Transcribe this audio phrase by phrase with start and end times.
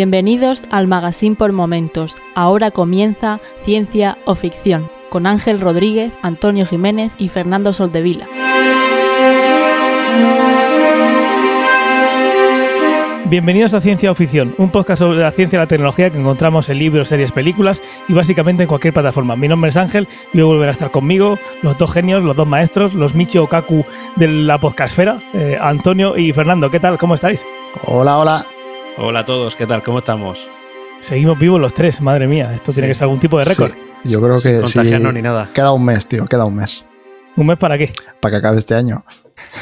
[0.00, 2.16] Bienvenidos al Magazine por Momentos.
[2.34, 8.26] Ahora comienza Ciencia o Ficción con Ángel Rodríguez, Antonio Jiménez y Fernando Soldevila.
[13.26, 16.70] Bienvenidos a Ciencia o Ficción, un podcast sobre la ciencia y la tecnología que encontramos
[16.70, 19.36] en libros, series, películas y básicamente en cualquier plataforma.
[19.36, 22.48] Mi nombre es Ángel y hoy volverá a estar conmigo los dos genios, los dos
[22.48, 23.84] maestros, los Michio Kaku
[24.16, 26.70] de la podcastfera, eh, Antonio y Fernando.
[26.70, 26.96] ¿Qué tal?
[26.96, 27.44] ¿Cómo estáis?
[27.84, 28.46] Hola, hola.
[29.02, 29.82] Hola a todos, ¿qué tal?
[29.82, 30.46] ¿Cómo estamos?
[31.00, 32.52] Seguimos vivos los tres, madre mía.
[32.54, 33.72] Esto tiene que ser algún tipo de récord.
[34.02, 35.50] Sí, yo creo que Sin contagiarnos ni nada.
[35.54, 36.84] Queda un mes, tío, queda un mes.
[37.36, 37.92] ¿Un mes para qué?
[38.20, 39.04] Para que acabe este año.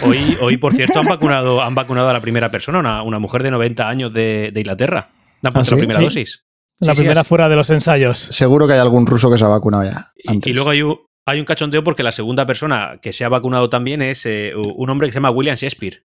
[0.05, 3.42] Hoy, hoy por cierto, han vacunado, han vacunado a la primera persona, una, una mujer
[3.45, 5.11] de 90 años de, de Inglaterra.
[5.45, 5.70] Han puesto ¿Ah, sí?
[5.70, 6.05] la primera Sí.
[6.05, 6.45] dosis.
[6.80, 8.19] La Sí, sí, primera fuera de los ensayos.
[8.19, 10.08] Seguro que hay algún ruso que se ha vacunado ya.
[10.17, 10.50] Y, antes.
[10.50, 13.69] y luego hay un, hay un cachondeo porque la segunda persona que se ha vacunado
[13.69, 16.05] también es eh, un hombre que se llama William Shakespeare.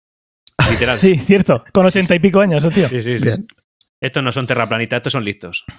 [0.72, 0.97] Literal.
[1.00, 1.64] Sí, cierto.
[1.72, 2.88] Con ochenta y pico años, tío.
[2.89, 3.23] sí, sí, sí.
[3.23, 3.45] Bien.
[4.00, 5.64] Estos no son terraplanistas, estos son listos.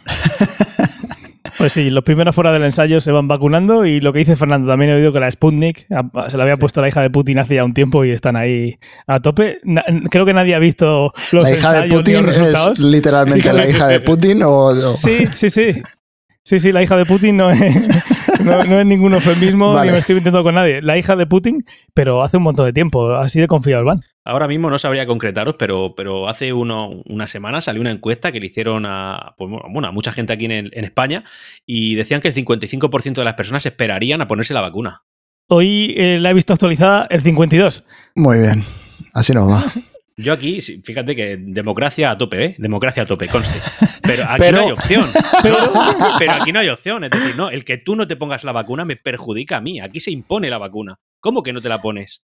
[1.59, 4.67] Pues sí, los primeros fuera del ensayo se van vacunando y lo que dice Fernando,
[4.69, 7.39] también he oído que la Sputnik a- se la había puesto la hija de Putin
[7.39, 9.59] hace ya un tiempo y están ahí a tope.
[9.63, 13.69] Na- creo que nadie ha visto los La hija de ensayos Putin es literalmente la
[13.69, 14.51] hija de Putin o...
[14.51, 15.83] o- Sí, sí, sí.
[16.43, 17.61] Sí, sí, la hija de Putin no es,
[18.45, 19.91] no, no es ningún eufemismo Vale.
[19.91, 20.81] ni me estoy mintiendo con nadie.
[20.83, 24.01] La hija de Putin, pero hace un montón de tiempo, así de confiados van.
[24.25, 28.39] Ahora mismo no sabría concretaros, pero, pero hace uno, una semana salió una encuesta que
[28.39, 31.25] le hicieron a, pues, bueno, a mucha gente aquí en, en España
[31.67, 35.03] y decían que el 55% de las personas esperarían a ponerse la vacuna.
[35.49, 37.85] Hoy eh, la he visto actualizada el 52.
[38.15, 38.63] Muy bien.
[39.13, 39.73] Así nos va.
[40.17, 42.55] Yo aquí, fíjate que democracia a tope, ¿eh?
[42.59, 43.59] Democracia a tope, conste.
[44.03, 45.07] Pero aquí Pero- no hay opción.
[45.43, 45.57] Pero,
[46.21, 47.03] pero aquí no hay opción.
[47.03, 49.81] Es decir, no, el que tú no te pongas la vacuna me perjudica a mí.
[49.81, 51.01] Aquí se impone la vacuna.
[51.19, 52.23] ¿Cómo que no te la pones?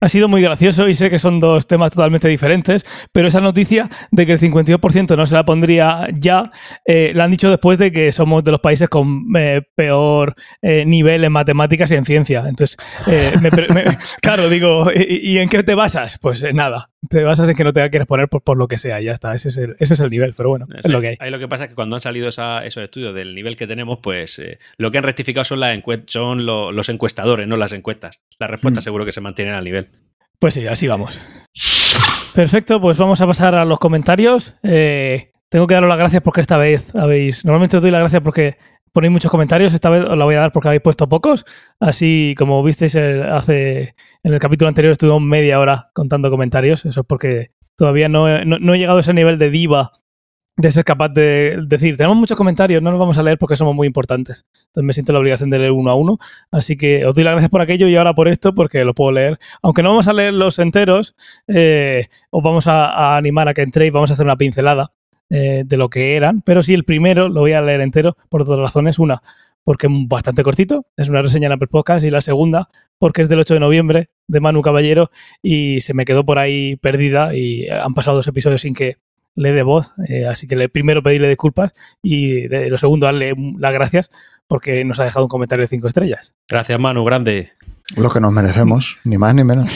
[0.00, 3.88] Ha sido muy gracioso y sé que son dos temas totalmente diferentes, pero esa noticia
[4.10, 6.50] de que el 52% no se la pondría ya,
[6.86, 10.84] eh, la han dicho después de que somos de los países con eh, peor eh,
[10.86, 12.44] nivel en matemáticas y en ciencia.
[12.48, 16.18] Entonces, eh, me me- claro, digo, ¿y, y en qué te basas?
[16.18, 16.88] Pues en nada.
[17.08, 19.34] Te basas en que no te quieres poner por, por lo que sea, ya está.
[19.34, 21.16] Ese es el, ese es el nivel, pero bueno, es lo que hay.
[21.18, 23.66] Ahí lo que pasa es que cuando han salido esa- esos estudios del nivel que
[23.66, 24.40] tenemos, pues
[24.76, 28.20] lo que han rectificado son, las son lo- los encuestadores, no las encuestas.
[28.38, 28.86] Las respuestas Mm.
[28.86, 29.88] seguro que se mantienen al nivel.
[30.40, 31.20] Pues sí, así vamos.
[32.34, 34.54] Perfecto, pues vamos a pasar a los comentarios.
[34.62, 37.44] Eh, tengo que daros las gracias porque esta vez habéis.
[37.44, 38.56] Normalmente os doy las gracias porque
[38.92, 39.74] ponéis muchos comentarios.
[39.74, 41.44] Esta vez os la voy a dar porque habéis puesto pocos.
[41.78, 46.86] Así como visteis el- hace en el capítulo anterior estuvimos media hora contando comentarios.
[46.86, 49.92] Eso es porque todavía no no- no he llegado a ese nivel de diva
[50.60, 53.74] de ser capaz de decir, tenemos muchos comentarios, no los vamos a leer porque somos
[53.74, 54.46] muy importantes.
[54.66, 56.18] Entonces me siento la obligación de leer uno a uno.
[56.50, 59.12] Así que os doy las gracias por aquello y ahora por esto porque lo puedo
[59.12, 59.38] leer.
[59.62, 61.16] Aunque no vamos a leer los enteros,
[61.48, 64.92] eh, os vamos a, animar a que entréis, vamos a hacer una pincelada
[65.30, 66.42] eh, de lo que eran.
[66.42, 68.98] Pero sí, el primero lo voy a leer entero por dos razones.
[68.98, 69.22] Una,
[69.64, 72.04] porque es bastante cortito, es una reseña en Apple Podcast.
[72.04, 75.10] Y la segunda, porque es del 8 de noviembre, de Manu Caballero,
[75.42, 78.96] y se me quedó por ahí perdida y han pasado dos episodios sin que
[79.34, 79.92] le dé voz.
[80.08, 84.10] eh, así que le, primero pedirle disculpas y de, lo segundo darle las gracias
[84.46, 86.34] porque nos ha dejado un comentario de cinco estrellas.
[86.48, 87.52] Gracias, Manu, grande.
[87.96, 89.70] Lo que nos merecemos, ni más ni menos.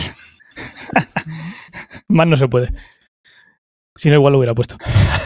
[2.09, 2.73] Más no se puede.
[3.97, 4.77] Si no, igual lo hubiera puesto.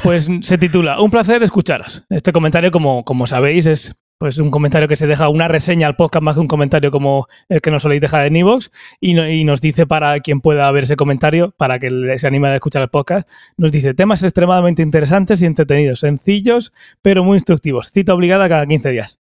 [0.02, 2.04] Pues se titula Un placer escucharos.
[2.08, 5.94] Este comentario, como, como sabéis, es pues un comentario que se deja una reseña al
[5.96, 8.70] podcast más que un comentario como el que nos soléis dejar en Evox
[9.00, 12.48] y, no- y nos dice para quien pueda ver ese comentario, para que se anime
[12.48, 17.90] a escuchar el podcast, nos dice temas extremadamente interesantes y entretenidos, sencillos pero muy instructivos.
[17.92, 19.18] Cita obligada cada 15 días.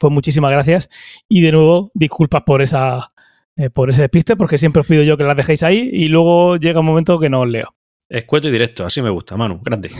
[0.00, 0.88] Pues muchísimas gracias
[1.28, 3.12] y de nuevo disculpas por esa
[3.56, 6.56] eh, por ese despiste porque siempre os pido yo que las dejéis ahí y luego
[6.56, 7.74] llega un momento que no os leo.
[8.08, 9.90] Escueto y directo, así me gusta, Manu, grande.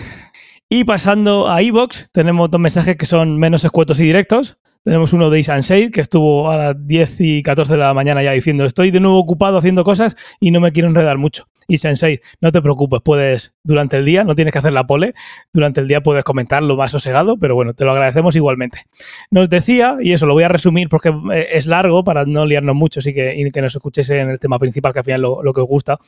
[0.74, 4.56] Y pasando a iBox, tenemos dos mensajes que son menos escuetos y directos.
[4.84, 8.32] Tenemos uno de Isansei, que estuvo a las 10 y 14 de la mañana ya
[8.32, 11.46] diciendo estoy de nuevo ocupado haciendo cosas y no me quiero enredar mucho.
[11.68, 15.14] Isansei, no te preocupes, puedes durante el día, no tienes que hacer la pole,
[15.52, 18.82] durante el día puedes comentarlo más sosegado, pero bueno, te lo agradecemos igualmente.
[19.30, 22.74] Nos decía, y eso lo voy a resumir porque eh, es largo para no liarnos
[22.74, 25.42] mucho y que, y que nos escuchéis en el tema principal, que al final lo,
[25.42, 25.98] lo que os gusta.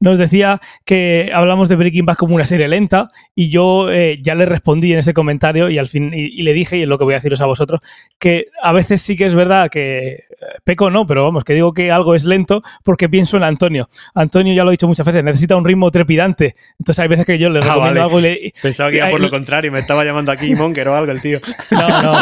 [0.00, 4.34] Nos decía que hablamos de Breaking Bad como una serie lenta y yo eh, ya
[4.34, 6.98] le respondí en ese comentario y al fin y, y le dije, y es lo
[6.98, 7.80] que voy a deciros a vosotros,
[8.24, 10.20] que a veces sí que es verdad que eh,
[10.64, 13.86] peco no, pero vamos, que digo que algo es lento porque pienso en Antonio.
[14.14, 16.56] Antonio ya lo he dicho muchas veces, necesita un ritmo trepidante.
[16.78, 18.00] Entonces hay veces que yo le Ah, recomiendo vale.
[18.00, 18.54] algo y le...
[18.62, 21.38] Pensaba que iba por lo contrario, me estaba llamando aquí Monger o algo el tío.
[21.70, 22.12] No, no.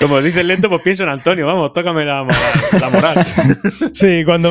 [0.00, 3.26] Como dices lento, pues pienso en Antonio, vamos, tócame la, moral- la moral.
[3.92, 4.50] Sí, cuando,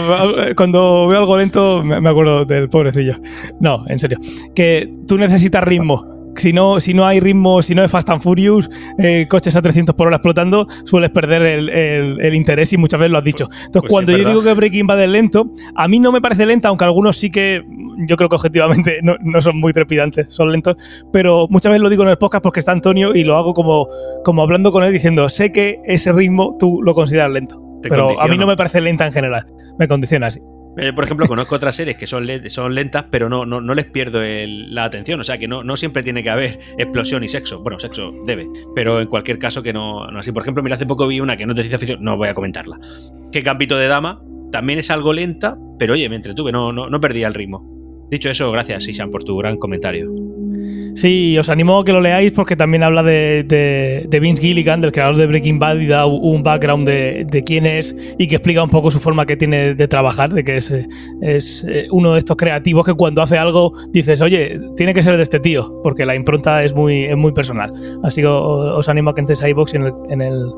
[0.55, 3.15] cuando veo algo lento me me acuerdo del pobrecillo.
[3.59, 4.17] No, en serio.
[4.55, 6.16] Que tú necesitas ritmo.
[6.37, 8.69] Si no, si no hay ritmo, si no es Fast and Furious,
[8.99, 12.99] eh, coches a 300 por hora explotando, sueles perder el, el- el interés y muchas
[12.99, 13.45] veces lo has dicho.
[13.65, 16.45] Entonces, Pues cuando yo digo que Breaking Bad es lento, a mí no me parece
[16.45, 17.63] lenta, aunque algunos sí que
[18.07, 20.75] yo creo que objetivamente no, no son muy trepidantes, son lentos,
[21.11, 23.87] pero muchas veces lo digo en el podcast porque está Antonio y lo hago como,
[24.23, 27.61] como hablando con él diciendo, sé que ese ritmo tú lo consideras lento.
[27.89, 29.45] Pero a mí no me parece lenta en general.
[29.79, 30.39] Me condiciona así.
[30.83, 33.73] Yo, por ejemplo, conozco otras series que son, le- son lentas, pero no, no, no
[33.73, 35.19] les pierdo la atención.
[35.19, 37.61] O sea, que no, no siempre tiene que haber explosión y sexo.
[37.61, 38.45] Bueno, sexo debe,
[38.75, 40.31] pero en cualquier caso que no, así.
[40.31, 42.33] Por ejemplo, mira, hace poco vi una que no de ciencia ficción, no voy a
[42.33, 42.77] comentarla.
[43.31, 44.21] Que Gambito de Dama
[44.51, 48.07] también es algo lenta, pero oye, me entretuve, no, no, no perdía el ritmo.
[48.09, 50.09] Dicho eso, gracias, Ishan, por tu gran comentario.
[50.97, 54.81] Sí, os animo a que lo leáis porque también habla de, de- de Vince Gilligan,
[54.81, 58.37] del creador de Breaking Bad, y da un background de, de quién es y que
[58.37, 60.73] explica un poco su forma que tiene de trabajar, de que es,
[61.21, 65.17] es eh, uno de estos creativos que cuando hace algo dices, oye, tiene que ser
[65.17, 67.71] de este tío, porque la impronta es muy, es muy personal.
[68.03, 70.49] Así que os animo a que entréis a iVoox en el, en el,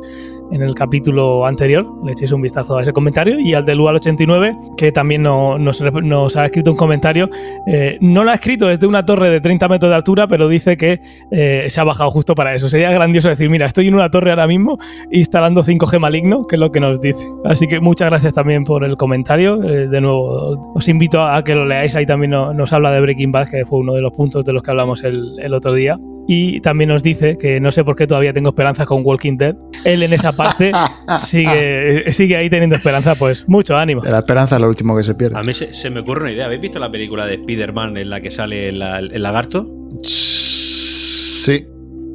[0.51, 4.75] en el capítulo anterior, le echéis un vistazo a ese comentario y al de Lual89,
[4.77, 7.29] que también no- nos, nos ha escrito un comentario.
[7.67, 10.77] Eh, no lo ha escrito desde una torre de 30 metros de altura, pero dice
[10.77, 11.01] que
[11.31, 12.67] eh, se ha bajado justo para eso.
[12.69, 14.77] Sería grandioso decir, mira, estoy en una torre ahora mismo
[15.11, 17.25] instalando 5G maligno, que es lo que nos dice.
[17.45, 19.61] Así que muchas gracias también por el comentario.
[19.63, 21.95] Eh, de nuevo, os invito a que lo leáis.
[21.95, 24.53] Ahí también no- nos habla de Breaking Bad, que fue uno de los puntos de
[24.53, 25.97] los que hablamos el, el otro día.
[26.31, 29.55] Y también nos dice que no sé por qué todavía tengo esperanzas con Walking Dead.
[29.83, 30.71] Él en esa parte
[31.25, 34.03] sigue, sigue ahí teniendo esperanza, pues mucho ánimo.
[34.03, 35.39] La esperanza es lo último que se pierde.
[35.39, 36.45] A mí se, se me ocurre una idea.
[36.45, 38.77] ¿Habéis visto la película de Spider-Man en la que sale el
[39.23, 39.67] lagarto?
[40.03, 41.65] Sí.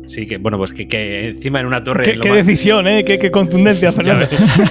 [0.06, 2.04] Sí, que bueno, pues que, que encima en una torre.
[2.04, 3.04] Qué, lo qué más- decisión, ¿eh?
[3.04, 4.26] Qué, qué contundencia, Fernando.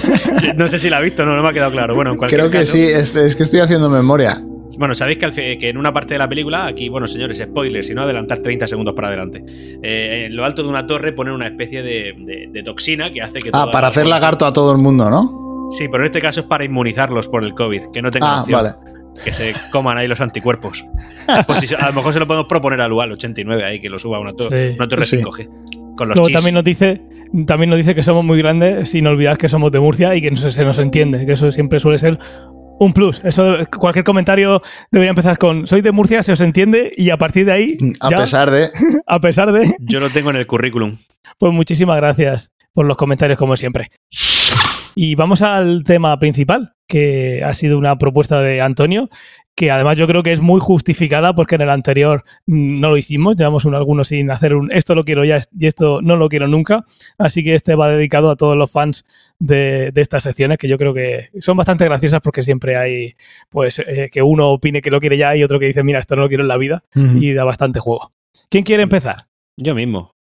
[0.56, 1.96] no sé si la ha visto, no, no me ha quedado claro.
[1.96, 4.38] Bueno, en cualquier Creo que caso- sí, es, es que estoy haciendo memoria.
[4.78, 7.38] Bueno, sabéis que, al fi- que en una parte de la película, aquí, bueno, señores,
[7.38, 9.44] spoiler, si no adelantar 30 segundos para adelante.
[9.84, 13.22] eh, en lo alto de una torre ponen una especie de, de- de toxina que
[13.22, 13.50] hace que.
[13.54, 15.70] Ah, para la- hacer lagarto a todo el mundo, ¿no?
[15.72, 18.42] Sí, pero en este caso es para inmunizarlos por el COVID, que no tengan Ah,
[18.42, 18.76] opción, vale.
[19.24, 20.84] que se coman ahí los anticuerpos.
[21.48, 23.98] Pues si a lo mejor se lo podemos proponer a Lual 89 ahí, que lo
[24.00, 24.76] suba a una, to- Sí.
[24.76, 25.18] una torre Sí.
[25.18, 25.48] 5G.
[25.96, 26.36] Con los Luego chis.
[26.36, 27.02] también nos dice
[27.48, 30.30] también nos dice que somos muy grandes sin olvidar que somos de Murcia y que
[30.30, 32.20] no se, se nos entiende, que eso siempre suele ser
[32.80, 33.22] un plus.
[33.24, 34.62] Eso cualquier comentario
[34.92, 38.10] debería empezar con soy de Murcia, se os entiende y a partir de ahí A
[38.10, 38.70] ya, pesar de.
[39.08, 40.98] a pesar de Yo lo tengo en el currículum.
[41.38, 43.92] pues muchísimas gracias por los comentarios como siempre.
[44.96, 49.10] Y vamos al tema principal, que ha sido una propuesta de Antonio,
[49.56, 52.98] que además yo creo que es muy justificada porque en el anterior mm, no lo
[52.98, 56.30] hicimos, llevamos un, algunos sin hacer un esto lo quiero ya y esto no lo
[56.30, 56.86] quiero nunca,
[57.18, 59.06] así que este va dedicado a todos los fans
[59.40, 63.16] de, de estas secciones que yo creo que son bastante graciosas porque siempre hay
[63.50, 66.16] pues eh, que uno opine que lo quiere ya y otro que dice mira esto
[66.16, 68.12] no lo quiero en la vida y da bastante juego.
[68.50, 69.28] ¿Quién quiere empezar?
[69.58, 70.16] Yo mismo,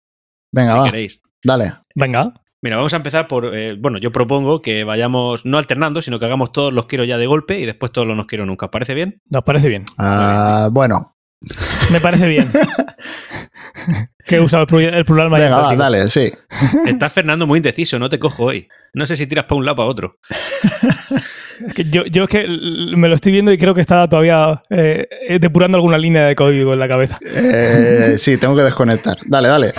[0.52, 0.84] Venga, si va.
[0.84, 1.22] queréis.
[1.42, 1.72] Dale.
[1.94, 2.34] Venga.
[2.62, 3.56] Mira, vamos a empezar por.
[3.56, 7.18] eh, bueno, yo propongo que vayamos no alternando, sino que hagamos todos los quiero ya
[7.18, 8.66] de golpe y después todos los no quiero nunca.
[8.66, 9.20] ¿Os parece bien?
[9.28, 9.84] Nos parece bien.
[9.98, 11.16] Ah, bueno,
[11.92, 12.50] Me parece bien.
[14.26, 16.30] que he usado el plu- el plural venga, va, dale, sí.
[16.86, 18.68] Estás Fernando muy indeciso, no te cojo hoy.
[18.94, 20.18] No sé si tiras para un lado o para otro.
[21.66, 22.46] Es que Yo, yo es que
[22.96, 25.06] me lo estoy viendo y creo que está todavía eh,
[25.40, 27.18] depurando alguna línea de código en la cabeza.
[27.24, 29.16] Eh, sí, tengo que desconectar.
[29.26, 29.72] Dale, dale.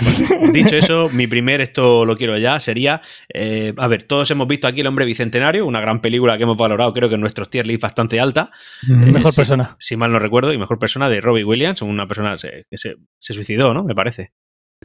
[0.52, 3.02] Dicho eso, mi primer esto lo quiero ya sería.
[3.32, 6.56] eh, a ver, todos hemos visto aquí El Hombre Bicentenario, una gran película que hemos
[6.56, 8.50] valorado, creo que en nuestros tier list bastante alta.
[8.86, 9.76] Mejor persona.
[9.78, 12.96] Si mal no recuerdo, y mejor persona de Robbie Williams, una persona se- que se,
[13.18, 13.84] se suicidó, ¿no?
[13.84, 14.32] Me parece.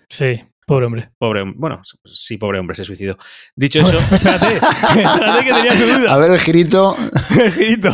[0.10, 1.10] Sí, pobre hombre.
[1.18, 3.18] Pobre, bueno, sí, pobre hombre, se suicidó.
[3.56, 6.18] Dicho eso, espérate, espérate que tenía su A duda.
[6.20, 6.96] ver el girito.
[7.56, 7.91] Girito.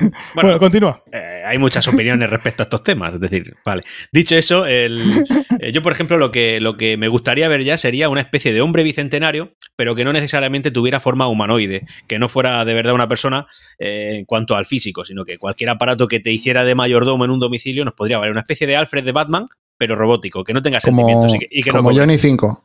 [0.00, 1.02] Bueno, bueno, continúa.
[1.12, 3.14] eh, hay muchas opiniones respecto a estos temas.
[3.14, 3.82] Es decir, vale.
[4.12, 5.24] Dicho eso, el-
[5.60, 8.52] eh, yo, por ejemplo, lo que, lo que me gustaría ver ya sería una especie
[8.52, 12.94] de hombre bicentenario, pero que no necesariamente tuviera forma humanoide, que no fuera de verdad
[12.94, 13.46] una persona
[13.78, 17.30] eh, en cuanto al físico, sino que cualquier aparato que te hiciera de mayordomo en
[17.32, 18.32] un domicilio nos podría valer.
[18.32, 19.46] Una especie de Alfred de Batman,
[19.78, 22.02] pero robótico, que no tenga Como, sentimientos y que, y que no como cobre.
[22.02, 22.62] Johnny 5.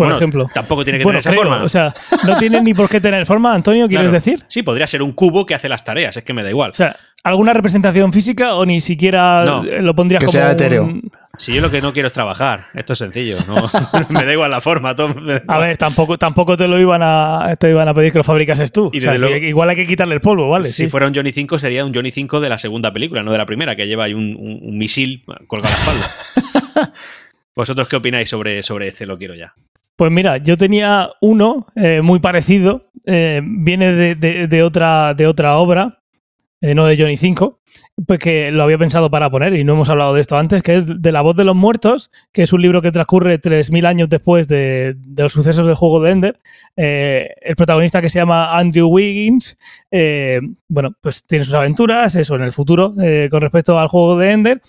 [0.00, 0.50] Por Bueno, ejemplo.
[0.54, 1.64] Tampoco tiene que Bueno, tener esa creo, forma.
[1.64, 4.24] o sea, no tiene ni por qué tener forma, Antonio, ¿quieres Claro.
[4.24, 4.44] decir?
[4.48, 6.70] Sí, podría ser un cubo que hace las tareas, es que me da igual.
[6.70, 9.62] O sea, ¿alguna representación física o ni siquiera No.
[9.62, 10.84] lo pondrías Que como sea etéreo.
[10.84, 13.54] un- Si yo lo que no quiero es trabajar, esto es sencillo, no,
[14.10, 14.94] me da igual la forma.
[14.94, 15.14] Todo,
[15.48, 18.72] a ver, tampoco, tampoco te lo iban a, te iban a pedir que lo fabricases
[18.72, 18.90] tú.
[18.92, 20.66] Y O sea, desde si- luego- igual hay que quitarle el polvo, ¿vale?
[20.66, 20.88] si sí.
[20.90, 23.46] fuera un Johnny 5 sería un Johnny 5 de la segunda película, no de la
[23.46, 26.92] primera, que lleva ahí un, un- un misil colgado a la espalda.
[27.54, 29.54] ¿Vosotros qué opináis sobre, sobre este Lo quiero ya?
[30.00, 35.26] Pues mira, yo tenía uno eh, muy parecido, eh, viene de, de- de otra, de
[35.26, 35.98] otra obra,
[36.62, 37.60] eh, no de Johnny 5,
[38.06, 40.76] pues que lo había pensado para poner y no hemos hablado de esto antes, que
[40.76, 44.08] es de La voz de los muertos, que es un libro que transcurre 3.000 años
[44.08, 46.40] después de, de los sucesos del juego de Ender.
[46.78, 49.58] Eh, el protagonista que se llama Andrew Wiggins,
[50.66, 52.94] bueno, pues tiene sus aventuras, eso, en el futuro,
[53.30, 54.62] con respecto al juego de Ender.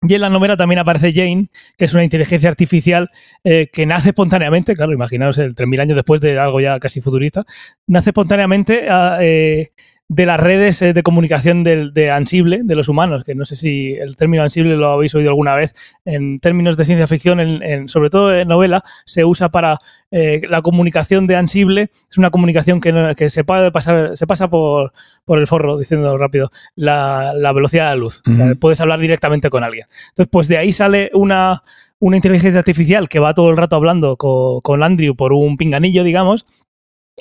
[0.00, 3.10] Y en la novela también aparece Jane, que es una inteligencia artificial
[3.42, 7.44] eh, que nace espontáneamente, claro, imaginaos el 3.000 años después de algo ya casi futurista,
[7.88, 9.72] nace espontáneamente ah, eh,
[10.10, 13.56] de las redes eh, de comunicación del- de Ansible, de los humanos, que no sé
[13.56, 15.74] si el término Ansible lo habéis oído alguna vez,
[16.06, 19.78] en términos de ciencia ficción, en, en- sobre todo en novela, se usa para
[20.10, 24.26] eh, la comunicación de Ansible, es una comunicación que, no- que se, puede pasar, se
[24.26, 24.92] pasa por,
[25.26, 28.22] por el forro, diciendo rápido, la, la velocidad de la luz.
[28.26, 28.56] O sea, Ujú.
[28.58, 29.86] puedes hablar directamente con alguien.
[30.08, 31.62] Entonces, pues de ahí sale una,
[31.98, 36.02] una inteligencia artificial que va todo el rato hablando co- con, Andrew por un pinganillo,
[36.02, 36.46] digamos.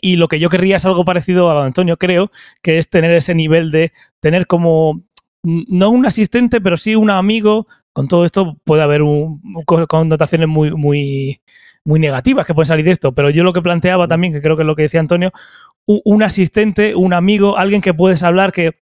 [0.01, 2.89] Y lo que yo querría es algo parecido a lo de Antonio, creo, que es
[2.89, 5.01] tener ese nivel de tener como,
[5.43, 7.67] no un asistente, pero sí un amigo.
[7.93, 11.41] Con todo esto puede haber un, co- connotaciones muy, muy,
[11.83, 14.55] muy negativas que pueden salir de esto, pero yo lo que planteaba también, que creo
[14.55, 15.31] que es lo que decía Antonio,
[15.85, 18.79] un, un asistente, un amigo, alguien que puedes hablar que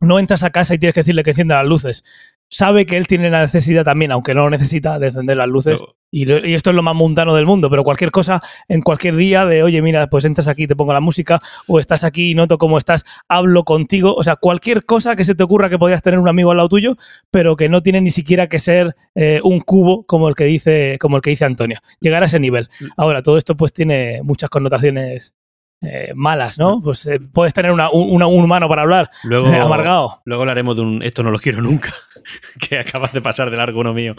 [0.00, 2.04] no entras a casa y tienes que decirle que encienda las luces.
[2.48, 5.80] Sabe que él tiene la necesidad también, aunque no lo necesita, de encender las luces.
[5.80, 8.80] Lo- Y, lo- y esto es lo más mundano del mundo, pero cualquier cosa en
[8.80, 12.30] cualquier día de, oye, mira, pues entras aquí, te pongo la música, o estás aquí
[12.30, 15.78] y noto cómo estás, hablo contigo, o sea, cualquier cosa que se te ocurra que
[15.80, 16.96] podías tener un amigo al lado tuyo,
[17.32, 20.96] pero que no tiene ni siquiera que ser eh, un cubo como el que dice,
[21.00, 21.80] como el que dice Antonio.
[22.00, 22.68] Llegar a ese nivel.
[22.80, 22.84] Mm.
[22.96, 25.34] Ahora, todo esto pues tiene muchas connotaciones
[25.82, 26.58] eh, malas.
[26.58, 26.80] ¿no?
[26.82, 30.20] Pues eh, puedes tener una- un, una- un humano para hablar, Luego, eh, amargado.
[30.24, 31.92] luego hablaremos de un Esto no lo quiero nunca,
[32.68, 34.14] que acabas de pasar de largo uno mío.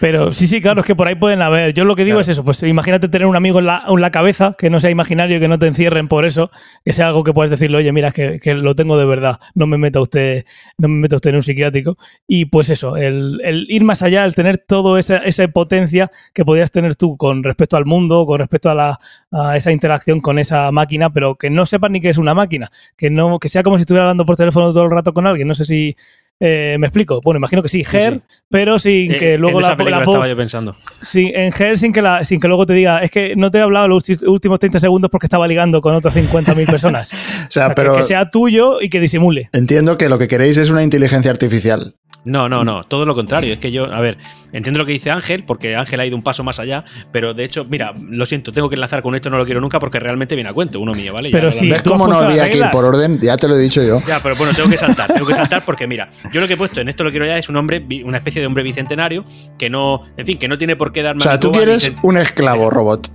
[0.00, 1.72] Pero sí, sí, claro, es que por ahí pueden haber.
[1.72, 2.22] Yo lo que digo Claro.
[2.22, 4.90] es eso, pues imagínate tener un amigo en la, en la cabeza, que no sea
[4.90, 6.50] imaginario, que no te encierren por eso,
[6.84, 9.38] que sea algo que puedas decirle, oye, mira, es que, que lo tengo de verdad,
[9.54, 10.44] no me meta usted,
[10.78, 11.96] no me meta usted en un psiquiátrico.
[12.26, 16.44] Y pues eso, el, el ir más allá, el tener toda esa, esa potencia que
[16.44, 18.98] podías tener tú con respecto al mundo, con respecto a, la,
[19.30, 22.70] a esa interacción con esa máquina, pero que no sepas ni que es una máquina,
[22.96, 25.48] que no, que sea como si estuviera hablando por teléfono todo el rato con alguien.
[25.48, 25.96] No sé si
[26.40, 27.20] eh, me explico.
[27.22, 28.20] Bueno, imagino que sí, Her, sí.
[28.50, 30.76] pero sin Eh, que luego en esa la, película la po- estaba yo pensando.
[31.02, 33.58] Sí, en Her sin que, la, sin que luego te diga, es que no te
[33.58, 37.12] he hablado los últimos 30 segundos porque estaba ligando con otras 50.000 personas.
[37.44, 39.48] O O sea, que- pero que, sea tuyo y que disimule.
[39.52, 41.94] entiendo que lo que queréis es una inteligencia artificial.
[42.26, 43.52] No, no, no, todo lo contrario.
[43.52, 44.16] Es que yo, a ver,
[44.54, 47.44] entiendo lo que dice Ángel, porque Ángel ha ido un paso más allá, pero de
[47.44, 50.34] hecho, mira, lo siento, tengo que enlazar con esto, no lo quiero nunca, porque realmente
[50.34, 51.28] viene a cuento, uno mío, ¿vale?
[51.28, 53.20] Ya Pero lo sí, ¿Ves cómo no había que ir por orden?
[53.20, 54.00] Ya te lo he dicho yo.
[54.06, 56.56] Ya, pero bueno, tengo que saltar, tengo que saltar porque mira, yo lo que he
[56.56, 59.24] puesto en esto lo quiero ya es un hombre, una especie de hombre bicentenario
[59.58, 62.16] que no, en fin, que no tiene por qué darme O sea, tú quieres un
[62.16, 63.10] esclavo robot.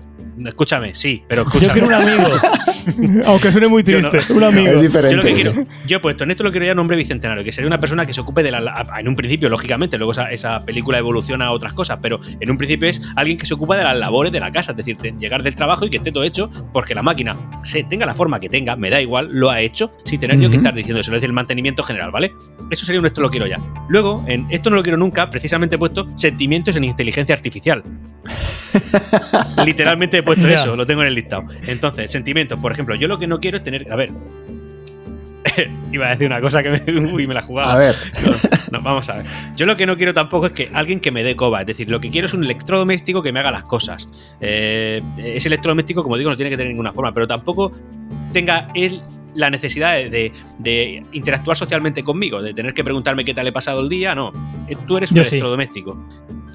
[0.46, 1.74] Escúchame, sí, pero Yo escúchame.
[1.74, 2.30] quiero un amigo.
[3.26, 4.10] Aunque suene muy Yo no.
[4.10, 4.34] triste.
[4.34, 4.68] Un amigo.
[4.68, 5.28] Es Yo lo diferente.
[5.28, 7.68] que quiero, yo he puesto en esto lo quiero ya un hombre bicentenario, que sería
[7.68, 10.98] una persona que se ocupe de la, en un principio, lógicamente, luego esa, esa película
[10.98, 13.98] evoluciona a otras cosas, pero en un principio es alguien que se ocupa de las
[13.98, 16.50] labores de la casa, es decir, de llegar del trabajo y que esté todo hecho,
[16.74, 19.92] porque la máquina se tenga la forma que tenga, me da igual, lo ha hecho,
[20.06, 22.32] sin tener yo que estar diciendo eso, es decir, el mantenimiento general, ¿vale?
[22.70, 23.58] Eso sería un esto lo quiero ya.
[23.88, 27.84] Luego, en esto no lo quiero nunca, precisamente he puesto sentimientos en inteligencia artificial.
[29.66, 31.44] Literalmente he puesto eso, lo tengo en el listado.
[31.68, 33.92] Entonces, sentimientos, por ejemplo, yo lo que no quiero es tener.
[33.92, 34.12] A ver.
[35.92, 37.74] Iba a decir una cosa que me, uy, me la jugaba.
[37.74, 37.96] A ver,
[38.72, 39.26] No, no, vamos a ver.
[39.56, 41.62] Yo lo que no quiero tampoco es que alguien que me dé coba.
[41.62, 44.08] Es decir, lo que quiero es un electrodoméstico que me haga las cosas.
[44.42, 47.72] Eh, ese electrodoméstico, como digo, no tiene que tener ninguna forma, pero tampoco
[48.34, 49.02] tenga él
[49.36, 53.52] la necesidad de, de- de interactuar socialmente conmigo, de tener que preguntarme qué tal he
[53.52, 54.14] pasado el día.
[54.16, 54.32] No,
[54.68, 56.06] Eh, tú eres un Yo electrodoméstico.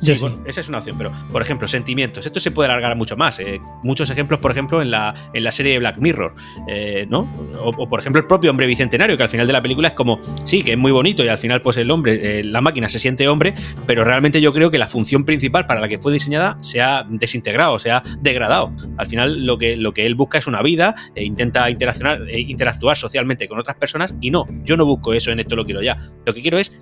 [0.05, 0.21] Sí, sí.
[0.21, 2.27] bueno, esa es una opción, pero por ejemplo, sentimientos.
[2.27, 3.39] Esto se puede alargar mucho más.
[3.41, 3.61] eh.
[3.83, 6.35] Muchos ejemplos, por ejemplo, en la, en la serie de Black Mirror,
[6.69, 7.29] eh, ¿no?
[7.61, 9.95] O, o, por ejemplo el propio hombre bicentenario, que al final de la película es
[9.95, 12.89] como, sí, que es muy bonito y al final pues el hombre, eh, la máquina
[12.89, 13.55] se siente hombre,
[13.87, 17.05] pero realmente yo creo que la función principal para la que fue diseñada se ha
[17.09, 18.73] desintegrado, se ha degradado.
[18.97, 22.41] Al final lo que, lo que él busca es una vida, e intenta interaccionar, eh,
[22.41, 25.83] interactuar socialmente con otras personas y no, yo no busco eso en esto lo quiero
[25.83, 25.97] ya.
[26.27, 26.81] Lo que quiero es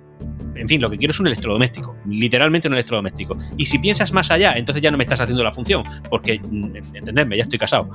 [0.55, 3.37] en fin, lo que quiero es un electrodoméstico, literalmente un electrodoméstico.
[3.57, 6.75] Y si piensas más allá, entonces ya no me estás haciendo la función, porque, mm,
[6.95, 7.89] entendedme, ya estoy casado.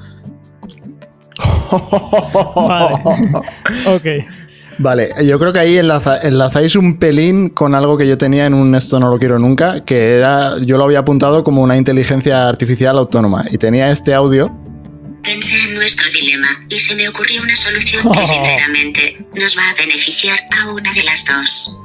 [2.57, 2.95] Vale.
[3.87, 4.07] Ok.
[4.81, 8.55] Vale, yo creo que ahí enlaza- enlazáis un pelín con algo que yo tenía en
[8.55, 12.49] un esto no lo quiero nunca, que era, yo lo había apuntado como una inteligencia
[12.49, 14.57] artificial autónoma y tenía este audio.
[15.25, 19.75] Pensé en nuestro dilema y se me ocurrió una solución que sinceramente nos va a
[19.85, 21.77] beneficiar a una de las dos.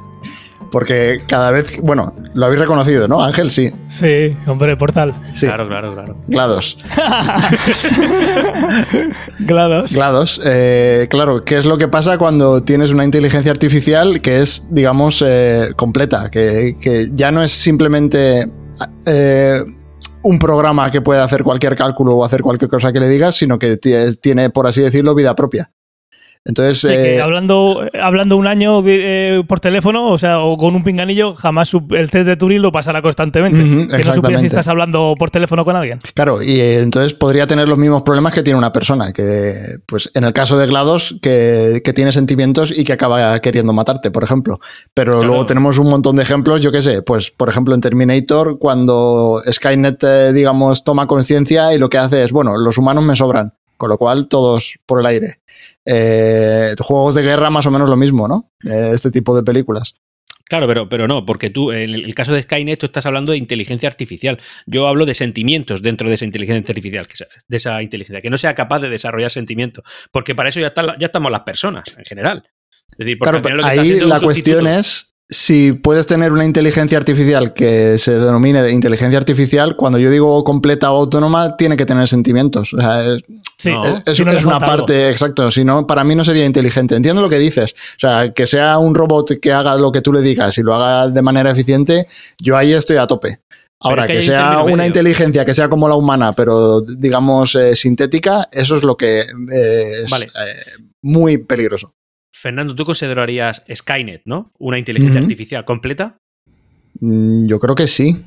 [0.74, 3.22] Porque cada vez, bueno, lo habéis reconocido, ¿no?
[3.22, 3.70] Ángel, sí.
[3.86, 5.14] Sí, hombre, portal.
[5.32, 5.46] Sí.
[5.46, 6.16] Claro, claro, claro.
[6.26, 6.78] GLaDOS.
[9.38, 9.92] GLaDOS.
[9.92, 10.40] GLaDOS.
[10.44, 15.22] eh, claro, ¿qué es lo que pasa cuando tienes una inteligencia artificial que es, digamos,
[15.24, 16.28] eh, completa?
[16.28, 18.50] Que, que ya no es simplemente
[19.06, 19.62] eh,
[20.22, 23.60] un programa que puede hacer cualquier cálculo o hacer cualquier cosa que le digas, sino
[23.60, 25.70] que tie- tiene, por así decirlo, vida propia.
[26.46, 30.58] Entonces, Sí, que eh, hablando, hablando un año de- eh, por teléfono, o sea, o
[30.58, 33.62] con un pinganillo, jamás su- el test de Turing lo pasará constantemente.
[33.96, 36.00] Que no supieras si estás hablando por teléfono con alguien.
[36.14, 39.54] Claro, y eh, entonces podría tener los mismos problemas que tiene una persona, que
[39.86, 44.10] pues en el caso de GLaDOS, que, que tiene sentimientos y que acaba queriendo matarte,
[44.10, 44.60] por ejemplo.
[44.92, 45.26] Pero Claro.
[45.28, 49.40] luego tenemos un montón de ejemplos, yo qué sé, pues por ejemplo en Terminator, cuando
[49.50, 53.54] Skynet, eh, digamos, toma conciencia y lo que hace es, bueno, los humanos me sobran,
[53.78, 55.38] con lo cual todos por el aire.
[55.86, 58.50] Eh, juegos de guerra más o menos lo mismo, ¿no?
[58.64, 59.94] Eh, este tipo de películas.
[60.46, 63.38] Claro, pero, pero no, porque tú, en el caso de Skynet, tú estás hablando de
[63.38, 64.38] inteligencia artificial.
[64.66, 67.14] Yo hablo de sentimientos dentro de esa inteligencia artificial, que
[67.48, 69.84] de esa inteligencia, que no sea capaz de desarrollar sentimientos.
[70.12, 72.44] Porque para eso ya, ya estamos las personas, en general.
[72.92, 77.96] Es decir, Claro, pero ahí la cuestión es si puedes tener una inteligencia artificial que
[77.98, 82.74] se denomine de inteligencia artificial, cuando yo digo completa o autónoma, tiene que tener sentimientos.
[82.74, 83.22] O sea, es,
[83.58, 83.84] Sí, No.
[83.84, 84.66] es- es- si no le es una algo.
[84.66, 85.50] parte, exacto.
[85.50, 86.96] Si no, para mí no sería inteligente.
[86.96, 87.72] Entiendo lo que dices.
[87.72, 90.74] O sea, que sea un robot que haga lo que tú le digas y lo
[90.74, 92.06] haga de manera eficiente,
[92.40, 93.40] yo ahí estoy a tope.
[93.80, 94.86] Ahora, es que sea una medio.
[94.86, 99.92] inteligencia que sea como la humana, pero digamos eh, sintética, eso es lo que eh,
[100.04, 100.26] es Vale.
[100.26, 101.92] eh, muy peligroso.
[102.34, 104.52] Fernando, ¿tú considerarías Skynet, ¿no?
[104.58, 106.16] Una inteligencia artificial completa,
[107.00, 108.24] Mm, Yo creo que sí.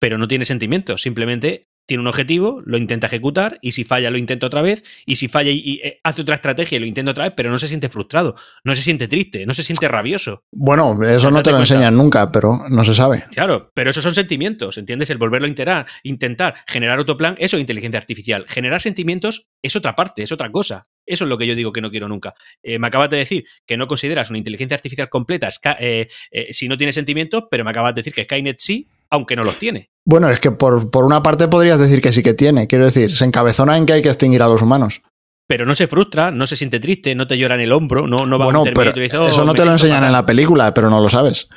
[0.00, 1.00] pero no tiene sentimientos.
[1.02, 5.16] Simplemente tiene un objetivo, lo intenta ejecutar y si falla lo intenta otra vez y
[5.16, 7.56] si falla y, y, eh, hace otra estrategia y lo intenta otra vez, pero no
[7.56, 10.44] se siente frustrado, no se siente triste, no se siente rabioso.
[10.52, 13.24] Bueno, eso no te lo enseñan nunca, pero no se sabe.
[13.30, 15.08] Claro, pero esos son sentimientos, ¿entiendes?
[15.08, 18.44] El volverlo a intentar, intentar generar otro plan, eso es inteligencia artificial.
[18.48, 20.88] Generar sentimientos es otra parte, es otra cosa.
[21.06, 22.34] Eso es lo que yo digo que no quiero nunca.
[22.62, 25.48] Eh, me acabas de decir que no consideras una inteligencia artificial completa
[25.80, 29.36] eh, eh, si no tiene sentimientos, pero me acabas de decir que Skynet sí, aunque
[29.36, 29.90] no los tiene.
[30.06, 32.66] Bueno, es que por, por una parte podrías decir que sí que tiene.
[32.66, 35.02] Quiero decir, se encabezona en que hay que extinguir a los humanos.
[35.46, 38.26] Pero no se frustra, no se siente triste, no te llora en el hombro, no,
[38.26, 40.00] no va a bueno, un pero y dice, "Oh, eso no te lo enseñan en
[40.02, 40.12] fatal".
[40.12, 41.48] la película, pero no lo sabes.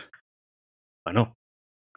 [1.06, 1.36] Bueno,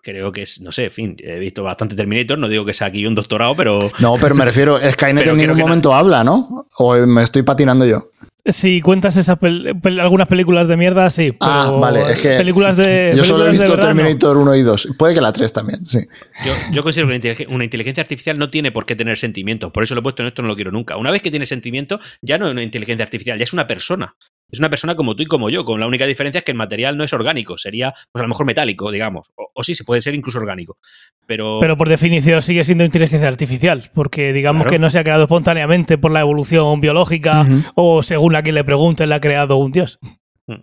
[0.05, 2.87] creo que es, no sé, en fin, he visto bastante Terminator, no digo que sea
[2.89, 5.65] aquí un doctorado, pero No, pero me refiero, Skynet en ningún no.
[5.67, 6.65] momento habla, ¿no?
[6.79, 8.11] O me estoy patinando yo.
[8.47, 11.35] Si cuentas esas pel- pel- algunas películas de mierda, sí.
[11.41, 13.15] Ah, vale, es que películas de.
[13.17, 13.95] yo solo he visto verdad, no.
[13.97, 14.89] Terminator 1 y 2.
[14.99, 16.01] Puede que la 3 también, sí.
[16.45, 19.73] Yo, yo considero que una inteligencia, una inteligencia artificial no tiene por qué tener sentimientos.
[19.73, 20.99] Por eso lo he puesto en esto, no lo quiero nunca.
[20.99, 24.15] Una vez que tiene sentimientos, ya no es una inteligencia artificial, ya es una persona.
[24.55, 26.57] Es una persona como tú y como yo, con la única diferencia es que el
[26.57, 29.33] material no es orgánico, sería pues a lo mejor metálico, digamos.
[29.35, 30.79] O, o sí, se puede ser incluso orgánico.
[31.27, 34.71] Pero, Pero por definición sigue siendo inteligencia artificial, porque digamos Claro.
[34.71, 38.63] que no se ha creado espontáneamente por la evolución biológica o según a quien le
[38.65, 39.99] pregunte, la ha creado un dios.
[40.47, 40.63] Hmm.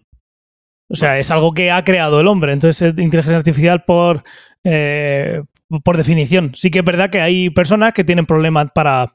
[0.89, 2.54] O sea, es algo que ha creado el hombre.
[2.54, 4.23] Entonces es inteligencia artificial por,
[4.63, 5.41] eh,
[5.84, 6.54] por definición.
[6.56, 9.08] Sí que es verdad que hay personas que tienen problemas para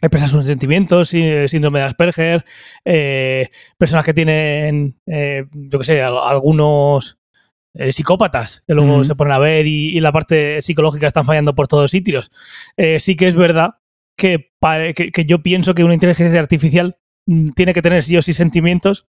[0.00, 2.44] expresar sus sentimientos, sí- síndrome de Asperger,
[2.84, 7.18] eh, personas que tienen, eh, yo qué sé, al- algunos
[7.74, 11.54] eh, psicópatas que luego se ponen a ver y, y la parte psicológica están fallando
[11.54, 12.32] por todos sitios.
[12.76, 13.74] Eh, sí que es verdad
[14.16, 18.16] que, pare- que, que yo pienso que una inteligencia artificial mm, tiene que tener sí
[18.16, 19.06] o sí sentimientos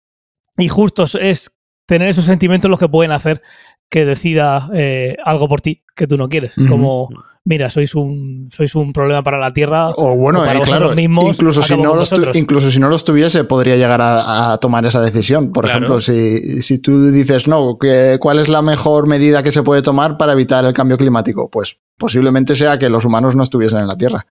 [0.58, 3.41] y justos es tener esos sentimientos los que pueden hacer
[3.89, 6.54] que decida eh, algo por ti que tú no quieres.
[6.69, 7.10] Como,
[7.45, 9.89] mira, sois un, sois un problema para la Tierra.
[9.91, 12.89] O bueno, o para eh, vosotros claro, mismos, incluso, si no los incluso si no
[12.89, 15.51] los tuviese, podría llegar a, a tomar esa decisión.
[15.51, 15.77] Por Claro.
[15.80, 19.82] ejemplo, si, si tú dices, no, que- ¿cuál es la mejor medida que se puede
[19.82, 21.49] tomar para evitar el cambio climático?
[21.49, 24.25] Pues posiblemente sea que los humanos no estuviesen en la Tierra.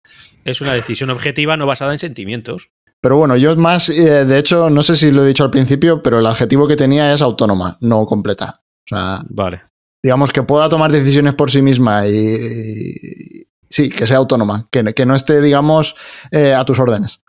[0.45, 2.71] es una decisión objetiva no basada en sentimientos.
[3.03, 6.03] Pero bueno, yo más, eh, de hecho, no sé si lo he dicho al principio,
[6.03, 8.61] pero el adjetivo que tenía es autónoma, no completa.
[8.85, 9.63] O sea, Vale.
[10.03, 14.85] Digamos que pueda tomar decisiones por sí misma y, y- sí, que sea autónoma, que,
[14.95, 15.95] que no esté, digamos,
[16.31, 17.21] eh, a tus órdenes.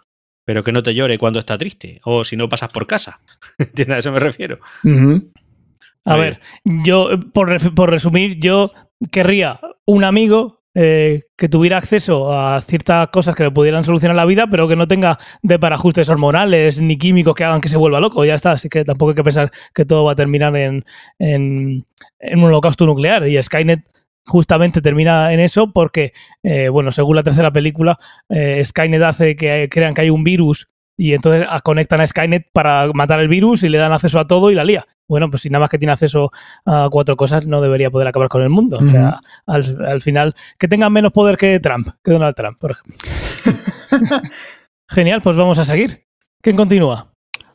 [0.46, 2.02] Pero que no te llore cuando está triste.
[2.04, 3.20] O si no pasas por casa.
[3.58, 3.96] ¿Entiendes?
[3.96, 4.60] A eso me refiero.
[6.06, 8.72] A Muy ver, yo, por, por resumir, yo
[9.12, 14.26] querría un amigo eh, que tuviera acceso a ciertas cosas que le pudieran solucionar la
[14.26, 17.78] vida, pero que no tenga de para ajustes hormonales ni químicos que hagan que se
[17.78, 18.24] vuelva loco.
[18.24, 18.52] Ya está.
[18.52, 20.86] Así que tampoco hay que pensar que todo va a terminar en,
[21.20, 21.86] en,
[22.34, 23.28] un holocausto nuclear.
[23.28, 23.82] Y Skynet
[24.26, 29.68] justamente termina en eso porque, eh, bueno, según la tercera película, eh, Skynet hace que
[29.70, 33.70] crean que hay un virus y entonces conectan a Skynet para matar el virus y
[33.70, 34.86] le dan acceso a todo y la lía.
[35.12, 36.32] Bueno, pues si nada más que tiene acceso
[36.66, 38.78] a cuatro cosas, no debería poder acabar con el mundo.
[38.82, 42.72] O sea, al, al final, que tengan menos poder que Trump, que Donald Trump, por
[42.72, 42.98] ejemplo.
[44.88, 46.06] Genial, pues vamos a seguir.
[46.42, 47.12] ¿Quién continúa?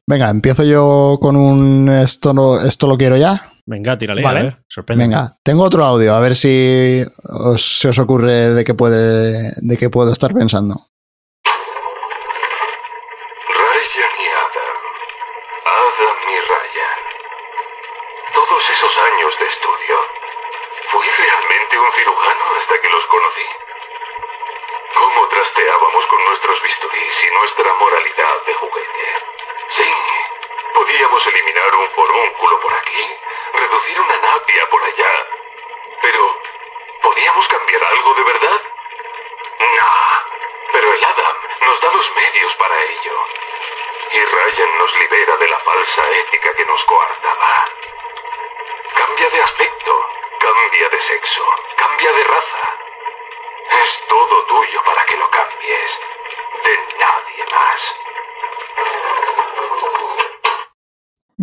[0.06, 3.52] Venga, empiezo yo con un esto, no- esto lo quiero ya.
[3.64, 4.38] Venga, tírale, Vale.
[4.38, 5.04] a ver, sorprende.
[5.06, 9.76] Venga, tengo otro audio, a ver si os, se os ocurre de qué puede, de
[9.78, 10.74] qué puedo estar pensando.
[13.48, 14.78] Ryan y Adam.
[15.66, 17.00] Adam y Ryan.
[18.38, 19.96] Todos esos años de estudio.
[20.90, 23.46] Fui realmente un cirujano hasta que los conocí.
[24.94, 29.06] Cómo trasteábamos con nuestros bisturís y nuestra moralidad de juguete.
[29.70, 29.88] Sí,
[30.74, 33.04] podíamos eliminar un forúnculo por aquí,
[33.54, 35.26] reducir una napia por allá.
[36.02, 36.38] Pero,
[37.00, 38.60] ¿podíamos cambiar algo de verdad?
[39.78, 39.90] No,
[40.72, 43.16] pero el Adam nos da los medios para ello.
[44.12, 45.15] Y Ryan nos libera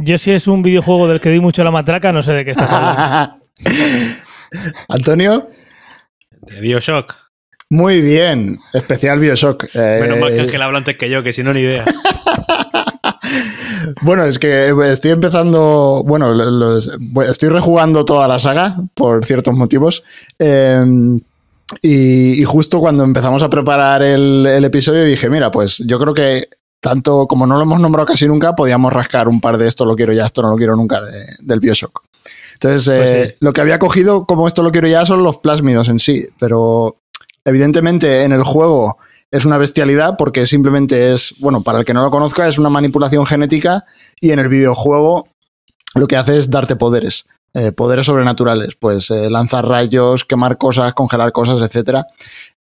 [0.04, 2.52] Yo si es un videojuego del que di mucho la matraca, no sé de qué
[2.52, 3.38] estás hablando.
[4.90, 5.50] Antonio,
[6.42, 7.16] De Bioshock.
[7.70, 8.60] muy bien.
[8.74, 9.66] Especial Bioshock.
[9.74, 11.86] Eh, Menos mal que Ángel habla antes que yo, que si no, ni idea.
[14.02, 16.04] Bueno, es que estoy empezando.
[16.06, 20.04] Bueno, los- estoy rejugando toda la saga por ciertos motivos.
[20.40, 20.84] Eh,
[21.82, 26.14] y, y justo cuando empezamos a preparar el, el episodio dije, mira, pues yo creo
[26.14, 26.48] que
[26.84, 29.96] tanto como no lo hemos nombrado casi nunca, podíamos rascar un par de esto lo
[29.96, 32.04] quiero ya, esto no lo quiero nunca de- del Bioshock.
[32.56, 33.36] Entonces, eh, Pues sí.
[33.40, 36.98] lo que había cogido como esto lo quiero ya son los plásmidos en sí, pero
[37.46, 38.98] evidentemente en el juego
[39.32, 42.70] es una bestialidad porque simplemente es, bueno, para el que no lo conozca, es una
[42.70, 43.86] manipulación genética
[44.20, 45.28] y en el videojuego
[45.96, 50.94] lo que hace es darte poderes, eh, poderes sobrenaturales, pues eh, lanzar rayos, quemar cosas,
[50.94, 52.06] congelar cosas, etcétera.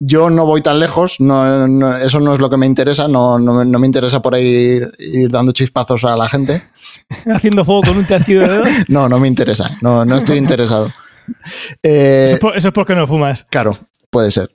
[0.03, 3.37] Yo no voy tan lejos, no, no- eso no es lo que me interesa, no,
[3.37, 6.63] me interesa por ahí ir, ir dando chispazos a la gente.
[7.31, 8.69] Haciendo juego con un chasquido de dedos.
[8.87, 10.87] No, no me interesa, no, no estoy interesado.
[11.83, 13.45] Eh, Eso es, por- eso es porque no fumas.
[13.49, 13.77] Claro,
[14.09, 14.49] puede ser.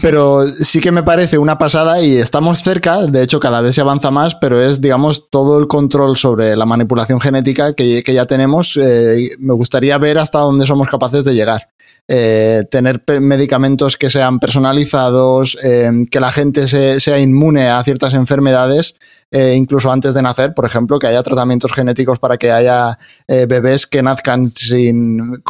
[0.00, 3.82] Pero sí que me parece una pasada y estamos cerca, de hecho cada vez se
[3.82, 8.24] avanza más, pero es, digamos, todo el control sobre la manipulación genética que, que ya
[8.24, 8.78] tenemos.
[8.82, 11.68] eh, me gustaría ver hasta dónde somos capaces de llegar.
[12.08, 18.12] Eh, tener medicamentos que sean personalizados, eh, que la gente se- sea inmune a ciertas
[18.14, 18.96] enfermedades,
[19.30, 23.46] eh, incluso antes de nacer, por ejemplo, que haya tratamientos genéticos para que haya eh,
[23.48, 25.42] bebés que nazcan sin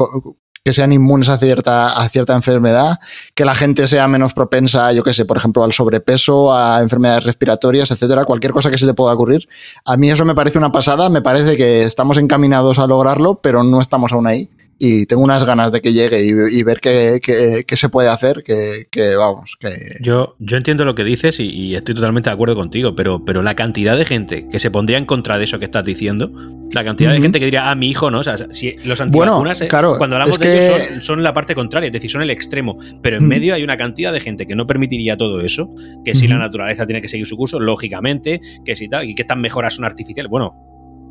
[0.64, 3.00] que sean inmunes a cierta, a cierta enfermedad,
[3.34, 7.24] que la gente sea menos propensa, yo qué sé, por ejemplo, al sobrepeso, a enfermedades
[7.24, 9.48] respiratorias, etcétera, cualquier cosa que se te pueda ocurrir.
[9.84, 13.64] A mí eso me parece una pasada, me parece que estamos encaminados a lograrlo, pero
[13.64, 14.48] no estamos aún ahí.
[14.84, 18.08] Y tengo unas ganas de que llegue y, y ver qué, qué- qué se puede
[18.08, 19.68] hacer, que, que, vamos, que...
[20.00, 23.42] Yo, yo entiendo lo que dices y, y estoy totalmente de acuerdo contigo, pero, pero
[23.44, 26.32] la cantidad de gente que se pondría en contra de eso que estás diciendo,
[26.72, 28.18] la cantidad de gente que diría, ah, mi hijo, ¿no?
[28.18, 31.22] O sea, si los Bueno, antivacunas, eh, claro, cuando hablamos de que- ellos, son, son
[31.22, 32.76] la parte contraria, es decir, son el extremo.
[33.02, 35.70] Pero en medio hay una cantidad de gente que no permitiría todo eso,
[36.04, 39.22] que si la naturaleza tiene que seguir su curso, lógicamente, que si tal, y que
[39.22, 40.28] estas mejoras son artificiales.
[40.28, 40.54] Bueno,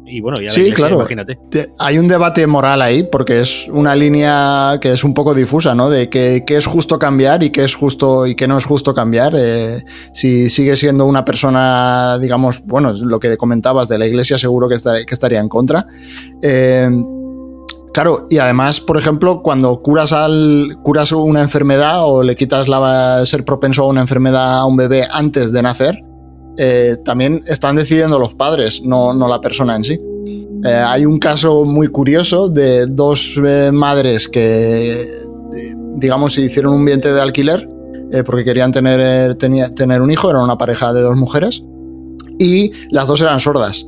[0.06, 0.96] y bueno, ya la Sí, iglesia, claro.
[0.96, 1.40] imagínate.
[1.50, 5.74] Te- Hay un debate moral ahí, porque es una línea que es un poco difusa,
[5.76, 5.90] ¿no?
[5.90, 9.34] De qué, es justo cambiar y qué es justo y qué no es justo cambiar.
[9.38, 9.82] Eh,
[10.14, 14.76] si sigue siendo una persona, digamos, bueno, lo que comentabas de la iglesia, seguro que,
[14.76, 15.86] estar- que estaría en contra.
[16.42, 16.90] Eh,
[17.94, 23.26] Claro, y además, por ejemplo, cuando curas al curas una enfermedad o le quitas la
[23.26, 26.02] ser propenso a una enfermedad a un bebé antes de nacer,
[26.58, 30.00] eh, también están decidiendo los padres, no, no la persona en sí.
[30.64, 35.02] Eh, hay un caso muy curioso de dos eh, madres que,
[35.96, 37.68] digamos, hicieron un vientre de alquiler
[38.26, 41.64] porque querían tener, tener un hijo, era una pareja de dos mujeres,
[42.38, 43.86] y las dos eran sordas.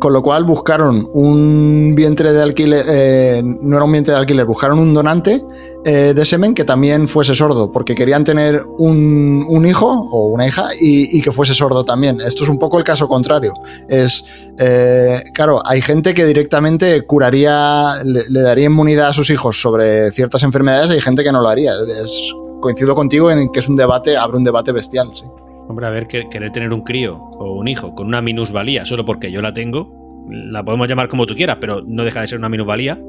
[0.00, 4.80] Con lo cual buscaron un vientre de alquiler, no era un vientre de alquiler, buscaron
[4.80, 5.40] un donante
[5.84, 10.46] eh, de semen que también fuese sordo, porque querían tener un, un hijo o una
[10.46, 12.18] hija y, que fuese sordo también.
[12.20, 13.54] Esto es un poco el caso contrario.
[13.88, 14.24] Es,
[14.58, 20.42] eh, claro, hay gente que directamente curaría, le, daría inmunidad a sus hijos sobre ciertas
[20.42, 21.72] enfermedades y hay gente que no lo haría.
[21.72, 25.24] Es coincido contigo en que es un debate, abre un debate bestial, sí.
[25.68, 29.04] Hombre, a ver, que- querer tener un crío o un hijo con una minusvalía solo
[29.06, 29.88] porque yo la tengo,
[30.28, 33.00] la podemos llamar como tú quieras, pero no deja de ser una minusvalía.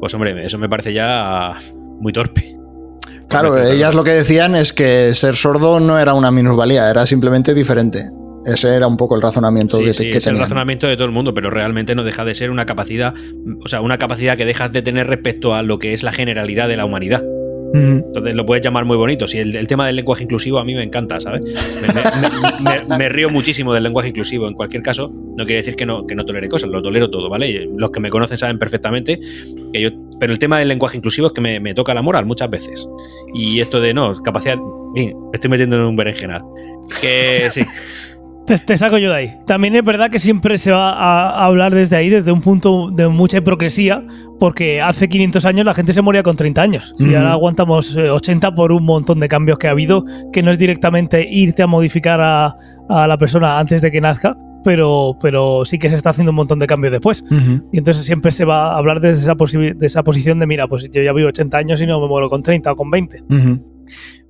[0.00, 1.54] Pues hombre, eso me parece ya
[2.00, 2.56] muy torpe.
[3.28, 7.54] Claro, ellas lo que decían es que ser sordo no era una minusvalía, era simplemente
[7.54, 8.10] diferente.
[8.44, 11.06] Ese era un poco el razonamiento Sí, que, sí, que es el razonamiento de todo
[11.06, 13.14] el mundo, pero realmente no deja de ser una capacidad,
[13.64, 16.68] o sea, una capacidad que dejas de tener respecto a lo que es la generalidad
[16.68, 17.24] de la humanidad.
[17.74, 18.04] Ujú.
[18.06, 19.26] Entonces lo puedes llamar muy bonito.
[19.26, 21.42] Si el, el tema del lenguaje inclusivo a mí me encanta, ¿sabes?
[21.44, 24.46] Me, me- me- me- río muchísimo del lenguaje inclusivo.
[24.46, 27.28] En cualquier caso, no quiere decir que no, que no tolere cosas, lo tolero todo,
[27.28, 27.68] ¿vale?
[27.76, 29.18] Los que me conocen saben perfectamente
[29.72, 29.90] que yo.
[30.20, 32.88] Pero el tema del lenguaje inclusivo es que me, me toca la moral muchas veces.
[33.34, 34.56] Y esto de no, capacidad.
[34.94, 36.42] Me estoy metiendo en un berenjenal.
[37.00, 37.62] Que sí.
[38.46, 39.32] Te, te saco yo de ahí.
[39.46, 42.90] También es verdad que siempre se va a, a hablar desde ahí, desde un punto
[42.90, 44.04] de mucha hipocresía,
[44.38, 48.10] porque hace 500 años la gente se moría con 30 años y ahora aguantamos eh,
[48.10, 51.66] 80 por un montón de cambios que ha habido, que no es directamente irte a
[51.66, 52.56] modificar a,
[52.88, 56.36] a la persona antes de que nazca, pero, pero sí que se está haciendo un
[56.36, 57.22] montón de cambios después.
[57.70, 60.90] Y entonces siempre se va a hablar desde esa, de esa posición de, mira, pues
[60.90, 63.22] yo ya vivo 80 años y no me muero con 30 o con 20.
[63.28, 63.60] Ujú.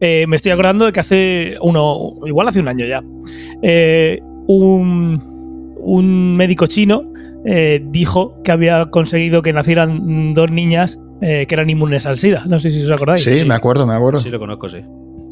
[0.01, 3.03] Eh, me estoy acordando de que hace uno, igual hace un año ya,
[3.63, 7.05] eh, un, un médico chino
[7.45, 12.45] eh, dijo que había conseguido que nacieran dos niñas eh, que eran inmunes al SIDA.
[12.47, 13.23] No sé si os acordáis.
[13.23, 14.21] Sí, me acuerdo, me acuerdo.
[14.21, 14.79] Sí, lo conozco, sí.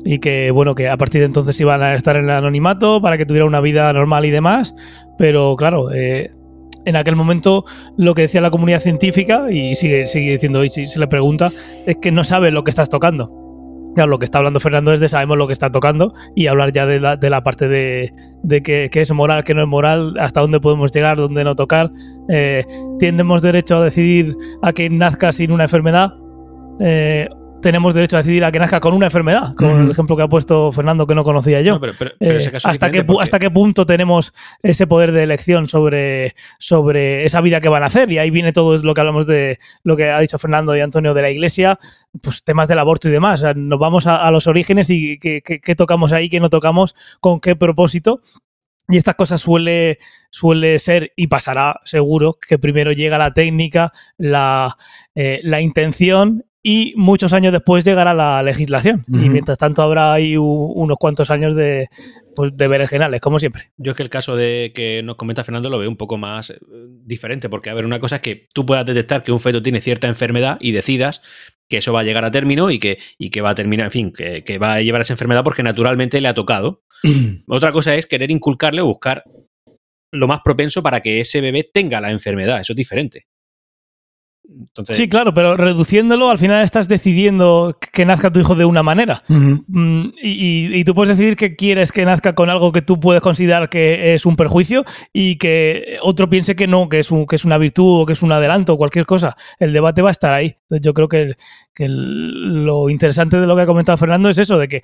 [0.04, 3.16] Y que, bueno, que a partir de entonces iban a estar en el anonimato para
[3.16, 4.74] que tuvieran una vida normal y demás.
[5.18, 6.30] Pero claro, eh,
[6.84, 7.64] en aquel momento
[7.96, 11.52] lo que decía la comunidad científica, y sigue, sigue diciendo hoy si se le pregunta,
[11.86, 13.41] es que no sabe lo que estás tocando.
[13.94, 16.72] Claro, lo que está hablando Fernando es de sabemos lo que está tocando y hablar
[16.72, 20.60] ya de la, parte de, de que es moral, que no es moral, hasta dónde
[20.60, 21.90] podemos llegar, dónde no tocar.
[22.28, 22.64] Eh,
[22.98, 26.14] ¿Tenemos derecho a decidir a que nazca sin una enfermedad?
[26.80, 27.28] Eh,
[27.62, 29.80] tenemos derecho a decidir a que nazca con una enfermedad, con Ujú.
[29.84, 31.74] el ejemplo que ha puesto Fernando que no conocía yo.
[31.74, 34.34] No, pero, pero- pero Eh, ese caso es hasta, qué, porque- ¿Hasta qué punto tenemos
[34.62, 38.12] ese poder de elección sobre, sobre esa vida que van a hacer?
[38.12, 41.14] Y ahí viene todo lo que hablamos de lo que ha dicho Fernando y Antonio
[41.14, 41.78] de la Iglesia,
[42.20, 43.40] pues temas del aborto y demás.
[43.40, 46.40] O sea, nos vamos a, a los orígenes y qué, qué- qué tocamos ahí, qué
[46.40, 48.20] no tocamos, con qué propósito.
[48.88, 54.76] Y estas cosas suele, suele ser y pasará seguro que primero llega la técnica, la,
[55.14, 59.04] eh, la intención y muchos años después llegará la legislación.
[59.08, 61.88] Y mientras tanto habrá ahí unos cuantos años de,
[62.36, 63.72] pues, de berenjenales, como siempre.
[63.76, 66.50] Yo es que el caso de que nos comenta Fernando lo veo un poco más
[66.50, 66.58] eh,
[67.04, 69.80] diferente, porque a ver, una cosa es que tú puedas detectar que un feto tiene
[69.80, 71.20] cierta enfermedad y decidas
[71.68, 73.92] que eso va a llegar a término y que, y que va a terminar, en
[73.92, 76.84] fin, que, que va a llevar esa enfermedad porque naturalmente le ha tocado.
[77.48, 79.24] Otra cosa es querer inculcarle o buscar
[80.12, 83.26] lo más propenso para que ese bebé tenga la enfermedad, eso es diferente.
[84.44, 88.82] Entonces, Sí, claro, pero reduciéndolo, al final estás decidiendo que nazca tu hijo de una
[88.82, 89.22] manera.
[89.28, 92.98] Mm, y, y- y tú puedes decidir que quieres que nazca con algo que tú
[93.00, 97.26] puedes considerar que es un perjuicio y que otro piense que no, que es, un,
[97.26, 99.36] que es una virtud o que es un adelanto o cualquier cosa.
[99.58, 100.56] El debate va a estar ahí.
[100.62, 101.34] Entonces yo creo que,
[101.74, 104.82] que el- lo interesante de lo que ha comentado Fernando es eso, de que,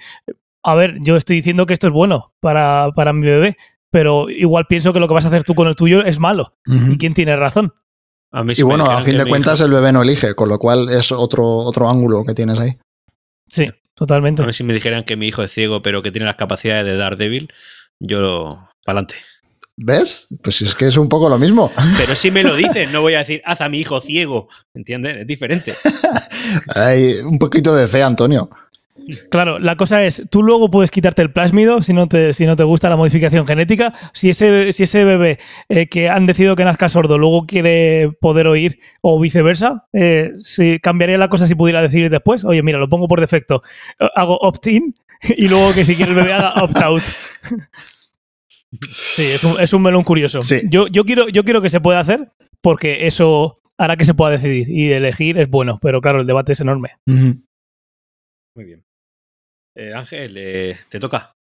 [0.63, 3.57] a ver, yo estoy diciendo que esto es bueno para, para mi bebé,
[3.91, 6.55] pero igual pienso que lo que vas a hacer tú con el tuyo es malo.
[6.93, 7.73] ¿Y quién tiene razón?
[8.33, 10.59] A mí Y bueno, a fin de cuentas hijo- el bebé no elige, con lo
[10.59, 12.77] cual es otro, otro ángulo que tienes ahí.
[13.51, 14.43] Sí, totalmente.
[14.43, 16.85] a mí si me dijeran que mi hijo es ciego pero que tiene las capacidades
[16.85, 17.53] de Daredevil,
[18.01, 18.49] yo
[18.85, 19.15] para adelante.
[19.81, 20.27] ¿Ves?
[20.43, 21.71] Pues es que es un poco lo mismo.
[21.97, 25.19] Pero si me lo dicen, no voy a decir, haz a mi hijo ciego, ¿entiendes?
[25.19, 25.73] Es diferente.
[26.75, 28.51] Hay un poquito de fe, Antonio.
[29.31, 32.57] Claro, la cosa es, tú luego puedes quitarte el plásmido si no te, si no
[32.57, 33.95] te gusta la modificación genética.
[34.13, 38.47] Si ese, si ese bebé eh, que han decidido que nazca sordo luego quiere poder
[38.47, 42.45] oír o viceversa, eh, si cambiaría la cosa si pudiera decidir después.
[42.45, 43.63] Oye, mira, lo pongo por defecto.
[44.15, 47.03] Hago opt-in y luego que si quiere el bebé haga opt-out.
[48.91, 50.43] Sí, es un, es un melón curioso.
[50.43, 50.61] Sí.
[50.69, 52.27] Yo, yo, quiero, yo quiero que se pueda hacer
[52.61, 56.53] porque eso hará que se pueda decidir y elegir es bueno, pero claro, el debate
[56.53, 56.91] es enorme.
[57.07, 58.85] Muy bien.
[59.79, 61.37] Eh, Ángel, eh, te toca.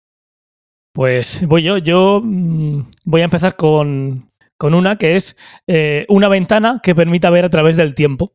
[0.92, 1.78] Pues voy yo.
[1.78, 7.30] Yo mm, voy a empezar con, con una que es eh, una ventana que permita
[7.30, 8.34] ver a través del tiempo.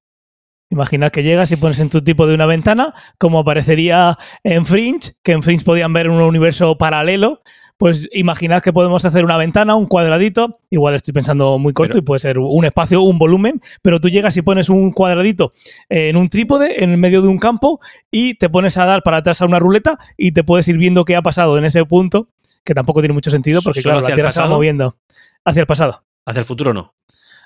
[0.71, 5.13] Imaginad que llegas y pones en tu tipo de una ventana, como aparecería en Fringe,
[5.21, 7.43] que en Fringe podían ver un universo paralelo.
[7.81, 11.99] Pues imaginad que podemos hacer una ventana, un cuadradito, igual estoy pensando muy corto Pero-
[11.99, 15.51] y puede ser un espacio, un volumen, pero tú llegas y pones un cuadradito
[15.89, 17.79] en un trípode en el medio de un campo
[18.11, 21.05] y te pones a dar para atrás a una ruleta y te puedes ir viendo
[21.05, 22.27] qué ha pasado en ese punto,
[22.63, 24.97] que tampoco tiene mucho sentido porque ¿Solo claro, la Tierra se va moviendo
[25.43, 26.03] hacia el pasado.
[26.27, 26.93] Hacia el futuro no.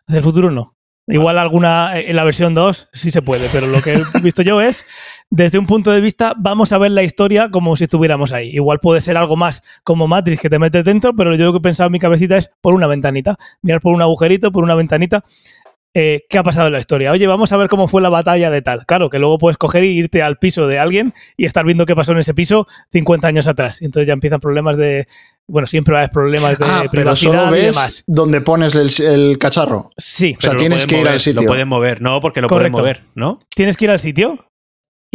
[0.06, 0.76] Hacia el futuro no.
[1.08, 4.60] Igual alguna en la versión 2 sí se puede, pero lo que he visto yo
[4.60, 4.86] es,
[5.30, 8.50] desde un punto de vista, vamos a ver la historia como si estuviéramos ahí.
[8.52, 11.58] Igual puede ser algo más como Matrix que te metes dentro, pero yo lo que
[11.58, 13.36] he pensado en mi cabecita es por una ventanita.
[13.62, 15.24] Mirar por un agujerito, por una ventanita.
[15.94, 17.12] eh, ¿Qué ha pasado en la historia?
[17.12, 18.86] Oye, vamos a ver cómo fue la batalla de tal.
[18.86, 21.96] Claro, que luego puedes coger y irte al piso de alguien y estar viendo qué
[21.96, 23.82] pasó en ese piso 50 años atrás.
[23.82, 25.08] Y entonces ya empiezan problemas de.
[25.48, 28.04] Bueno, siempre va a haber problemas de Ah, pero solo y ves demás.
[28.08, 29.92] donde pones el, el cacharro.
[29.98, 31.42] Sí, O sea, tienes pueden que ir mover, al sitio.
[31.42, 32.78] Lo pueden mover, no, porque lo Correcto.
[32.78, 33.40] pueden mover, ¿no?
[33.56, 34.46] tienes que ir al sitio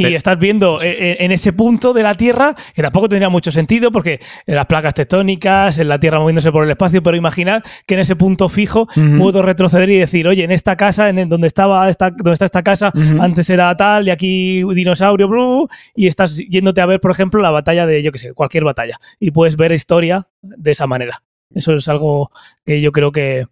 [0.00, 3.28] y Pero- estás viendo eh, eh, en ese punto de la Tierra, que tampoco tendría
[3.28, 7.16] mucho sentido porque en las placas tectónicas, en la Tierra moviéndose por el espacio, pero
[7.16, 11.28] imaginar que en ese punto fijo puedo retroceder y decir, oye, en esta casa, en
[11.28, 16.06] donde estaba esta, donde está esta casa, antes era tal y aquí dinosaurio, blu, y
[16.06, 19.30] estás yéndote a ver, por ejemplo, la batalla de, yo qué sé, cualquier batalla, y
[19.30, 21.22] puedes ver historia de esa manera.
[21.54, 22.30] Eso es algo
[22.64, 23.46] que yo creo que,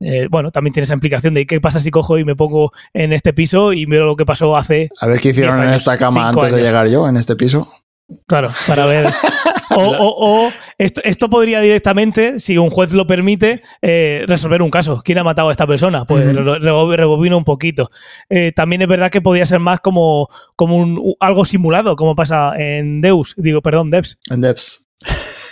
[0.00, 3.12] eh, bueno, también tiene esa implicación de qué pasa si cojo y me pongo en
[3.12, 5.98] este piso y miro lo que pasó hace, A ver qué hicieron 10 en esta
[5.98, 7.70] cama antes de llegar yo, en este piso.
[8.26, 9.06] claro, para ver.
[9.70, 14.70] O, o- o esto, esto podría directamente, si un juez lo permite, eh, resolver un
[14.70, 15.02] caso.
[15.04, 16.04] ¿Quién ha matado a esta persona?
[16.06, 17.90] Pues rebobino un poquito.
[18.30, 22.52] Eh, también es verdad que podría ser más como, como un, algo simulado, como pasa
[22.56, 24.18] en Deus, digo, perdón, Devs.
[24.30, 24.86] En Depths.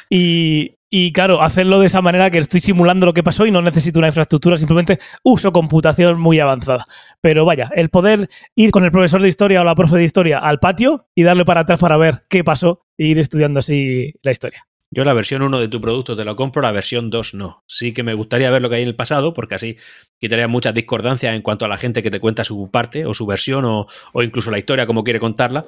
[0.09, 3.61] Y, y, claro, hacerlo de esa manera que estoy simulando lo que pasó y no
[3.61, 6.87] necesito una infraestructura, simplemente uso computación muy avanzada.
[7.21, 10.39] Pero vaya, el poder ir con el profesor de historia o la profe de historia
[10.39, 14.33] al patio y darle para atrás para ver qué pasó e ir estudiando así la
[14.33, 14.67] historia.
[14.91, 17.63] Yo la versión 1 de tu producto te lo compro, la versión 2 no.
[17.67, 19.77] Sí que me gustaría ver lo que hay en el pasado, porque así
[20.19, 23.27] quitaría muchas discordancias en cuanto a la gente que te cuenta su parte o su
[23.27, 25.67] versión o, o incluso la historia como quiere contarla.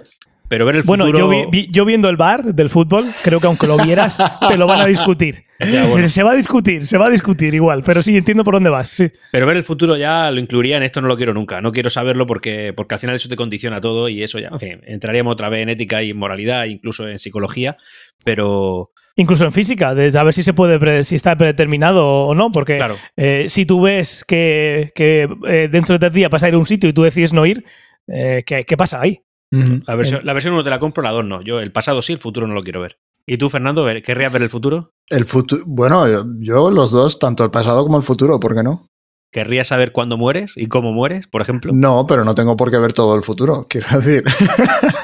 [0.48, 1.30] Pero ver el Bueno, futuro...
[1.32, 4.16] yo, vi- vi- yo viendo el bar del fútbol, creo que aunque lo vieras,
[4.48, 5.44] te lo van a discutir.
[5.60, 6.06] Ya, bueno.
[6.06, 8.70] se, se va a discutir, se va a discutir igual, pero sí, entiendo por dónde
[8.70, 8.90] vas.
[8.90, 9.10] Sí.
[9.32, 11.60] Pero ver el futuro ya lo incluiría en esto, no lo quiero nunca.
[11.60, 14.60] No quiero saberlo porque, porque al final eso te condiciona todo y eso ya, en
[14.60, 17.76] fin, entraríamos otra vez en ética y en moralidad, incluso en psicología,
[18.24, 22.76] pero Incluso en física, de saber si se puede si está predeterminado o no, porque
[22.76, 26.54] claro, Eh, si tú ves que, que, eh, dentro de tres días vas a ir
[26.54, 27.64] a un sitio y tú decides no ir,
[28.06, 29.22] eh, ¿qué, qué pasa ahí?
[29.50, 31.42] La versión, la versión 1 te la compro, la 2 no.
[31.42, 32.98] Yo el pasado sí, el futuro no lo quiero ver.
[33.26, 34.92] ¿Y tú, Fernando, ver- querrías ver el futuro?
[35.08, 35.62] El futuro.
[35.66, 38.88] Bueno, yo, yo los dos, tanto el pasado como el futuro, ¿por qué no?
[39.30, 41.72] ¿Querrías saber cuándo mueres y cómo mueres, por ejemplo?
[41.74, 44.24] No, pero no tengo por qué ver todo el futuro, quiero decir.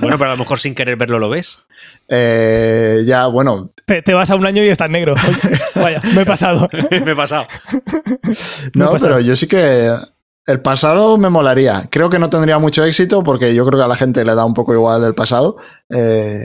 [0.01, 1.59] Bueno, pero a lo mejor sin querer verlo lo ves.
[2.09, 5.13] Eh, ya, bueno, Te, te vas a un año y estás negro.
[5.15, 6.69] Oye, Vaya, me he pasado.
[6.91, 7.47] Me he pasado.
[8.75, 9.91] no, pero yo sí que
[10.47, 11.83] el pasado me molaría.
[11.91, 14.45] Creo que no tendría mucho éxito porque yo creo que a la gente le da
[14.45, 15.57] un poco igual el pasado.
[15.89, 16.45] Eh,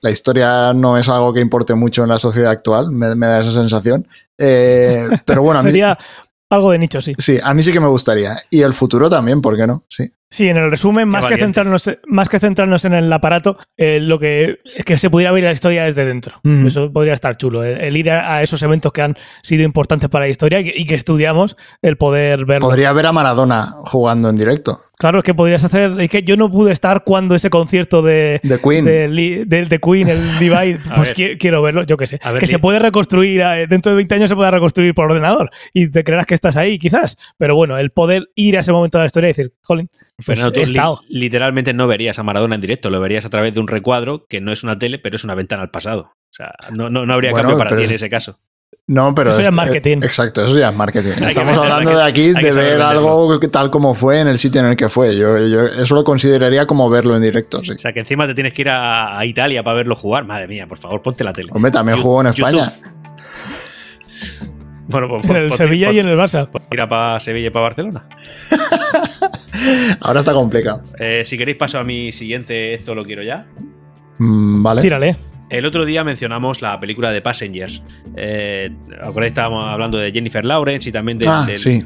[0.00, 3.40] la historia no es algo que importe mucho en la sociedad actual, me, me da
[3.40, 4.06] esa sensación.
[4.38, 5.98] Eh, pero bueno, a mí, Sería
[6.50, 7.14] algo de nicho, sí.
[7.18, 8.36] sí, a mí sí que me gustaría.
[8.50, 9.84] Y el futuro también, ¿por qué no?
[9.88, 10.10] Sí.
[10.30, 14.18] Sí, en el resumen, más que, centrarnos, más que centrarnos en el aparato, eh, lo
[14.18, 16.40] que es que se pudiera ver la historia desde dentro.
[16.66, 17.62] Eso podría estar chulo.
[17.62, 20.64] El, el ir a, a esos eventos que han sido importantes para la historia y
[20.64, 22.66] que, y que estudiamos, el poder verlo.
[22.66, 24.76] Podría ver a Maradona jugando en directo.
[24.96, 26.00] Claro, es que podrías hacer.
[26.00, 28.40] Es que yo no pude estar cuando ese concierto de.
[28.42, 28.84] De Queen.
[28.84, 32.18] de, de Queen, el Divide, pues qui- quiero verlo, yo qué sé.
[32.24, 35.50] Ver, que se puede reconstruir, eh, dentro de 20 años se puede reconstruir por ordenador
[35.72, 37.16] y te creerás que estás ahí, quizás.
[37.38, 40.26] Pero bueno, el poder ir a ese momento de la historia y decir, jolín, pues
[40.26, 41.00] Fernando, tú he li- estado.
[41.08, 44.40] literalmente no verías a Maradona en directo, lo verías a través de un recuadro que
[44.40, 46.02] no es una tele, pero es una ventana al pasado.
[46.02, 48.36] O sea, no, no, no habría Bueno, cambio para ti es- en ese caso.
[48.86, 49.98] No, pero Eso ya es marketing.
[50.02, 51.10] exacto, eso ya es marketing.
[51.22, 52.86] Estamos hablando que- de aquí de ver venderlo.
[52.86, 55.16] algo que- tal como fue en el sitio en el que fue.
[55.16, 57.60] Yo, yo eso lo consideraría como verlo en directo.
[57.64, 57.70] Sí.
[57.72, 60.26] O sea, que encima te tienes que ir a, a Italia para verlo jugar.
[60.26, 61.48] Madre mía, por favor, ponte la tele.
[61.52, 62.46] Hombre, también jugó en YouTube.
[62.60, 62.72] España.
[64.86, 66.46] Bueno, pues, En el ponte- Sevilla y en el Barça.
[66.70, 68.06] ir a para Sevilla y para Barcelona.
[70.00, 70.82] Ahora está complicado.
[70.98, 73.46] Eh, si queréis paso a mi siguiente, esto lo quiero ya.
[74.18, 74.82] Mm, vale.
[74.82, 75.16] Tírale.
[75.50, 77.82] El otro día mencionamos la película de Passengers.
[78.16, 78.70] Eh,
[79.02, 79.30] ¿Acordáis?
[79.30, 81.84] Estábamos hablando de Jennifer Lawrence y también del, ah, del- sí.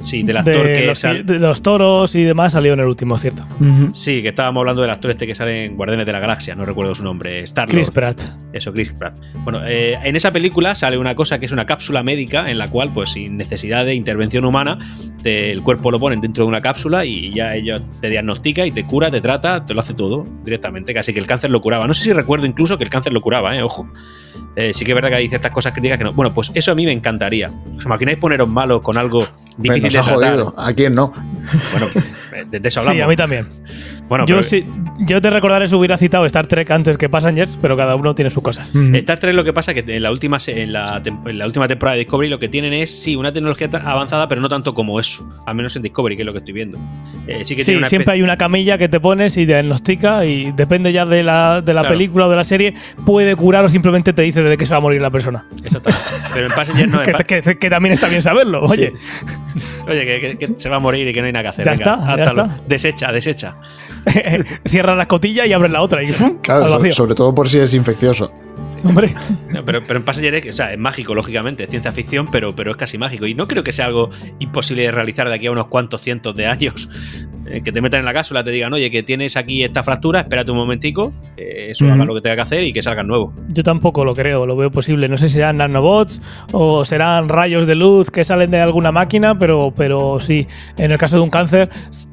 [0.00, 2.86] Sí, del actor De que los, sal- de los toros y demás salió en el
[2.86, 3.46] último, ¿cierto?
[3.94, 6.64] Sí, que estábamos hablando del actor este que sale en Guardianes de la Galaxia, no
[6.64, 8.20] recuerdo su nombre, Star Chris Pratt.
[8.52, 9.16] Eso, Chris Pratt.
[9.44, 12.68] Bueno, eh, en esa película sale una cosa que es una cápsula médica en la
[12.68, 14.78] cual, pues sin necesidad de intervención humana,
[15.22, 18.72] te- el cuerpo lo ponen dentro de una cápsula y ya ella te diagnostica y
[18.72, 20.92] te cura, te trata, te lo hace todo directamente.
[20.94, 21.86] Casi que el cáncer lo curaba.
[21.86, 23.88] No sé si recuerdo incluso que el cáncer lo curaba, eh, ojo.
[24.56, 26.12] Eh, sí que es verdad que hay ciertas cosas críticas que no.
[26.12, 27.48] Bueno, pues eso a mí me encantaría.
[27.76, 30.34] ¿Os imagináis poneros malos con algo difícil nos de ha tratar?
[30.34, 30.54] jodido.
[30.56, 31.12] ¿A quién no?
[31.72, 31.86] Bueno,
[32.50, 32.96] de, de eso hablamos.
[32.96, 33.48] Sí, a mí también.
[34.10, 34.66] Bueno, yo, pero- sí,
[34.98, 38.28] yo te recordaré si hubiera citado Star Trek antes que Passengers, pero cada uno tiene
[38.30, 38.68] sus cosas.
[38.74, 38.94] Ujú.
[38.96, 41.46] Star Trek lo que pasa es que en la última se- en la, en la
[41.46, 44.74] última temporada de Discovery lo que tienen es sí una tecnología avanzada pero no tanto
[44.74, 46.76] como eso al menos en Discovery que es lo que estoy viendo
[47.26, 50.24] Eh, sí que Sí, tiene una siempre hay una camilla que te pones y diagnostica
[50.26, 51.94] y depende ya de la, de la Claro.
[51.94, 52.74] película o de la serie,
[53.06, 55.46] puede curar o simplemente te dice de qué se va a morir la persona.
[55.64, 56.02] Exactamente.
[56.34, 58.92] pero en Passenger no en que, que- que también está bien saberlo, oye.
[59.86, 61.64] oye que, que- que se va a morir y que no hay nada que hacer
[61.66, 62.60] Ya venga, está, ya está.
[62.66, 63.54] desecha desecha
[64.66, 66.38] Cierras la escotilla y abres la otra y ¡fum!
[66.40, 68.32] Claro, sobre todo por si es infeccioso.
[68.82, 69.14] Hombre,
[69.50, 72.54] No, pero, pero en Passenger es, o sea, es mágico, lógicamente, es ciencia ficción, pero,
[72.54, 73.26] pero es casi mágico.
[73.26, 76.34] Y no creo que sea algo imposible de realizar de aquí a unos cuantos cientos
[76.34, 76.88] de años.
[77.50, 80.20] Eh, que te metan en la cápsula, te digan, oye, que tienes aquí esta fractura,
[80.20, 81.94] espérate un momentico, eh, eso Ujú.
[81.94, 83.32] haga lo que tenga que hacer y que salgan nuevo.
[83.48, 85.08] yo tampoco lo creo, lo veo posible.
[85.08, 86.20] No sé si serán nanobots
[86.52, 90.46] o serán rayos de luz que salen de alguna máquina, pero, pero sí,
[90.76, 91.68] en el caso de un cáncer,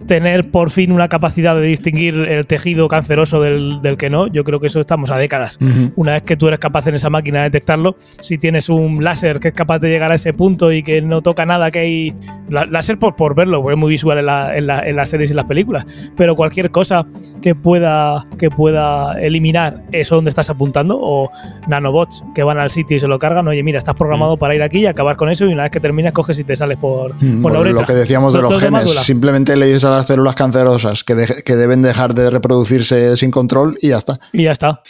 [0.08, 4.44] tener por fin una capacidad de distinguir el tejido canceroso del, del que no, yo
[4.44, 5.58] creo que eso estamos a décadas.
[5.96, 9.40] Una vez que tú eres capaz en esa máquina de detectarlo, si tienes un láser
[9.40, 12.14] que es capaz de llegar a ese punto y que no toca nada que hay.
[12.50, 15.10] la- Láser por, por verlo, porque es muy visual en, la- en la- en las
[15.28, 15.86] series y las películas.
[16.16, 17.06] Pero cualquier cosa
[17.42, 21.30] que pueda, que pueda eliminar eso donde estás apuntando, o
[21.68, 24.64] nanobots que van al sitio y se lo cargan, oye, mira, estás programado para ir
[24.64, 27.16] aquí y acabar con eso, y una vez que terminas, coges y te sales por,
[27.22, 30.06] Mm, por lo que decíamos de Lo- los demás genes, simplemente le dices a las
[30.06, 31.16] células cancerosas que,
[31.56, 34.20] deben dejar de reproducirse sin control y ya está.
[34.34, 34.82] Y ya está.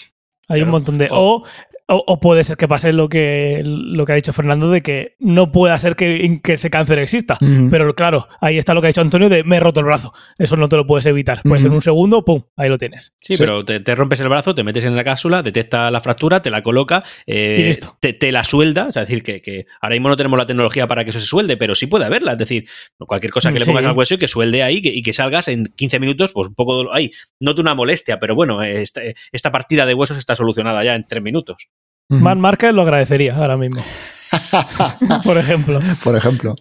[0.50, 1.10] Hay un montón de.
[1.12, 1.44] O-
[1.90, 5.54] O, puede ser que pase lo que, lo que ha dicho Fernando, de que no
[5.54, 7.38] pueda ser que, que ese cáncer exista.
[7.72, 10.14] Pero claro, ahí está lo que ha dicho Antonio de me he roto el brazo.
[10.38, 11.40] Eso no te lo puedes evitar.
[11.46, 12.42] Pues en un segundo, ¡pum!
[12.58, 13.14] Ahí lo tienes.
[13.22, 13.44] Sí, Sí.
[13.44, 16.50] pero te, te rompes el brazo, te metes en la cápsula, detecta la fractura, te
[16.50, 17.98] la coloca, eh, Y listo.
[18.02, 18.88] Te, te la suelda.
[18.90, 21.56] Es decir, que, que ahora mismo no tenemos la tecnología para que eso se suelde,
[21.56, 22.34] pero sí puede haberla.
[22.34, 22.66] Es decir,
[22.98, 25.48] cualquier cosa que le pongas al hueso y que suelde ahí que- y que salgas
[25.48, 26.94] en 15 minutos, pues un poco.
[26.94, 29.00] Ahí, noto una molestia, pero bueno, eh, esta,
[29.32, 31.70] esta partida de huesos está solucionada ya en 3 minutos.
[32.10, 33.84] Marc Márquez lo agradecería ahora mismo.
[35.24, 35.80] Por ejemplo.
[36.04, 36.56] Por ejemplo.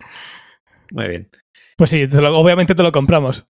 [0.92, 1.30] Muy bien.
[1.76, 3.44] Pues sí, te lo- obviamente te lo compramos.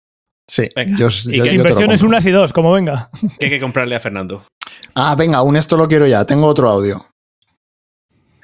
[0.49, 0.97] Sí, Venga.
[0.99, 3.11] yo, ¿Y yo- qué yo te lo Inversiones unas y dos, como venga.
[3.38, 4.47] ¿Qué hay que comprarle a Fernando?
[4.95, 6.24] Ah, venga, aún esto lo quiero ya.
[6.24, 7.07] Tengo otro audio.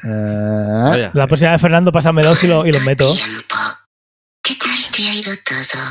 [0.04, 1.10] Eh.
[1.12, 3.14] La próxima vez, Fernando, pásame dos y, lo- y los meto.
[4.42, 5.82] ¿Qué tal te ha ido todo?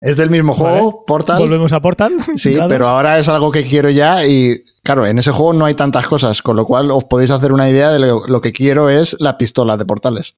[0.00, 1.38] Es del mismo juego, Portal.
[1.38, 2.12] Volvemos a Portal.
[2.36, 2.68] Sí, Claro.
[2.68, 6.06] pero ahora es algo que quiero ya y claro, en ese juego no hay tantas
[6.06, 9.16] cosas, con lo cual os podéis hacer una idea de lo, lo que quiero es
[9.18, 10.36] la pistola de portales.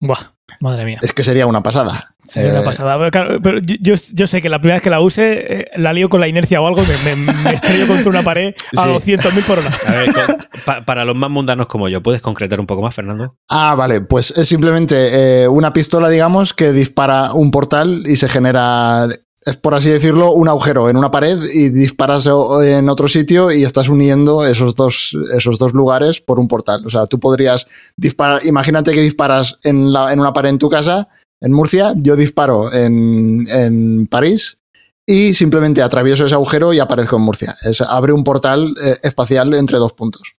[0.00, 0.98] Buah, madre mía.
[1.02, 2.14] Es que sería una pasada.
[2.26, 2.96] Sería una Eh, pasada.
[2.98, 5.70] Pero, claro, pero yo, yo- yo sé que la primera vez que la use, eh,
[5.76, 8.84] la lío con la inercia o algo, me, me- me estrello contra una pared a
[8.84, 8.88] Sí.
[8.88, 9.70] 200.000 por hora.
[9.86, 12.94] A ver, con- pa- para los más mundanos como yo, ¿puedes concretar un poco más,
[12.94, 13.36] Fernando?
[13.50, 18.28] Ah, vale, pues es simplemente eh, una pistola, digamos, que dispara un portal y se
[18.28, 19.06] genera,
[19.44, 23.64] es por así decirlo, un agujero en una pared y disparas en otro sitio y
[23.64, 26.86] estás uniendo esos dos, esos dos lugares por un portal.
[26.86, 27.66] O sea, tú podrías
[27.96, 31.08] disparar, imagínate que disparas en, la, en una pared en tu casa,
[31.40, 34.58] en Murcia, yo disparo en, en París
[35.04, 37.56] y simplemente atravieso ese agujero y aparezco en Murcia.
[37.62, 40.34] Es, abre un portal eh, espacial entre dos puntos.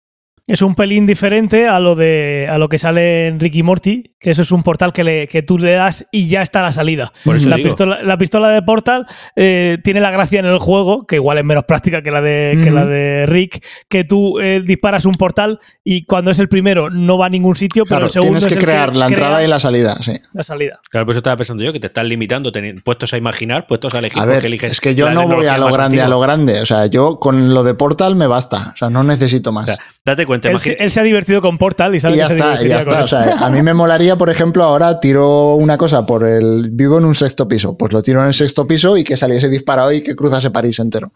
[0.45, 4.31] Es un pelín diferente a lo de a lo que sale en Ricky Morty, que
[4.31, 7.13] eso es un portal que, le, que tú le das y ya está la salida.
[7.23, 7.69] Por eso la, digo.
[7.69, 11.45] pistola, la pistola de Portal eh, tiene la gracia en el juego, que igual es
[11.45, 15.61] menos práctica que la de, que la de Rick, que tú eh, disparas un portal
[15.81, 18.49] y cuando es el primero no va a ningún sitio, pero el segundo tienes es
[18.49, 20.11] que el crear la crea entrada y la salida, sí.
[20.33, 20.81] la salida.
[20.89, 22.51] Claro, por eso estaba pensando yo que te estás limitando,
[22.83, 24.21] puestos a imaginar, puestos a elegir.
[24.21, 26.59] A ver, eliges es que yo no voy a lo grande, a lo grande.
[26.59, 28.71] O sea, yo con lo de Portal me basta.
[28.73, 29.63] O sea, no necesito más.
[29.63, 32.17] O sea, Date cuenta, Él, se- él se ha divertido con Portal y sabe y
[32.17, 33.03] ya que se está, ya con está.
[33.03, 36.69] O sea, a mí me molaría, por ejemplo, ahora tiro una cosa por el.
[36.71, 37.77] Vivo en un sexto piso.
[37.77, 40.79] Pues lo tiro en el sexto piso y que saliese disparado y que cruzase París
[40.79, 41.13] entero.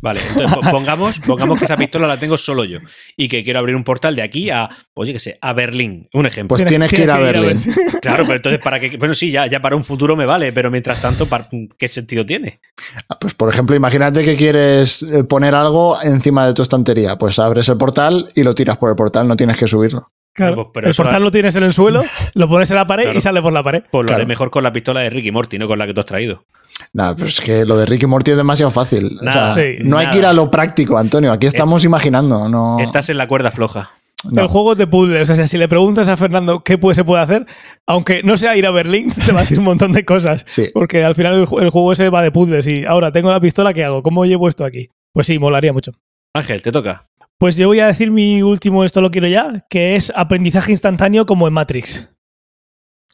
[0.00, 2.78] Vale, entonces po- pongamos, pongamos que esa pistola la tengo solo yo
[3.16, 6.08] y que quiero abrir un portal de aquí a, pues yo qué sé, a Berlín,
[6.12, 6.56] un ejemplo.
[6.56, 7.60] Pues tienes, que ir a Berlín.
[8.02, 10.70] claro, pero entonces para que, bueno, sí, ya, ya para un futuro me vale, pero
[10.70, 12.60] mientras tanto, para- ¿qué sentido tiene?
[13.08, 17.16] Ah, Pues, por ejemplo, imagínate que quieres eh, poner algo encima de tu estantería.
[17.18, 20.10] Pues abres el portal y lo tiras por el portal, no tienes que subirlo.
[20.34, 22.02] Claro, Pues, pero el portal va- lo tienes en el suelo,
[22.34, 23.18] lo pones en la pared Claro.
[23.18, 23.82] y sale por la pared.
[23.90, 24.16] Pues lo Claro.
[24.22, 26.44] haré mejor con la pistola de Ricky Morty, no con la que tú has traído.
[26.92, 29.18] Nada, pero es que lo de Ricky Morty es demasiado fácil.
[29.20, 31.32] O Nada, sea, sí, no hay que ir a lo práctico, Antonio.
[31.32, 32.48] Aquí estamos imaginando.
[32.48, 33.90] No, Estás en la cuerda floja.
[34.30, 34.42] no.
[34.42, 35.28] El juego es de puzzles.
[35.30, 37.46] O sea, si le preguntas a Fernando qué puede, se puede hacer,
[37.86, 40.44] aunque no sea ir a Berlín, te va a decir un montón de cosas.
[40.46, 40.66] Sí.
[40.72, 42.66] Porque al final el juego ese va de puzzles.
[42.68, 44.02] Y ahora tengo la pistola, ¿qué hago?
[44.04, 44.88] ¿Cómo llevo esto aquí?
[45.12, 45.92] Pues sí, molaría mucho.
[46.34, 47.06] Ángel, te toca.
[47.38, 51.24] Pues yo voy a decir mi último, esto lo quiero ya, que es aprendizaje instantáneo
[51.24, 52.08] como en Matrix.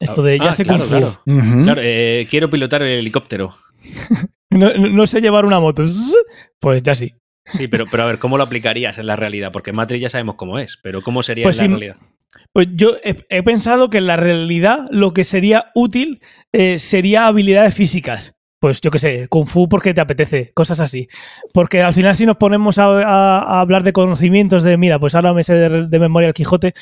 [0.01, 1.20] Esto de ya Ah, sé claro, claro.
[1.27, 3.57] Eh, quiero pilotar el helicóptero.
[4.51, 5.85] no, sé llevar una moto.
[6.59, 7.12] Pues ya sí.
[7.45, 9.53] Sí, pero, pero a ver, ¿cómo lo aplicarías en la realidad?
[9.53, 11.97] Porque Matrix ya sabemos cómo es, pero ¿cómo sería Pues en la realidad?
[12.55, 16.22] Pues yo he, he pensado que en la realidad lo que sería útil
[16.53, 18.34] eh, sería habilidades físicas.
[18.65, 21.07] Pues yo qué sé, kung fu porque te apetece, cosas así.
[21.53, 25.45] Porque al final si nos ponemos a, hablar de conocimientos de, mira, pues ahora me
[25.45, 26.73] sé de, de memoria el Quijote,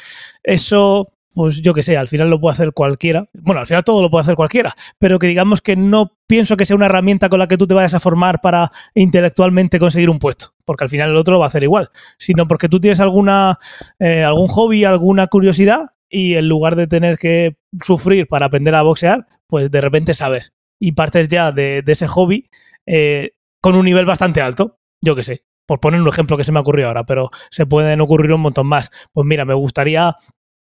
[0.45, 3.27] eso, pues yo qué sé, al final lo puede hacer cualquiera.
[3.33, 6.67] Bueno, al final todo lo puede hacer cualquiera, pero que digamos que no pienso que
[6.67, 10.21] sea una herramienta con la que tú te vayas a formar para intelectualmente conseguir un
[10.21, 13.01] puesto, porque al final el otro lo va a hacer igual, sino porque tú tienes
[13.01, 13.59] alguna
[13.99, 18.83] eh, algún hobby, alguna curiosidad y en lugar de tener que sufrir para aprender a
[18.83, 20.53] boxear, pues de repente sabes
[20.83, 22.51] y partes ya de, ese hobby
[22.87, 26.51] eh, con un nivel bastante alto, yo qué sé, por poner un ejemplo que se
[26.51, 28.91] me ha ocurrido ahora, pero se pueden ocurrir un montón más.
[29.13, 30.17] Pues mira, me gustaría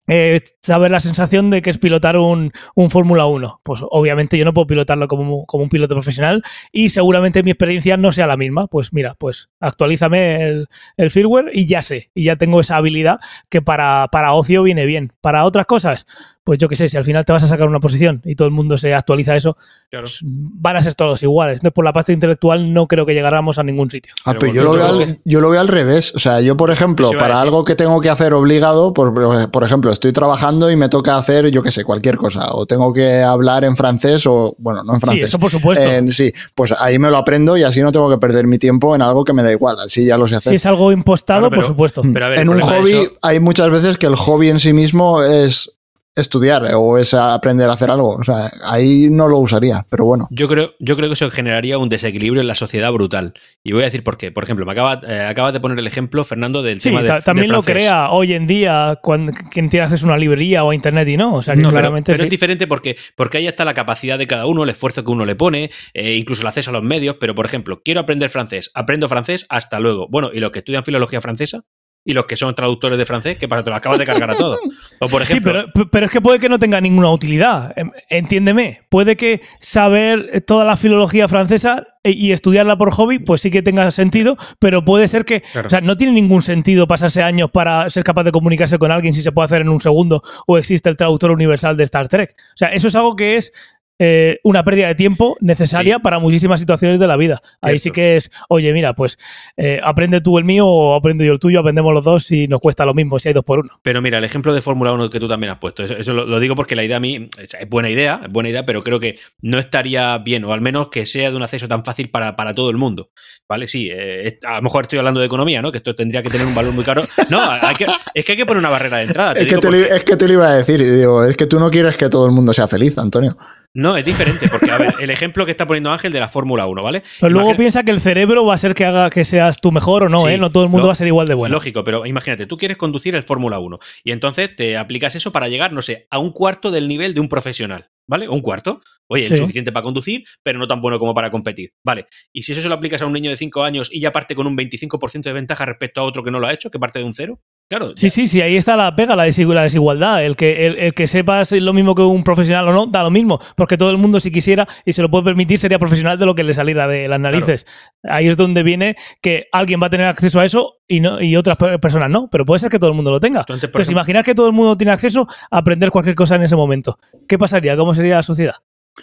[0.07, 3.59] eh, saber la sensación de que es pilotar un, un Fórmula 1.
[3.63, 6.41] Pues obviamente yo no puedo pilotarlo como, como un piloto profesional
[6.71, 8.67] y seguramente mi experiencia no sea la misma.
[8.67, 13.19] Pues mira, pues actualízame el, el firmware y ya sé, y ya tengo esa habilidad
[13.49, 15.11] que para, para ocio viene bien.
[15.19, 16.07] Para otras cosas,
[16.47, 18.47] pues yo qué sé, si al final te vas a sacar una posición y todo
[18.47, 19.57] el mundo se actualiza eso,
[19.89, 20.05] Claro.
[20.05, 21.55] pues van a ser todos iguales.
[21.57, 24.13] Entonces, por la parte intelectual no creo que llegáramos a ningún sitio.
[24.23, 26.13] Ah, Pero pero yo lo, veo al, yo lo veo al revés.
[26.15, 29.63] O sea, yo, por ejemplo, a para algo que tengo que hacer obligado, por, por
[29.65, 32.47] ejemplo, estoy trabajando y me toca hacer, yo qué sé, cualquier cosa.
[32.53, 35.27] O tengo que hablar en francés o, bueno, no en Sí, francés.
[35.27, 35.83] eso por supuesto.
[35.83, 38.95] En- sí, pues ahí me lo aprendo y así no tengo que perder mi tiempo
[38.95, 39.75] en algo que me da igual.
[39.85, 40.51] Así ya lo sé hacer.
[40.51, 42.01] si es algo impostado, Claro, pero- por supuesto.
[42.13, 44.71] Pero a ver, en un hobby eso- hay muchas veces que el hobby en sí
[44.71, 45.71] mismo es
[46.17, 48.15] estudiar o es aprender a hacer algo.
[48.15, 50.27] O sea, ahí no lo usaría, pero bueno.
[50.31, 53.33] Yo creo, yo creo que eso generaría un desequilibrio en la sociedad brutal.
[53.63, 54.31] Y voy a decir por qué.
[54.31, 57.07] Por ejemplo, me acaba, eh, acabas de poner el ejemplo, Fernando, del Sí, tema de,
[57.07, 60.71] ta- también lo crea hoy en día cuando quien tiene acceso a una librería o
[60.71, 61.35] a internet y no.
[61.35, 62.25] O sea, que No, pero, claramente pero sí.
[62.25, 65.25] es diferente porque, porque ahí está la capacidad de cada uno, el esfuerzo que uno
[65.25, 67.17] le pone, eh, incluso el acceso a los medios.
[67.19, 70.07] Pero, por ejemplo, quiero aprender francés, aprendo francés, hasta luego.
[70.09, 71.63] Bueno, y los que estudian filología francesa
[72.05, 73.63] y los que son traductores de francés, ¿qué pasa?
[73.65, 74.59] Te lo acabas de cargar a todos.
[74.99, 77.71] O, por Sí, ejemplo, pero, pero es que puede que no tenga ninguna utilidad.
[77.75, 78.81] Em, Entiéndeme.
[78.89, 83.61] Puede que saber toda la filología francesa e- y estudiarla por hobby, pues sí que
[83.61, 85.41] tenga sentido, pero puede ser que.
[85.41, 85.67] Claro.
[85.67, 89.13] O sea, no tiene ningún sentido pasarse años para ser capaz de comunicarse con alguien
[89.13, 92.31] si se puede hacer en un segundo o existe el traductor universal de Star Trek.
[92.39, 93.51] O sea, eso es algo que es.
[93.99, 96.01] Eh, una pérdida de tiempo necesaria Sí.
[96.01, 97.41] para muchísimas situaciones de la vida.
[97.61, 99.17] Ahí sí que es, oye, mira, pues
[99.57, 102.59] eh, aprende tú el mío o aprendo yo el tuyo, aprendemos los dos y nos
[102.59, 103.79] cuesta lo mismo si hay dos por uno.
[103.83, 106.25] Pero mira, el ejemplo de Fórmula 1 que tú también has puesto, eso, eso lo,
[106.25, 108.83] lo digo porque la idea a mí es es buena idea, es buena idea, pero
[108.83, 112.09] creo que no estaría bien, o al menos que sea de un acceso tan fácil
[112.09, 113.09] para, para todo el mundo.
[113.49, 113.65] ¿Vale?
[113.67, 115.71] Sí, eh, a lo mejor estoy hablando de economía, ¿no?
[115.71, 117.01] Que esto tendría que tener un valor muy caro.
[117.29, 119.33] No, hay que- es que hay que poner una barrera de entrada.
[119.33, 120.83] te Es que, te porque- es que te lo iba a decir.
[120.83, 123.37] digo, es que tú no quieres que todo el mundo sea feliz, Antonio.
[123.79, 126.65] No, es diferente, porque a ver, el ejemplo que está poniendo Ángel de la Fórmula
[126.65, 127.03] 1, ¿vale?
[127.19, 130.01] Pero luego piensa que el cerebro va a ser que haga que seas tú mejor
[130.03, 130.37] o no, Sí, ¿eh?
[130.39, 131.53] No todo el mundo lo- va a ser igual de bueno.
[131.53, 135.47] Lógico, pero imagínate, tú quieres conducir el Fórmula 1 y entonces te aplicas eso para
[135.47, 138.27] llegar, no sé, a un cuarto del nivel de un profesional, ¿vale?
[138.27, 138.81] Un cuarto.
[139.09, 139.35] Oye, Sí.
[139.35, 142.07] es suficiente para conducir, pero no tan bueno como para competir, ¿vale?
[142.33, 144.33] Y si eso se lo aplicas a un niño de 5 años y ya parte
[144.35, 146.97] con un 25% de ventaja respecto a otro que no lo ha hecho, que parte
[146.99, 147.39] de un cero,
[147.69, 147.93] claro.
[147.95, 150.23] Sí, ya- sí, sí, ahí está la pega, la, desigu- la desigualdad.
[150.23, 153.09] El que, el, el que sepas lo mismo que un profesional o no, da lo
[153.11, 153.39] mismo.
[153.55, 156.35] Porque todo el mundo, si quisiera y se lo puede permitir, sería profesional de lo
[156.35, 157.65] que le saliera de las narices.
[158.03, 161.35] Ahí es donde viene que alguien va a tener acceso a eso y, no, y
[161.35, 162.29] otras pe- personas no.
[162.29, 163.41] Pero puede ser que todo el mundo lo tenga.
[163.41, 166.99] Entonces, imaginar que todo el mundo tiene acceso a aprender cualquier cosa en ese momento.
[167.27, 167.75] ¿Qué pasaría?
[167.77, 168.55] ¿Cómo sería la sociedad?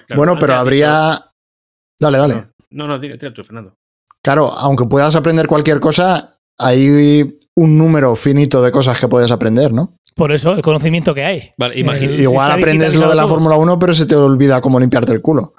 [0.07, 1.31] claro, bueno, pero habría...
[2.01, 2.35] Dale, dale.
[2.35, 3.77] dicho- No, no, tira, tira tú, Fernando.
[4.23, 7.23] Claro, aunque puedas aprender cualquier cosa, hay
[7.57, 9.99] un número finito de cosas que puedes aprender, ¿no?
[10.15, 11.53] Por eso, el conocimiento que hay.
[11.57, 13.27] Vale, Eh, Igual aprendes lo de la.
[13.27, 15.55] Fórmula 1, pero se te olvida cómo limpiarte el culo.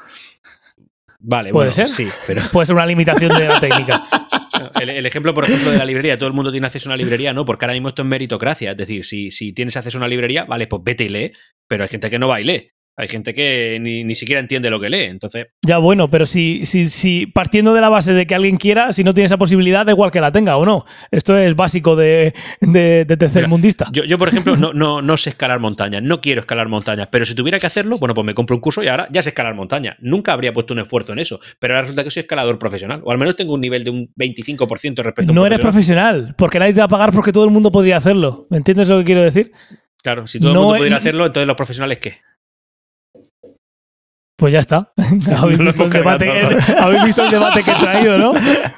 [1.19, 1.87] Vale, ¿Puede bueno, ser?
[1.87, 4.07] sí, pero Puede ser una limitación de la técnica.
[4.81, 6.97] el, el ejemplo, por ejemplo, de la librería, todo el mundo tiene acceso a una
[6.97, 7.45] librería, ¿no?
[7.45, 10.45] Porque ahora mismo esto es meritocracia, es decir, si, si tienes acceso a una librería,
[10.45, 11.31] vale, pues vete y lee,
[11.67, 12.69] pero hay gente que no va y lee.
[12.97, 15.47] Hay gente que ni, ni siquiera entiende lo que lee, entonces...
[15.65, 19.03] Ya bueno, pero si, si, si partiendo de la base de que alguien quiera, si
[19.03, 20.85] no tiene esa posibilidad, da igual que la tenga o no.
[21.11, 23.89] Esto es básico de, de, de tercermundista.
[23.91, 27.25] Yo, yo, por ejemplo, no, no, no sé escalar montañas, no quiero escalar montañas, pero
[27.25, 29.55] si tuviera que hacerlo, bueno, pues me compro un curso y ahora ya sé escalar
[29.55, 29.97] montañas.
[29.99, 33.11] Nunca habría puesto un esfuerzo en eso, pero ahora resulta que soy escalador profesional, o
[33.11, 36.59] al menos tengo un nivel de un 25% respecto a un no eres profesional, porque
[36.59, 38.47] nadie te va a pagar porque todo el mundo podría hacerlo.
[38.49, 39.51] ¿Me entiendes lo que quiero decir?
[40.01, 42.19] Claro, si todo el mundo es- pudiera hacerlo, entonces los profesionales, ¿qué?
[44.37, 44.89] Pues ya está.
[44.97, 46.49] ¿Habéis, No visto el debate, cargado.
[46.57, 48.33] el- habéis visto el debate que he traído, ¿no?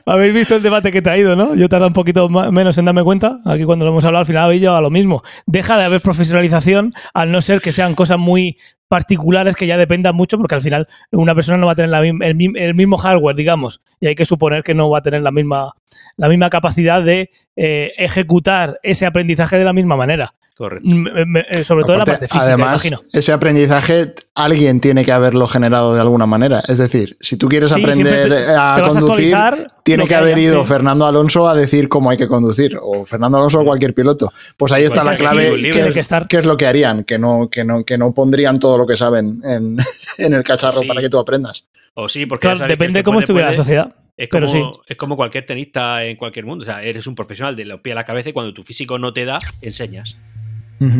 [0.05, 1.55] Habéis visto el debate que he traído, ¿no?
[1.55, 3.39] Yo tardo un poquito menos en darme cuenta.
[3.43, 5.23] Aquí cuando lo hemos hablado al final habéis llevado a lo mismo.
[5.47, 10.15] Deja de haber profesionalización al no ser que sean cosas muy particulares que ya dependan
[10.15, 13.35] mucho, porque al final una persona no va a tener la el, el mismo hardware,
[13.35, 15.73] digamos, y hay que suponer que no va a tener la misma,
[16.15, 20.33] la misma capacidad de eh, ejecutar ese aprendizaje de la misma manera.
[20.55, 20.89] Correcto.
[20.89, 23.01] M- eh, sobre todo en la Aparte, parte física, además, imagino.
[23.13, 26.61] ese aprendizaje alguien tiene que haberlo generado de alguna manera.
[26.67, 29.37] Es decir, si tú quieres Sí, aprender te- a te vas a conducir,
[29.83, 30.67] tiene que que haber haya, ido sí.
[30.69, 34.33] Fernando Alonso a decir cómo hay que conducir, o Fernando Alonso o cualquier piloto.
[34.57, 36.27] Pues ahí está Pues la es que clave, que, que estar.
[36.27, 38.97] que es lo que harían, que no, que no, que no pondrían todo lo que
[38.97, 39.77] saben en,
[40.17, 40.87] en el cacharro Sí.
[40.87, 41.65] para que tú aprendas.
[41.99, 43.63] O sí, porque Claro, sabes depende que cómo puede, estuviera la puede.
[43.63, 43.95] sociedad.
[44.15, 44.79] Es Pero como, sí.
[44.87, 46.61] es como cualquier tenista en cualquier mundo.
[46.63, 48.97] O sea, eres un profesional de los pies a la cabeza y cuando tu físico
[48.99, 50.15] no te da, enseñas.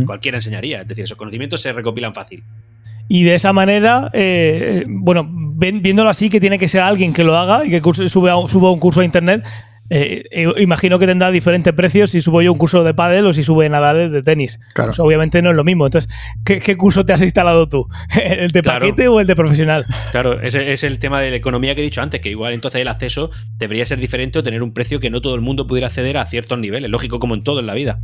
[0.07, 0.81] Cualquiera enseñaría.
[0.81, 2.43] Es decir, esos conocimientos se recopilan fácil.
[3.07, 7.37] Y de esa manera, eh, bueno, viéndolo así, que tiene que ser alguien que lo
[7.37, 9.43] haga y que curse- sube a suba un curso a internet.
[9.89, 13.33] Eh, eh, imagino que tendrá diferentes precios si subo yo un curso de pádel o
[13.33, 14.59] si sube Nadal de tenis.
[14.73, 14.89] Claro.
[14.89, 15.85] Pues obviamente no es lo mismo.
[15.85, 16.09] Entonces,
[16.45, 17.88] ¿qué, qué curso te has instalado tú?
[18.21, 18.79] ¿El de Claro.
[18.81, 19.85] paquete o el de profesional?
[20.11, 22.81] Claro, ese es el tema de la economía que he dicho antes, que igual entonces
[22.81, 25.88] el acceso debería ser diferente o tener un precio que no todo el mundo pudiera
[25.88, 26.89] acceder a ciertos niveles.
[26.89, 27.99] Lógico, como en todo en la vida.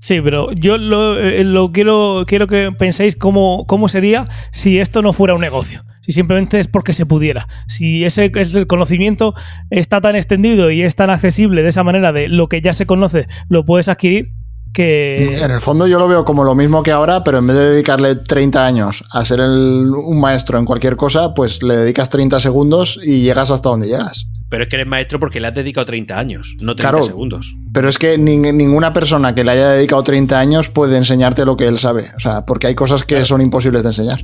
[0.00, 5.02] Sí, pero yo lo, eh, lo quiero, quiero que penséis cómo, cómo sería si esto
[5.02, 5.84] no fuera un negocio.
[6.02, 7.48] Si simplemente es porque se pudiera.
[7.66, 9.34] Si ese, ese conocimiento
[9.70, 12.86] está tan extendido y es tan accesible de esa manera de lo que ya se
[12.86, 14.32] conoce, lo puedes adquirir,
[14.72, 15.38] que...
[15.42, 17.70] En el fondo yo lo veo como lo mismo que ahora, pero en vez de
[17.70, 22.40] dedicarle 30 años a ser el- un maestro en cualquier cosa, pues le dedicas 30
[22.40, 24.26] segundos y llegas hasta donde llegas.
[24.50, 27.04] Pero es que eres maestro porque le has dedicado 30 años, no 30 Claro.
[27.04, 27.54] segundos.
[27.72, 31.56] Pero es que nin- ninguna persona que le haya dedicado 30 años puede enseñarte lo
[31.56, 32.04] que él sabe.
[32.16, 34.20] O sea, porque hay cosas que son imposibles de enseñar.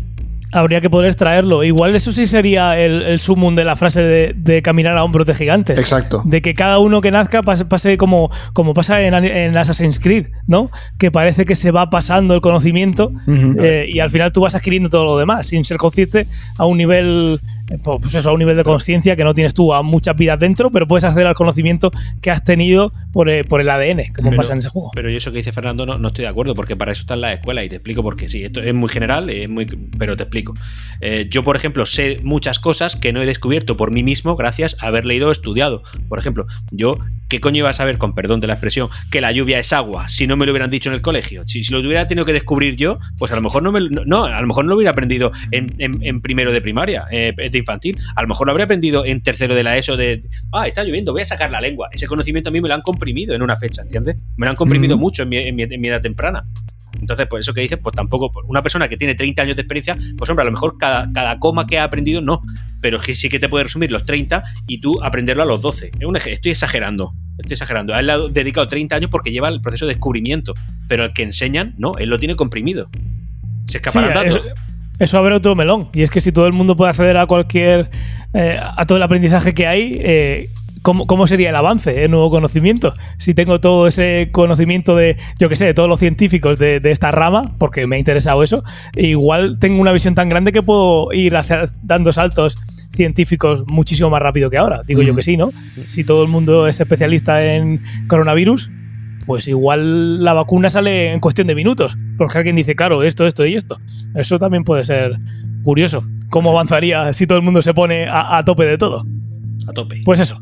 [0.52, 1.64] Habría que poder extraerlo.
[1.64, 5.26] Igual eso sí sería el, el sumum de la frase de, de caminar a hombros
[5.26, 5.76] de gigantes.
[5.76, 6.22] Exacto.
[6.24, 10.28] De que cada uno que nazca pase, pase como, como pasa en, en Assassin's Creed,
[10.46, 10.70] ¿no?
[10.96, 14.88] Que parece que se va pasando el conocimiento eh, y al final tú vas adquiriendo
[14.90, 17.40] todo lo demás sin ser consciente a un nivel
[17.82, 20.68] pues eso, a un nivel de conciencia que no tienes tú a muchas vidas dentro,
[20.70, 21.90] pero puedes acceder al conocimiento
[22.20, 24.90] que has tenido por, eh, por el ADN, como Pero- pasa en ese juego.
[24.94, 27.14] Pero yo eso que dice Fernando no, no estoy de acuerdo, porque para eso está
[27.14, 28.28] en la escuela y te explico por qué.
[28.28, 29.66] Sí, esto es muy general, es muy,
[29.98, 30.54] pero te explico.
[31.00, 34.76] Eh, yo, por ejemplo, sé muchas cosas que no he descubierto por mí mismo gracias
[34.80, 35.82] a haber leído o estudiado.
[36.08, 36.98] Por ejemplo, yo,
[37.28, 40.08] ¿qué coño iba a saber, con perdón de la expresión, que la lluvia es agua
[40.08, 41.42] si no me lo hubieran dicho en el colegio?
[41.46, 44.04] Si, si lo hubiera tenido que descubrir yo, pues a lo mejor no me no,
[44.04, 47.32] no, a lo mejor no lo hubiera aprendido en, en- en primero de primaria, eh,
[47.58, 47.98] infantil.
[48.16, 51.12] A lo mejor lo habría aprendido en tercero de la ESO de, ah, está lloviendo,
[51.12, 51.88] voy a sacar la lengua.
[51.92, 54.16] Ese conocimiento a mí me lo han comprimido en una fecha, ¿entiendes?
[54.36, 56.46] Me lo han comprimido mucho en mi, en mi- en mi edad temprana.
[57.00, 59.62] Entonces, por eso que dices, pues tampoco, pues, una persona que tiene 30 años de
[59.62, 62.40] experiencia, pues hombre, a lo mejor cada, cada coma que ha aprendido no,
[62.80, 65.90] pero que sí que te puede resumir los 30 y tú aprenderlo a los 12.
[65.98, 67.94] Es un ej- estoy exagerando, estoy exagerando.
[67.94, 70.54] A él le ha dedicado 30 años porque lleva el proceso de descubrimiento,
[70.86, 72.88] pero el que enseñan, no, él lo tiene comprimido.
[73.66, 74.38] Se escaparán Sí.
[74.98, 75.88] Eso, abre otro melón.
[75.92, 77.90] Y es que si todo el mundo puede acceder a cualquier.
[78.32, 80.50] eh, a todo el aprendizaje que hay, eh,
[80.82, 82.94] ¿cómo, cómo sería el avance, el nuevo conocimiento?
[83.18, 86.90] Si tengo todo ese conocimiento de, yo qué sé, de todos los científicos de, de
[86.90, 88.64] esta rama, porque me ha interesado eso,
[88.96, 92.58] igual tengo una visión tan grande que puedo ir hacia- dando saltos
[92.94, 94.82] científicos muchísimo más rápido que ahora.
[94.86, 95.50] Digo yo que sí, ¿no?
[95.86, 98.70] Si todo el mundo es especialista en coronavirus,
[99.26, 101.96] pues igual la vacuna sale en cuestión de minutos.
[102.18, 103.78] Porque alguien dice, claro, esto, esto y esto.
[104.14, 105.18] Eso también puede ser
[105.62, 106.04] curioso.
[106.30, 109.04] ¿Cómo avanzaría si todo el mundo se pone a, a tope de todo?
[109.66, 110.02] A tope.
[110.04, 110.38] Pues eso,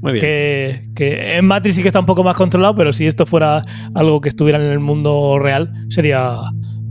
[0.00, 0.20] Muy bien.
[0.20, 3.64] que, que en Matrix sí que está un poco más controlado, pero si esto fuera
[3.94, 6.38] algo que estuviera en el mundo real, sería,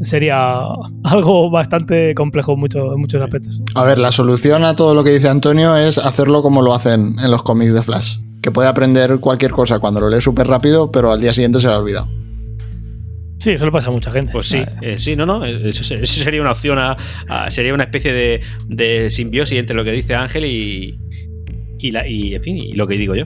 [0.01, 0.59] sería
[1.03, 3.61] algo bastante complejo en muchos, en muchos aspectos.
[3.75, 7.15] A ver, la solución a todo lo que dice Antonio es hacerlo como lo hacen
[7.19, 8.17] en los cómics de Flash.
[8.41, 11.67] Que puede aprender cualquier cosa cuando lo lee súper rápido, pero al día siguiente se
[11.67, 12.07] lo ha olvidado.
[13.39, 14.31] Sí, eso le pasa a mucha gente.
[14.31, 16.97] Pues sí, Ah, eh, sí, no, no, eso, eso sería una opción, a,
[17.29, 20.97] a- sería una especie de, de simbiosis entre lo que dice Ángel y,
[21.79, 23.25] y, la, y, en fin, y lo que digo yo.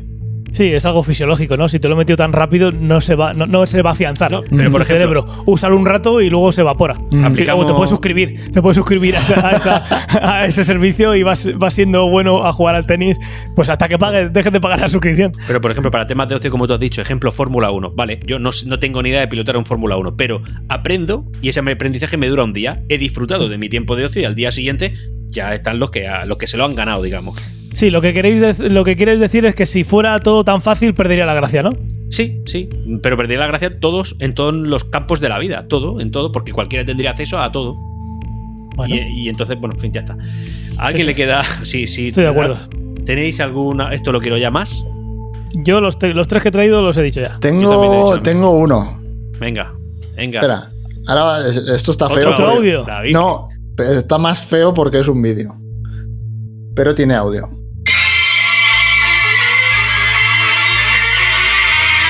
[0.52, 1.70] Sí, es algo fisiológico, ¿no?
[1.70, 3.94] Si te lo he metido tan rápido, no se va, no, no se va a
[3.94, 4.32] afianzar.
[4.32, 5.26] No, pero por ejemplo- cerebro.
[5.46, 6.96] Úsalo un rato y luego se evapora.
[7.24, 8.52] Aplicamos- O te puedes suscribir.
[8.52, 10.08] Te puedes suscribir a, esa- a esa-
[10.42, 13.18] a ese servicio y vas, vas siendo bueno a jugar al tenis,
[13.56, 15.32] pues hasta que pagues, dejes de pagar la suscripción.
[15.48, 18.20] Pero, por ejemplo, para temas de ocio, como tú has dicho, ejemplo Fórmula 1, vale,
[18.26, 21.62] yo no, no tengo ni idea de pilotar un Fórmula 1, pero aprendo y ese
[21.62, 22.84] aprendizaje me dura un día.
[22.90, 24.96] He disfrutado de mi tiempo de ocio y al día siguiente
[25.32, 27.40] ya están los que, a- los que se lo han ganado, digamos.
[27.74, 30.94] Sí, lo que queréis lo que quieres decir es que si fuera todo tan fácil
[30.94, 31.70] perdería la gracia, ¿no?
[32.10, 32.68] Sí, sí,
[33.02, 36.34] pero perdería la gracia todos en todos los campos de la vida, todo, en todo,
[36.34, 37.76] porque cualquiera tendría acceso a todo.
[38.76, 40.18] Bueno, Y, y entonces, bueno, en fin, ya está.
[40.78, 41.42] ¿A alguien le queda?
[41.64, 42.08] Sí, sí.
[42.08, 42.58] estoy de acuerdo.
[43.06, 43.94] ¿Tenéis alguna?
[43.94, 44.86] Esto lo quiero ya más.
[45.54, 47.30] Yo los, los tres que he traído los he dicho ya.
[47.30, 49.02] Dicho Tengo, tengo uno.
[49.40, 49.74] Venga,
[50.18, 50.40] venga.
[50.40, 50.64] Espera.
[51.08, 51.40] Ahora,
[51.76, 52.30] esto está Otro feo.
[52.32, 52.84] Otro porque- audio.
[52.84, 53.14] David.
[53.14, 53.50] No,
[53.82, 55.54] Está más feo porque es un vídeo.
[56.76, 57.50] Pero tiene audio.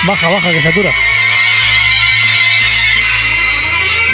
[0.07, 0.89] Baja, baja, que satura.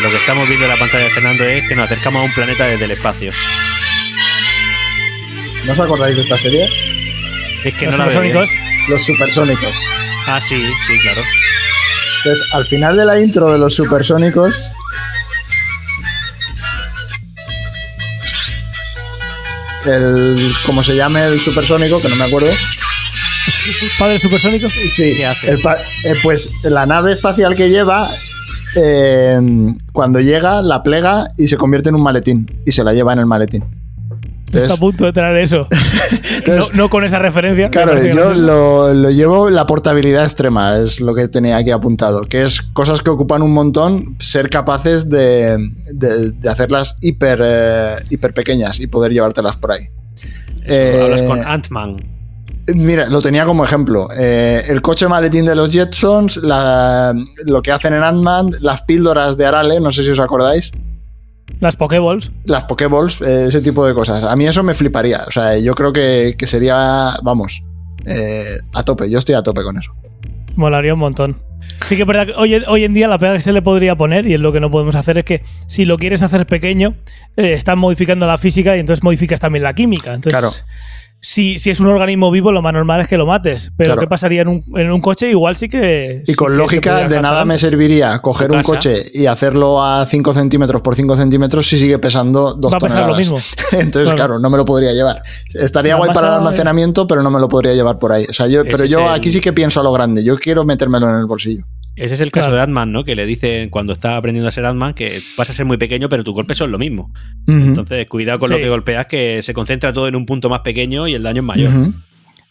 [0.04, 2.34] Lo que estamos viendo en la pantalla de Fernando es que nos acercamos a un
[2.34, 3.32] planeta desde el espacio.
[5.66, 6.66] ¿No os acordáis de esta serie?
[7.64, 8.46] Es que Los no la veo.
[8.90, 9.76] Los supersónicos.
[10.28, 11.22] Ah, sí, sí, claro.
[12.18, 14.56] Entonces, al final de la intro de los supersónicos.
[19.88, 20.52] El.
[20.66, 22.02] ¿Cómo se llame el supersónico?
[22.02, 22.50] Que no me acuerdo.
[23.98, 24.68] Padre supersónico.
[24.70, 25.50] Sí, ¿Qué hace?
[25.52, 28.10] el pa- eh, pues la nave espacial que lleva,
[28.76, 29.40] eh,
[29.94, 32.46] cuando llega, la plega y se convierte en un maletín.
[32.66, 33.64] Y se la lleva en el maletín.
[34.48, 35.68] Está a Entonces, punto de traer eso.
[35.72, 37.70] no, entonces, no con esa referencia.
[37.70, 42.24] claro, yo lo, lo llevo la portabilidad extrema, es lo que tenía aquí apuntado.
[42.24, 45.58] Que es cosas que ocupan un montón, ser capaces de,
[45.94, 49.90] de- de hacerlas hiper, eh, hiper pequeñas y poder llevártelas por ahí.
[50.66, 51.98] Eh, Hablas con Ant-Man.
[52.74, 54.10] Mira, lo tenía como ejemplo.
[54.18, 57.14] Eh, el coche maletín de los Jetsons, la-
[57.46, 60.72] lo que hacen en Ant-Man, las píldoras de Arale, no sé si os acordáis,
[61.60, 62.32] Las Pokéballs.
[62.46, 64.24] las Pokéballs, eh, ese tipo de cosas.
[64.24, 65.22] A mí eso me fliparía.
[65.28, 67.64] O sea, yo creo que, que sería, vamos,
[68.06, 69.10] eh, a tope.
[69.10, 69.92] Yo estoy a tope con eso.
[70.56, 71.42] Molaría un montón.
[71.88, 73.96] Sí que es verdad que hoy, hoy en día la pega que se le podría
[73.96, 76.96] poner, y es lo que no podemos hacer, es que si lo quieres hacer pequeño,
[77.36, 80.14] eh, estás modificando la física y entonces modificas también la química.
[80.14, 80.52] Entonces, Claro.
[81.20, 83.72] Si, si es un organismo vivo, lo más normal es que lo mates.
[83.76, 84.02] Pero Claro.
[84.02, 85.30] ¿qué pasaría en un, en un coche?
[85.30, 86.22] Igual sí que...
[86.26, 90.34] Y sí con lógica, de nada me serviría coger un coche y hacerlo a 5
[90.34, 93.18] centímetros por 5 centímetros si sigue pesando 2 Va a pesar lo toneladas.
[93.20, 93.38] mismo.
[93.72, 94.16] Entonces, Claro.
[94.16, 94.40] claro.
[94.40, 95.22] no me lo podría llevar.
[95.54, 98.26] Estaría La guay para el almacenamiento, pero no me lo podría llevar por ahí.
[98.30, 100.24] O sea, yo, pero yo el- aquí sí que pienso a lo grande.
[100.24, 101.64] Yo quiero metérmelo en el bolsillo.
[101.98, 102.56] Ese es el caso Claro.
[102.58, 103.04] de Ant-Man, ¿no?
[103.04, 106.08] Que le dicen cuando está aprendiendo a ser Ant-Man que vas a ser muy pequeño,
[106.10, 107.12] pero tus golpes son lo mismo.
[107.48, 111.08] Entonces, cuidado con lo que golpeas, que se concentra todo en un punto más pequeño
[111.08, 111.72] y el daño es mayor.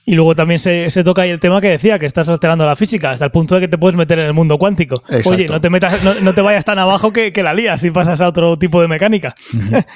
[0.09, 2.77] Y luego también se, se toca ahí el tema que decía, que estás alterando la
[2.77, 5.03] física, hasta el punto de que te puedes meter en el mundo cuántico.
[5.09, 5.31] Exacto.
[5.31, 7.91] Oye, no te metas, no, no te vayas tan abajo que, que la lías y
[7.91, 9.35] pasas a otro tipo de mecánica.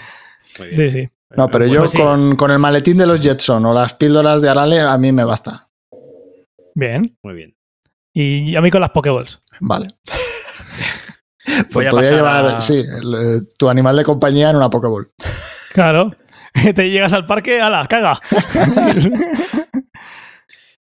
[0.72, 1.08] Sí, sí.
[1.36, 1.98] No, pero yo pues sí.
[1.98, 5.22] con, con el maletín de los Jetson o las píldoras de Arale, a mí me
[5.24, 5.68] basta.
[6.74, 7.16] Bien.
[7.22, 7.54] Muy bien.
[8.12, 9.38] Y a mí con las Pokéballs.
[9.60, 9.86] Vale.
[11.46, 14.70] Voy Pues a podría llevar, a- sí, el, eh, tu animal de compañía en una
[14.70, 15.10] Pokéball.
[15.72, 16.14] Claro.
[16.74, 18.20] Te llegas al parque, ala, caga.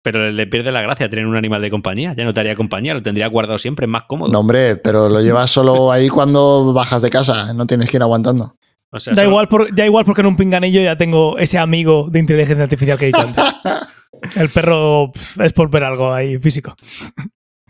[0.03, 2.15] Pero le pierde la gracia tener un animal de compañía.
[2.17, 4.33] Ya no te haría compañía, lo tendría guardado siempre, es más cómodo.
[4.33, 7.53] No, hombre, pero lo llevas solo ahí cuando bajas de casa.
[7.53, 8.57] No tienes que ir aguantando.
[8.91, 11.59] O sea, Da solo- igual, por, da igual porque en un pinganillo ya tengo ese
[11.59, 13.45] amigo de inteligencia artificial que he dicho antes.
[14.37, 15.13] El perro
[15.43, 16.75] es por ver algo ahí físico.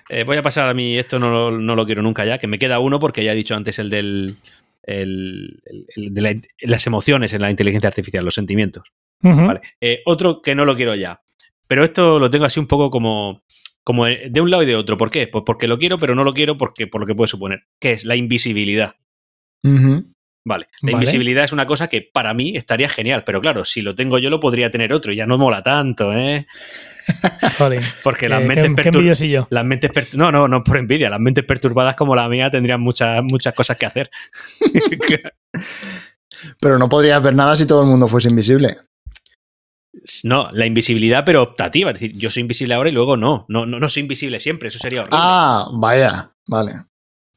[0.09, 2.47] Eh, voy a pasar a mí, esto no, lo- no lo quiero nunca ya, que
[2.47, 4.37] me queda uno porque ya he dicho antes el del.
[4.85, 8.85] el- el- el de la- las emociones en la inteligencia artificial, los sentimientos.
[9.21, 9.61] Vale.
[9.81, 11.21] Eh, otro que no lo quiero ya.
[11.67, 13.43] Pero esto lo tengo así un poco como,
[13.85, 14.97] como de un lado y de otro.
[14.97, 15.27] ¿Por qué?
[15.27, 17.65] Pues porque lo quiero, pero no lo quiero porque, por lo que puede suponer.
[17.79, 18.95] Que es la invisibilidad.
[19.63, 20.07] Ujú.
[20.49, 20.69] Vale.
[20.81, 20.93] La Vale.
[21.05, 23.23] invisibilidad es una cosa que para mí estaría genial.
[23.25, 25.13] Pero claro, si lo tengo yo, lo podría tener otro.
[25.13, 26.47] Y ya no mola tanto, ¿eh?
[28.03, 29.47] Porque las mentes qué, qué pertur- envidiosillo.
[29.51, 31.11] Las mentes no, no, no por envidia.
[31.11, 34.11] Las mentes perturbadas como la mía tendrían muchas, muchas cosas que hacer.
[36.61, 38.69] Pero no podrías ver nada si todo el mundo fuese invisible.
[40.25, 41.91] no, la invisibilidad, pero optativa.
[41.91, 43.45] Es decir, yo soy invisible ahora y luego no.
[43.49, 44.69] No, no, no soy invisible siempre.
[44.69, 45.19] Eso sería horrible.
[45.21, 46.73] Ah, vaya, vale.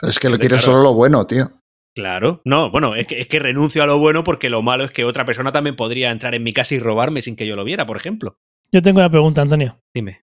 [0.01, 0.77] Es que le Hombre, quieres claro.
[0.79, 1.49] solo lo bueno, tío.
[1.95, 2.41] Claro.
[2.45, 5.03] No, bueno, es que, es que renuncio a lo bueno porque lo malo es que
[5.03, 7.85] otra persona también podría entrar en mi casa y robarme sin que yo lo viera,
[7.85, 8.37] por ejemplo.
[8.71, 9.81] Yo tengo una pregunta, Antonio.
[9.93, 10.23] Dime.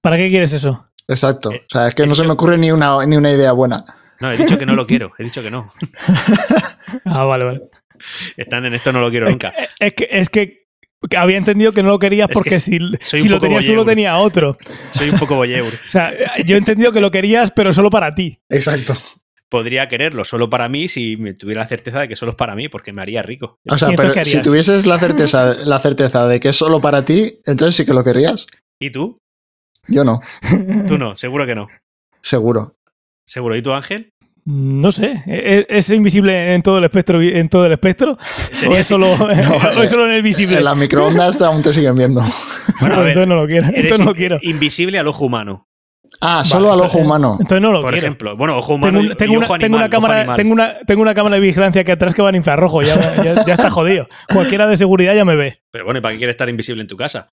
[0.00, 0.86] ¿Para qué quieres eso?
[1.08, 1.50] Exacto.
[1.52, 3.84] Eh, O sea, es que no se me ocurre ni una, ni una idea buena.
[4.20, 5.12] No, he dicho que no lo quiero.
[5.18, 5.70] He dicho que no.
[7.04, 7.60] Ah, vale, vale.
[8.36, 9.52] Están en esto no lo quiero nunca.
[9.78, 10.60] Es que, es que
[11.08, 13.74] que había entendido que no lo querías Es porque que si, si lo tenías tú,
[13.74, 14.58] lo tenía otro.
[14.92, 15.72] Soy un poco voyeur.
[15.72, 16.12] O sea,
[16.44, 18.38] yo he entendido que lo querías, pero solo para ti.
[18.48, 18.96] Exacto.
[19.50, 22.54] Podría quererlo solo para mí si me tuviera la certeza de que solo es para
[22.54, 23.58] mí, porque me haría rico.
[23.68, 26.80] O sea, ¿Y entonces pero si tuvieses la certeza, la certeza de que es solo
[26.80, 28.46] para ti, entonces sí que lo querrías.
[28.80, 29.18] ¿Y tú?
[29.88, 30.20] Yo no,
[30.86, 31.68] Tú no, seguro que no.
[32.22, 32.76] seguro.
[33.26, 33.56] Seguro.
[33.56, 34.10] ¿Y tú, Ángel?
[34.44, 38.16] No sé, ¿es, es invisible en todo el espectro en todo el espectro?
[38.68, 40.56] ¿O es solo, o es solo en el visible?
[40.58, 42.22] En las microondas aún te siguen viendo.
[42.80, 43.66] Bueno, ver, entonces no lo quiero.
[43.66, 44.38] Entonces no lo in- quiero.
[44.42, 45.68] invisible al ojo humano,
[46.20, 47.36] Ah, solo al ojo entonces- humano.
[47.40, 48.06] Entonces no lo por quiero.
[48.06, 48.36] ejemplo.
[48.36, 50.36] Bueno, ojo humano Tengo, un- y- tengo y una, ojo tengo una animal, ojo cámara,
[50.36, 52.82] tengo, una, tengo una cámara de vigilancia que atrás que va en infrarrojo.
[52.82, 54.08] Ya, ya, ya está jodido.
[54.32, 55.62] Cualquiera de seguridad ya me ve.
[55.70, 57.30] Pero bueno, ¿y para qué quieres estar invisible en tu casa?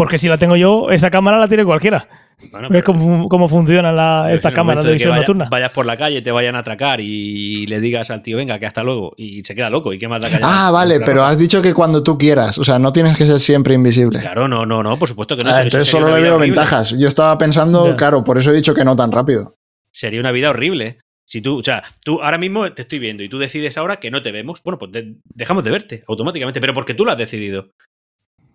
[0.00, 2.08] Porque si la tengo yo, esa cámara la tiene cualquiera.
[2.50, 5.48] Bueno, ¿Ves cómo, cómo funcionan la- estas cámaras de visión vaya- nocturna?
[5.50, 8.64] Vayas por la calle, te vayan a atracar y le digas al tío, venga, que
[8.64, 9.12] hasta luego.
[9.18, 9.92] Y se queda loco.
[9.92, 12.64] ¿Y qué más da haya- Ah, vale, pero has dicho que cuando tú quieras, o
[12.64, 14.20] sea, no tienes que ser siempre invisible.
[14.20, 15.50] Claro, no, no, no, por supuesto que no.
[15.50, 16.46] Ah, Eso entonces solo le veo horrible.
[16.46, 16.94] ventajas.
[16.98, 17.96] Yo estaba pensando, Ya.
[17.96, 19.56] claro, por eso he dicho que no tan rápido.
[19.92, 21.00] Sería una vida horrible.
[21.26, 24.10] Si tú, o sea, tú ahora mismo te estoy viendo y tú decides ahora que
[24.10, 27.18] no te vemos, bueno, pues de- dejamos de verte automáticamente, pero porque tú lo has
[27.18, 27.68] decidido.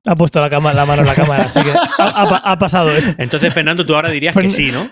[0.06, 2.60] Ha puesto la, cama- la mano en la cámara, así que ha, ha pa- ha
[2.60, 3.14] pasado eso.
[3.18, 4.88] Entonces, Fernando, tú ahora dirías que sí, ¿no?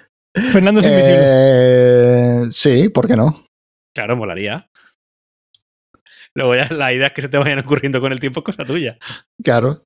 [0.51, 1.17] Fernando es invisible.
[1.19, 3.45] Eh, sí, ¿por qué no?
[3.95, 4.67] Claro, molaría.
[6.35, 8.97] Luego ya las ideas que se te vayan ocurriendo con el tiempo es cosa tuya.
[9.43, 9.83] Claro.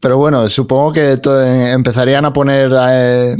[0.00, 3.36] Pero bueno, supongo que to- empezarían a poner eh,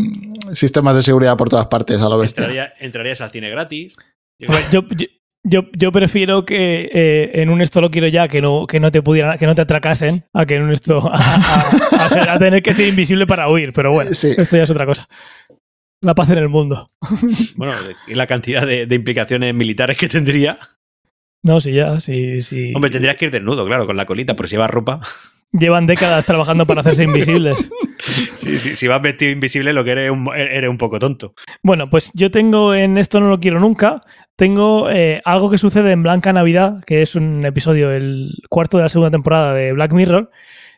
[0.52, 2.44] sistemas de seguridad por todas partes a lo bestia.
[2.44, 3.94] Entraría- entrarías al cine gratis.
[4.38, 5.06] Yo Pues yo, yo,
[5.44, 8.90] yo- yo prefiero que eh, en un esto lo quiero ya que no, que no
[8.90, 12.28] te pudieran, que no te atracasen, a que en un esto a, a- a ser-
[12.28, 13.72] a tener que ser invisible para huir.
[13.72, 14.32] Pero bueno, Sí.
[14.36, 15.08] esto ya es otra cosa.
[16.00, 16.86] La paz en el mundo.
[17.56, 17.72] Bueno,
[18.08, 20.58] y la cantidad de, de implicaciones militares que tendría.
[21.42, 22.72] No, sí, ya, sí, sí.
[22.74, 25.00] Hombre, tendrías que ir desnudo, claro, con la colita, pero si llevas ropa.
[25.58, 27.70] Llevan décadas trabajando para hacerse invisibles.
[28.34, 31.32] Sí, sí, si vas vestido invisible, lo que eres un, eres un poco tonto.
[31.62, 34.00] Bueno, pues yo tengo en Esto no lo quiero nunca,
[34.36, 38.82] tengo eh, algo que sucede en Blanca Navidad, que es un episodio, el cuarto de
[38.82, 40.30] la segunda temporada de Black Mirror,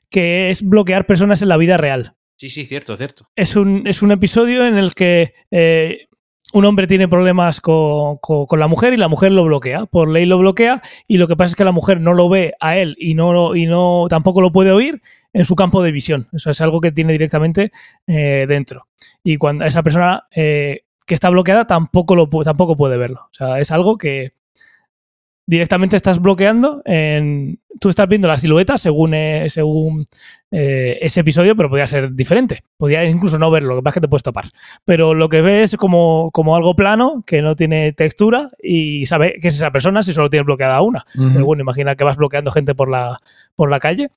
[0.08, 2.14] que es bloquear personas en la vida real.
[2.36, 3.28] Sí, sí, cierto, cierto.
[3.34, 6.06] Es un, es un episodio en el que eh,
[6.52, 9.86] un hombre tiene problemas con, con- la mujer y la mujer lo bloquea.
[9.86, 12.54] Por ley lo bloquea y lo que pasa es que la mujer no lo ve
[12.60, 16.28] a él y no, y no tampoco lo puede oír en su campo de visión.
[16.32, 17.72] Eso es algo que tiene directamente
[18.06, 18.86] eh, dentro.
[19.22, 23.22] Y cuando esa persona eh, que está bloqueada tampoco, lo, tampoco puede verlo.
[23.30, 24.30] O sea, es algo que
[25.46, 26.82] directamente estás bloqueando.
[26.84, 30.06] En, tú estás viendo la silueta según, eh, según
[30.50, 32.62] eh, ese episodio, pero podría ser diferente.
[32.76, 34.50] Podría incluso no verlo, lo que pasa es que te puedes tapar.
[34.84, 39.38] Pero lo que ves es como, como algo plano, que no tiene textura y sabe
[39.40, 41.06] que es esa persona si solo tienes bloqueada una.
[41.14, 43.20] Pero bueno, imagina que vas bloqueando gente por la,
[43.54, 44.10] por la calle,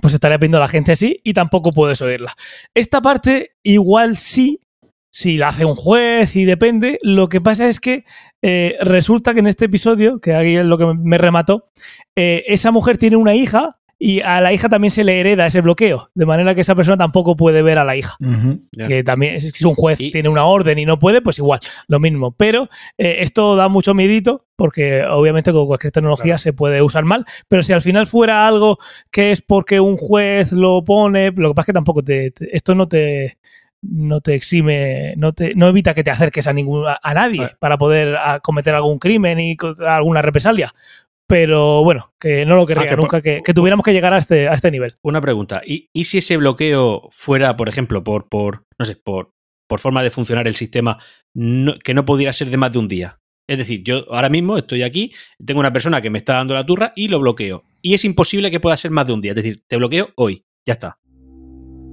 [0.00, 2.34] pues estaría viendo a la gente así y tampoco puedes oírla.
[2.74, 4.60] Esta parte igual sí,
[5.10, 6.98] si la hace un juez y depende.
[7.02, 8.04] Lo que pasa es que
[8.46, 11.70] eh, resulta que en este episodio, que aquí es lo que me remató,
[12.14, 15.62] eh, esa mujer tiene una hija y a la hija también se le hereda ese
[15.62, 18.16] bloqueo, de manera que esa persona tampoco puede ver a la hija.
[18.86, 22.00] Que también, si un juez Y- tiene una orden y no puede, pues igual, lo
[22.00, 22.32] mismo.
[22.32, 22.68] Pero
[22.98, 26.38] eh, esto da mucho miedito, porque obviamente con cualquier tecnología Claro.
[26.38, 27.24] se puede usar mal.
[27.48, 28.78] Pero si al final fuera algo
[29.10, 32.54] que es porque un juez lo pone, lo que pasa es que tampoco te, te-
[32.54, 33.38] esto no te
[33.88, 37.76] no te exime, no te no evita que te acerques a ningún a, nadie para
[37.78, 39.56] poder a, cometer algún crimen y
[39.86, 40.74] alguna represalia.
[41.26, 44.18] Pero bueno, que no lo querría Ah, que nunca, que, que tuviéramos que llegar a
[44.18, 44.96] este, a este nivel.
[45.02, 45.62] Una pregunta.
[45.64, 49.32] ¿Y, y si ese bloqueo fuera, por ejemplo, por, por no sé, por,
[49.66, 50.98] por forma de funcionar el sistema,
[51.32, 53.20] no- que no pudiera ser de más de un día?
[53.48, 55.12] Es decir, yo ahora mismo estoy aquí,
[55.44, 57.64] tengo una persona que me está dando la turra y lo bloqueo.
[57.80, 59.32] Y es imposible que pueda ser más de un día.
[59.32, 60.44] Es decir, te bloqueo hoy.
[60.66, 60.98] Ya está.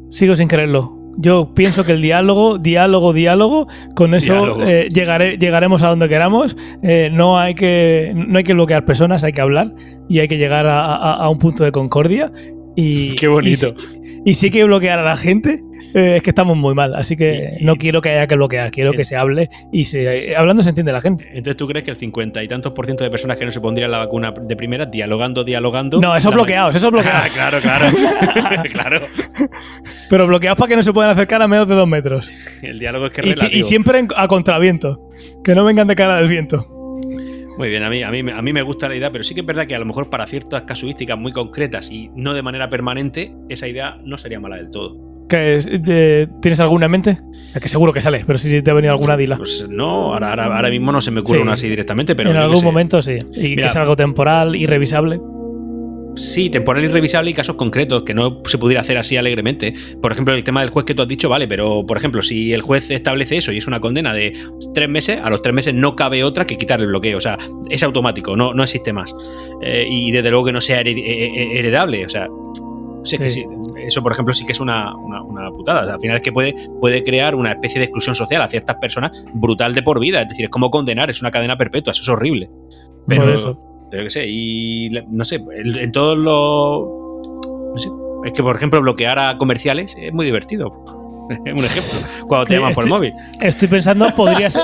[0.10, 1.01] Sigo sin creerlo.
[1.18, 4.64] Yo pienso que el diálogo, diálogo, diálogo, con eso Diálogo.
[4.64, 6.56] eh, llegaré, llegaremos a donde queramos.
[6.84, 9.74] Eh, no, hay que, no hay que bloquear personas, hay que hablar
[10.10, 12.32] y hay que llegar a, a- a un punto de concordia.
[12.76, 13.76] Y, Qué bonito.
[14.26, 15.62] Y, y hay que bloquear a la gente,
[15.94, 16.96] eh, es que estamos muy mal.
[16.96, 19.86] Así que Y- y- no quiero que haya que bloquear, quiero que se hable y
[19.86, 21.26] se, hablando se entiende la gente.
[21.30, 23.60] Entonces, ¿tú crees que el cincuenta y tantos por ciento de personas que no se
[23.62, 26.00] pondrían la vacuna de primera, dialogando, dialogando?
[26.00, 27.22] No, esos bloqueados, esos bloqueados.
[27.26, 27.86] Ah, claro, claro.
[28.72, 29.02] claro.
[30.10, 32.30] Pero bloqueados para que no se puedan acercar a menos de dos metros.
[32.62, 33.60] El diálogo es que es relativo.
[33.60, 35.10] y siempre a contraviento.
[35.44, 36.66] Que no vengan de cara del viento.
[37.58, 39.42] Muy bien, a mí, a, mí, a mí me gusta la idea, pero sí que
[39.42, 42.70] es verdad que a lo mejor para ciertas casuísticas muy concretas y no de manera
[42.70, 45.11] permanente, esa idea no sería mala del todo.
[45.32, 45.66] ¿Qué es?
[46.42, 47.18] ¿Tienes alguna en mente?
[47.56, 49.38] Es que seguro que sale, pero si te ha venido alguna, dila.
[49.38, 51.42] Pues no, ahora, ahora, ahora mismo no se me ocurre Sí.
[51.44, 52.64] una así directamente, pero en algún sé.
[52.66, 53.18] momento sí.
[53.36, 53.64] Y Mira.
[53.68, 55.20] que sea algo temporal, irrevisable.
[56.18, 59.74] Sí, temporal y revisable y casos concretos que no se pudiera hacer así alegremente.
[60.02, 62.52] Por ejemplo, el tema del juez que tú has dicho, vale, pero por ejemplo, si
[62.52, 64.34] el juez establece eso y es una condena de
[64.74, 67.18] tres meses, a los tres meses no cabe otra que quitar el bloqueo.
[67.18, 67.38] O sea,
[67.70, 69.16] es automático, no, no existe más.
[69.62, 72.06] Eh, y desde luego que no sea eh, eh, heredable.
[73.02, 73.46] O sea, sí que Sí.
[73.86, 75.82] eso, por ejemplo, sí que es una, una- una putada.
[75.82, 78.48] O sea, al final es que puede, puede crear una especie de exclusión social a
[78.48, 80.22] ciertas personas brutal de por vida.
[80.22, 82.50] Es decir, es como condenar, es una cadena perpetua, eso es horrible.
[83.08, 83.60] Pero, Por eso.
[83.90, 87.74] pero qué sé, y no sé, en, todos los.
[87.74, 87.90] No sé,
[88.26, 90.68] es que por ejemplo bloquear a comerciales es muy divertido.
[91.30, 93.14] Un ejemplo, cuando te llaman por el móvil.
[93.40, 94.64] Estoy pensando, podría ser,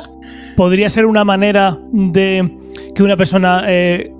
[0.56, 2.58] podría ser una manera de
[2.94, 4.12] que una persona eh,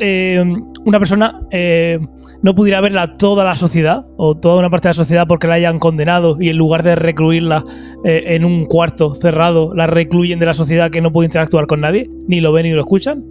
[0.00, 0.44] eh,
[0.84, 1.98] una persona eh,
[2.42, 5.54] no pudiera verla toda la sociedad o toda una parte de la sociedad porque la
[5.54, 7.64] hayan condenado y en lugar de recluirla
[8.04, 11.80] eh, en un cuarto cerrado, la recluyen de la sociedad que no puede interactuar con
[11.80, 13.24] nadie, ni lo ven ni lo escuchan?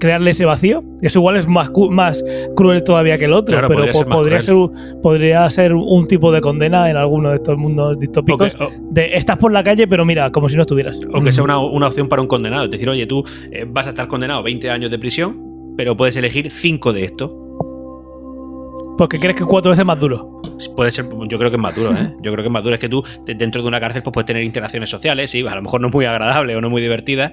[0.00, 0.84] crearle ese vacío.
[1.02, 4.14] Eso igual es más, más cruel todavía que el otro, Claro, pero podría ser po-
[4.14, 8.56] podría, ser, un- podría ser un tipo de condena en alguno de estos mundos distópicos.
[8.92, 11.00] De estás por la calle, pero mira, como si no estuvieras.
[11.12, 12.66] o que sea una, una opción para un condenado.
[12.66, 15.36] Es decir, oye, tú eh, vas a estar condenado a 20 años de prisión,
[15.78, 17.30] pero puedes elegir 5 de estos.
[18.98, 20.42] Porque crees que cuatro veces más duro.
[20.74, 22.14] Puede ser, yo creo que es más duro, ¿eh?
[22.20, 22.74] Yo creo que es más duro.
[22.74, 25.54] Es que tú, de- dentro de una cárcel, pues puedes tener interacciones sociales, sí, a
[25.54, 27.30] lo mejor no muy agradables o no muy divertidas.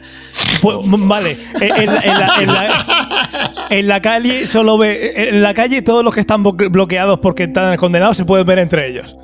[0.62, 5.14] Pues, vale, en, en la, en la- en la- en la calle solo ve.
[5.30, 8.60] En la calle todos los que están blo- bloqueados porque están condenados se pueden ver
[8.60, 9.18] entre ellos.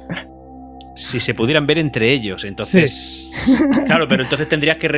[0.95, 3.31] Si se pudieran ver entre ellos, entonces.
[3.85, 4.89] Claro, pero entonces tendrías que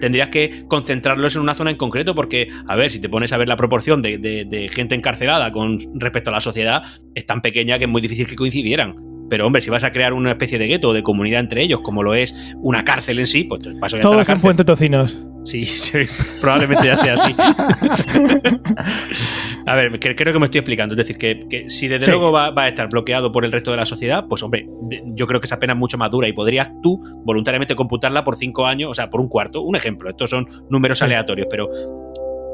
[0.00, 3.36] tendrías que concentrarlos en una zona en concreto, porque, a ver, si te pones a
[3.36, 6.82] ver la proporción de, de- de gente encarcelada con respecto a la sociedad,
[7.14, 8.94] es tan pequeña que es muy difícil que coincidieran.
[9.32, 11.80] Pero, hombre, si vas a crear una especie de gueto o de comunidad entre ellos,
[11.80, 14.40] como lo es una cárcel en sí, pues paso ya está la Todos.
[14.42, 15.18] Puente Tocinos.
[15.46, 16.00] Sí, sí,
[16.38, 17.34] probablemente ya sea así.
[19.66, 20.92] a ver, creo que me estoy explicando.
[20.94, 22.10] Es decir, que, que si desde Sí.
[22.10, 24.68] luego va, va a estar bloqueado por el resto de la sociedad, pues hombre,
[25.14, 28.36] yo creo que esa pena es mucho más dura y podrías tú voluntariamente computarla por
[28.36, 29.62] cinco años, o sea, por un cuarto.
[29.62, 31.04] Un ejemplo, estos son números Sí.
[31.04, 31.68] aleatorios, pero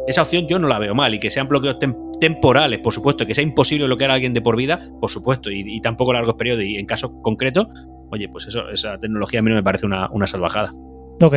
[0.07, 3.27] esa opción yo no la veo mal y que sean bloqueos tem- temporales, por supuesto,
[3.27, 6.35] que sea imposible bloquear a alguien de por vida, por supuesto, y, y tampoco largos
[6.35, 6.65] periodos.
[6.65, 7.67] Y en casos concretos,
[8.11, 10.73] oye, pues eso, esa tecnología a mí no me parece una, una salvajada.
[11.21, 11.35] Ok.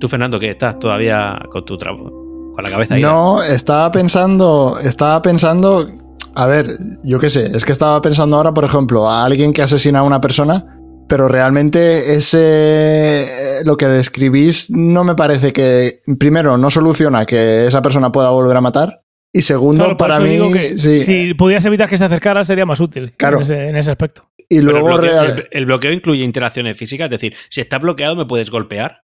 [0.00, 2.10] Tú, Fernando, que estás todavía con tu trabajo,
[2.54, 3.02] con la cabeza ahí.
[3.02, 5.86] No, estaba pensando, estaba pensando,
[6.34, 6.66] a ver,
[7.04, 10.02] yo qué sé, es que estaba pensando ahora, por ejemplo, a alguien que asesina a
[10.02, 10.64] una persona,
[11.08, 17.66] pero realmente ese, eh, lo que describís no me parece que, primero, no soluciona que
[17.66, 19.01] esa persona pueda volver a matar,
[19.32, 22.66] y segundo, Claro, para mí, digo que sí, si pudieras evitar que se acercara sería
[22.66, 23.38] más útil Claro.
[23.38, 24.28] en, ese, en ese aspecto.
[24.48, 27.80] y luego el, bloqueo, real- el- el bloqueo incluye interacciones físicas, es decir, si estás
[27.80, 29.02] bloqueado me puedes golpear.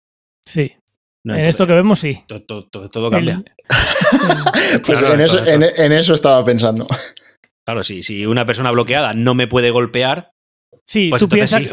[0.45, 0.73] Sí.
[1.25, 2.23] No, en entonces, esto que vemos, sí.
[2.27, 3.37] to- to- to- todo cambia.
[3.37, 3.45] El-
[4.85, 5.65] pues Claro, en, eso, todo esto.
[5.81, 6.87] en- en eso estaba pensando.
[7.67, 10.31] Claro, sí, si una persona bloqueada no me puede golpear,
[10.87, 11.71] Sí, Pues tú piensas sí.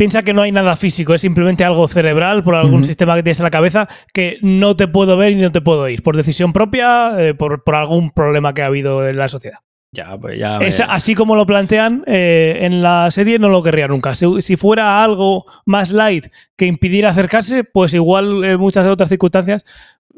[0.00, 3.38] Piensa que no hay nada físico, es simplemente algo cerebral por algún sistema que tienes
[3.40, 6.54] en la cabeza que no te puedo ver y no te puedo oír, por decisión
[6.54, 9.58] propia, eh, por, por algún problema que ha habido en la sociedad.
[9.92, 10.58] ya, pues ya.
[10.58, 14.14] me- Es así como lo plantean eh, en la serie, no lo querría nunca.
[14.14, 19.66] Si, si fuera algo más light que impidiera acercarse, pues igual en muchas otras circunstancias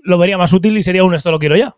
[0.04, 1.74] lo vería más útil y sería un esto lo quiero ya.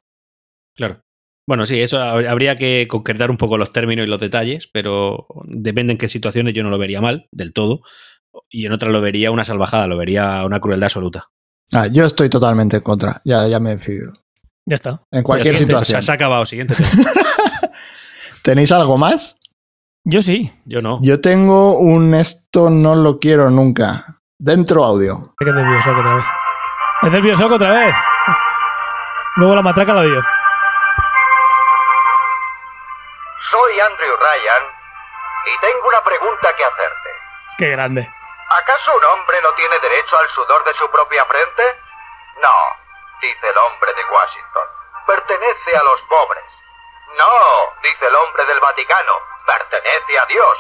[0.77, 1.01] Claro.
[1.47, 5.27] Bueno, sí, eso hab- habría que concretar un poco los términos y los detalles, pero
[5.45, 7.81] depende en qué situaciones yo no lo vería mal del todo.
[8.51, 11.29] Y en otras lo vería una salvajada, lo vería una crueldad absoluta.
[11.73, 14.13] Ah, yo estoy totalmente en contra, ya, ya me he decidido.
[14.67, 15.03] Ya está.
[15.11, 16.01] En cualquier situación.
[16.01, 16.75] Se, se ha acabado, siguiente.
[16.75, 16.91] tema.
[18.43, 19.39] ¿Tenéis algo más?
[20.05, 20.53] Yo sí.
[20.65, 20.99] Yo no.
[21.03, 24.21] Yo tengo un esto no lo quiero nunca.
[24.39, 25.35] Dentro audio.
[25.41, 26.25] Es que es del Bioshock otra vez.
[27.03, 27.95] Es del Bioshock otra vez.
[29.37, 30.23] Luego la matraca la dio.
[33.51, 34.73] Soy Andrew Ryan
[35.47, 37.11] y tengo una pregunta que hacerte.
[37.59, 38.13] Qué grande.
[38.49, 41.81] ¿Acaso un hombre no tiene derecho al sudor de su propia frente?
[42.37, 42.77] No,
[43.21, 44.69] dice el hombre de Washington.
[45.07, 46.45] Pertenece a los pobres.
[47.17, 49.13] No, dice el hombre del Vaticano.
[49.47, 50.59] Pertenece a Dios.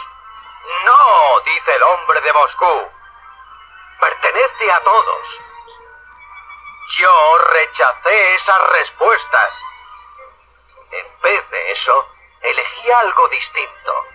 [0.85, 2.93] No, dice el hombre de Moscú.
[4.01, 5.41] Pertenece a todos.
[6.99, 9.55] Yo rechacé esas respuestas.
[10.91, 12.14] En vez de eso,
[12.45, 14.07] elegí algo distinto.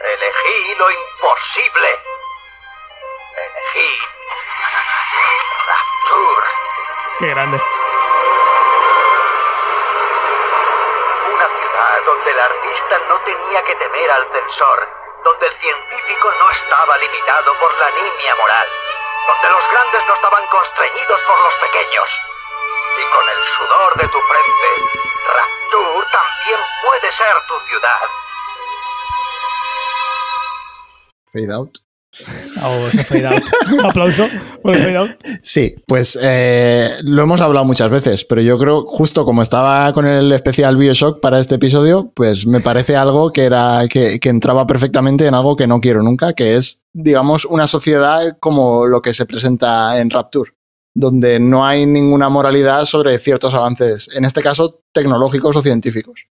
[0.00, 1.98] Elegí lo imposible.
[3.36, 3.98] Elegí
[5.66, 6.48] Rapture.
[7.18, 7.62] Qué grande.
[11.32, 14.88] Una ciudad donde el artista no tenía que temer al censor,
[15.22, 18.68] donde el científico no estaba limitado por la línea moral,
[19.26, 22.08] donde los grandes no estaban constreñidos por los pequeños.
[22.98, 24.68] Y con el sudor de tu frente,
[25.26, 25.63] Rapture
[26.12, 28.00] también puede ser tu ciudad.
[31.32, 31.78] Fade out.
[32.62, 33.42] Oh, fade out.
[33.84, 34.24] Aplauso
[34.62, 35.10] por el fade out.
[35.42, 40.06] Sí, pues eh, lo hemos hablado muchas veces, pero yo creo, justo como estaba con
[40.06, 44.66] el especial Bioshock para este episodio, pues me parece algo que era que, que entraba
[44.66, 49.12] perfectamente en algo que no quiero nunca, que es, digamos, una sociedad como lo que
[49.12, 50.52] se presenta en Rapture,
[50.94, 56.26] donde no hay ninguna moralidad sobre ciertos avances, en este caso tecnológicos o científicos.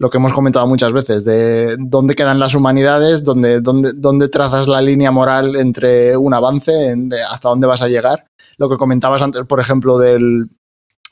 [0.00, 4.68] Lo que hemos comentado muchas veces, de dónde quedan las humanidades, dónde, dónde, dónde trazas
[4.68, 6.94] la línea moral entre un avance,
[7.30, 8.26] hasta dónde vas a llegar
[8.58, 10.50] lo que comentabas antes, por ejemplo, del,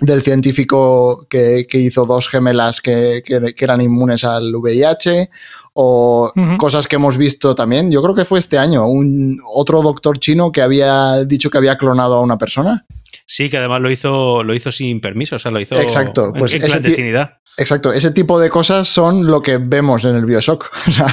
[0.01, 5.31] del científico que, que hizo dos gemelas que, que- que eran inmunes al VIH,
[5.79, 7.91] o cosas que hemos visto también.
[7.91, 11.77] Yo creo que fue este año, un otro doctor chino que había dicho que había
[11.77, 12.87] clonado a una persona.
[13.27, 16.55] Sí, que además lo hizo, lo hizo sin permiso, o sea, lo hizo Exacto, pues
[16.55, 17.39] en, clandestinidad.
[17.59, 20.71] Exacto, ese tipo de cosas son lo que vemos en el Bioshock.
[20.87, 21.07] O sea,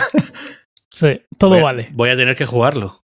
[0.92, 1.90] Sí, todo Voy a- vale.
[1.94, 3.04] Voy a tener que jugarlo.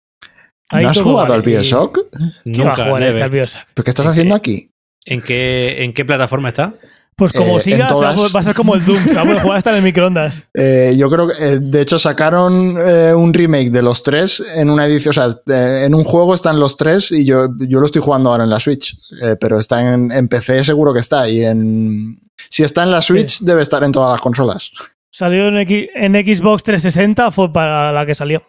[0.69, 1.33] Ahí ¿no has jugado vale.
[1.33, 1.99] al Bioshock?
[2.11, 3.61] ¿Qué va a Nunca, jugar este al Bioshock?
[3.73, 4.71] ¿Pero qué estás Es haciendo aquí?
[5.03, 6.75] ¿En qué, ¿En qué plataforma está?
[7.15, 9.03] Pues como Eh, siga, va a va ser como el Doom.
[9.03, 10.41] Se va a poder jugar hasta en el microondas.
[10.53, 14.69] Eh, yo creo que, eh, de hecho, sacaron eh, un remake de los tres en
[14.69, 18.01] una edición, o sea, en un juego están los tres y yo, yo lo estoy
[18.01, 18.95] jugando ahora en la Switch,
[19.39, 22.19] pero está en, en PC seguro que está y en...
[22.49, 24.71] Si está en la Switch, debe estar en todas las consolas.
[25.11, 28.41] Salió en, X- en Xbox 360, fue para la que salió.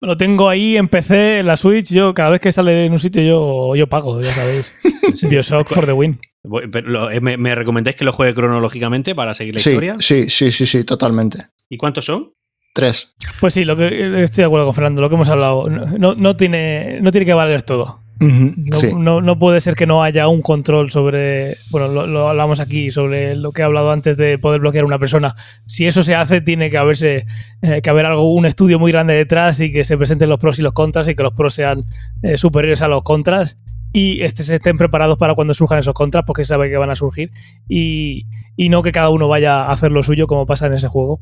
[0.00, 1.90] Lo tengo ahí en PC, en la Switch.
[1.92, 4.72] Yo, cada vez que sale en un sitio, yo, yo pago, ya sabéis.
[5.28, 6.18] Bioshock for the win.
[6.44, 9.70] Voy- pero lo- eh, me, me recomendáis que lo juegue cronológicamente para seguir la Sí,
[9.70, 9.94] historia?
[9.98, 11.38] sí, sí, sí, sí, totalmente.
[11.70, 12.32] ¿Y cuántos son?
[12.74, 13.14] Tres.
[13.40, 15.68] Pues sí, lo que estoy de acuerdo con Fernando, lo que hemos hablado.
[15.70, 18.00] No, no tiene, no tiene que valer todo.
[18.20, 18.88] No, Sí.
[18.98, 21.56] no, no puede ser que no haya un control sobre.
[21.70, 24.86] Bueno, lo, lo hablamos aquí, sobre lo que he hablado antes de poder bloquear a
[24.86, 25.34] una persona.
[25.66, 27.26] Si eso se hace, tiene que haberse
[27.62, 30.58] eh, que haber algo, un estudio muy grande detrás y que se presenten los pros
[30.58, 31.84] y los contras y que los pros sean
[32.22, 33.58] eh, superiores a los contras
[33.94, 37.30] y este, estén preparados para cuando surjan esos contras, porque sabe que van a surgir.
[37.68, 38.26] Y,
[38.56, 41.20] y no que cada uno vaya a hacer lo suyo, como pasa en ese juego.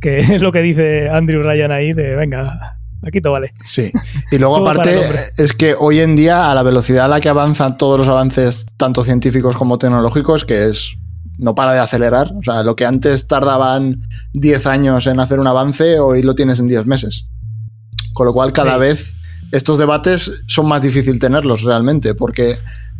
[0.00, 3.54] Que es lo que dice Andrew Ryan ahí: de venga, aquí todo vale.
[3.64, 3.90] Sí.
[4.30, 5.00] Y luego aparte
[5.38, 8.66] es que hoy en día a la velocidad a la que avanzan todos los avances
[8.76, 10.92] tanto científicos como tecnológicos que es
[11.38, 14.02] no para de acelerar, o sea, lo que antes tardaban
[14.34, 17.28] 10 años en hacer un avance, hoy lo tienes en 10 meses.
[18.12, 18.80] Con lo cual cada Sí.
[18.80, 19.14] vez
[19.52, 22.54] estos debates son más difícil tenerlos realmente porque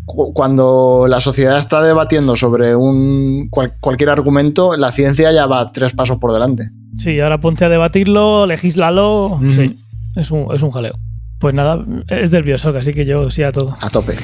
[0.05, 5.67] cu- cuando la sociedad está debatiendo sobre un cual- cualquier argumento, la ciencia ya va
[5.73, 6.65] tres pasos por delante.
[6.99, 9.39] Sí, ahora ponte a debatirlo, legislalo.
[9.55, 9.79] Sí,
[10.17, 10.99] es un, es un jaleo.
[11.39, 13.75] Pues nada, es del Bioshock, así que yo sí a todo.
[13.81, 14.15] A tope.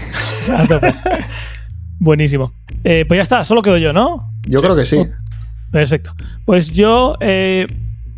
[0.55, 0.95] A tope.
[1.99, 2.53] Buenísimo.
[2.85, 4.31] Eh, pues ya está, solo quedo yo, ¿no?
[4.47, 4.99] Yo creo que sí.
[5.71, 6.13] Perfecto.
[6.45, 7.67] Pues yo eh,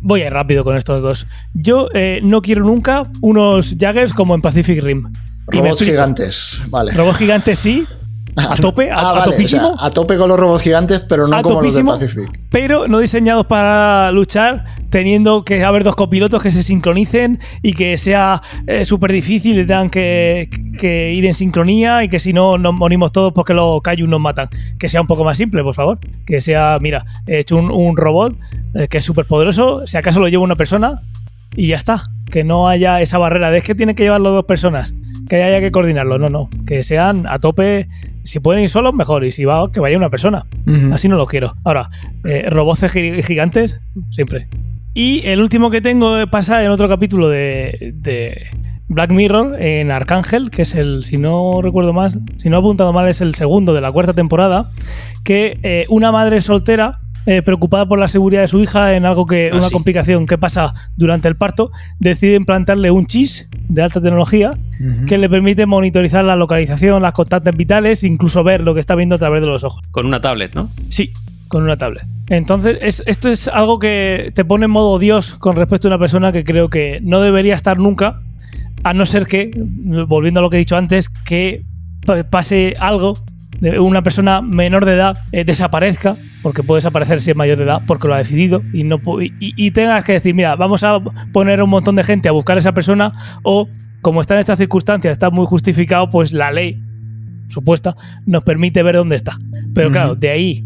[0.01, 1.27] voy a ir rápido con estos dos.
[1.53, 5.11] Yo eh, no quiero nunca unos Jaggers como en Pacific Rim.
[5.51, 6.91] Y Robots gigantes, vale.
[6.93, 7.87] Robots gigantes sí,
[8.35, 9.75] a tope, a, Ah, a vale, o topísimo.
[9.77, 11.91] sea, a tope con los robots gigantes, pero no como topísimo.
[11.91, 12.39] los de Pacific.
[12.49, 17.97] pero no diseñados para luchar, teniendo que haber dos copilotos que se sincronicen y que
[17.97, 18.41] sea
[18.85, 20.49] súper difícil y tengan que,
[20.79, 24.19] que ir en sincronía y que si no nos morimos todos porque los Kaiju nos
[24.19, 24.49] matan.
[24.79, 25.99] Que sea un poco más simple, por favor.
[26.25, 28.35] Que sea, mira, he hecho un, un robot
[28.73, 31.01] eh, que es súper poderoso, si acaso lo lleva una persona
[31.55, 32.03] y ya está.
[32.31, 34.93] Que no haya esa barrera de es que tienen que llevarlo dos personas.
[35.27, 36.49] Que haya que coordinarlo, no, no.
[36.65, 37.87] Que sean a tope.
[38.29, 39.25] Si pueden ir solos, mejor.
[39.25, 40.45] Y si va, que vaya una persona.
[40.93, 41.55] Así no lo quiero.
[41.63, 41.89] Ahora,
[42.25, 44.47] eh, robots gi- gigantes, siempre.
[44.93, 48.47] Y el último que tengo pasa en otro capítulo de, de
[48.87, 52.93] Black Mirror, en Arcángel, que es el, si no recuerdo más, si no he apuntado
[52.93, 54.65] mal, es el segundo de la cuarta temporada,
[55.23, 59.25] que eh, una madre soltera, eh, preocupada por la seguridad de su hija en algo
[59.25, 59.73] que, Ah, una sí.
[59.73, 64.51] complicación que pasa durante el parto, decide implantarle un chis de alta tecnología
[65.07, 69.15] que le permite monitorizar la localización, las constantes vitales, incluso ver lo que está viendo
[69.15, 69.81] a través de los ojos.
[69.91, 70.69] Con una tablet, ¿no?
[70.87, 71.11] Sí,
[71.49, 72.03] con una tablet.
[72.29, 75.99] Entonces, es- esto es algo que te pone en modo Dios con respecto a una
[75.99, 78.21] persona que creo que no debería estar nunca,
[78.83, 79.51] a no ser que,
[80.07, 81.63] volviendo a lo que he dicho antes, que
[82.05, 83.17] pa- pase algo
[83.59, 87.65] de una persona menor de edad eh, desaparezca, porque puede desaparecer si es mayor de
[87.65, 90.99] edad, porque lo ha decidido, y, no y, y tengas que decir, mira, vamos a
[91.33, 93.67] poner a un montón de gente a buscar a esa persona, o
[94.01, 96.81] como está en estas circunstancias, está muy justificado, pues la ley
[97.47, 97.95] supuesta
[98.25, 99.37] nos permite ver dónde está.
[99.73, 100.65] Pero claro, de ahí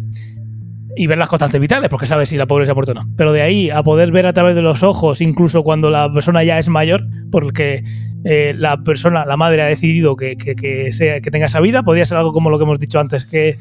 [0.96, 3.08] y ver las constantes vitales, porque sabes si la pobre se ha muerto o no.
[3.18, 6.44] Pero de ahí a poder ver a través de los ojos, incluso cuando la persona
[6.44, 7.84] ya es mayor, porque
[8.26, 11.84] eh, la persona, la madre ha decidido que, que- que sea, que tenga esa vida,
[11.84, 13.56] podría ser algo como lo que hemos dicho antes, que,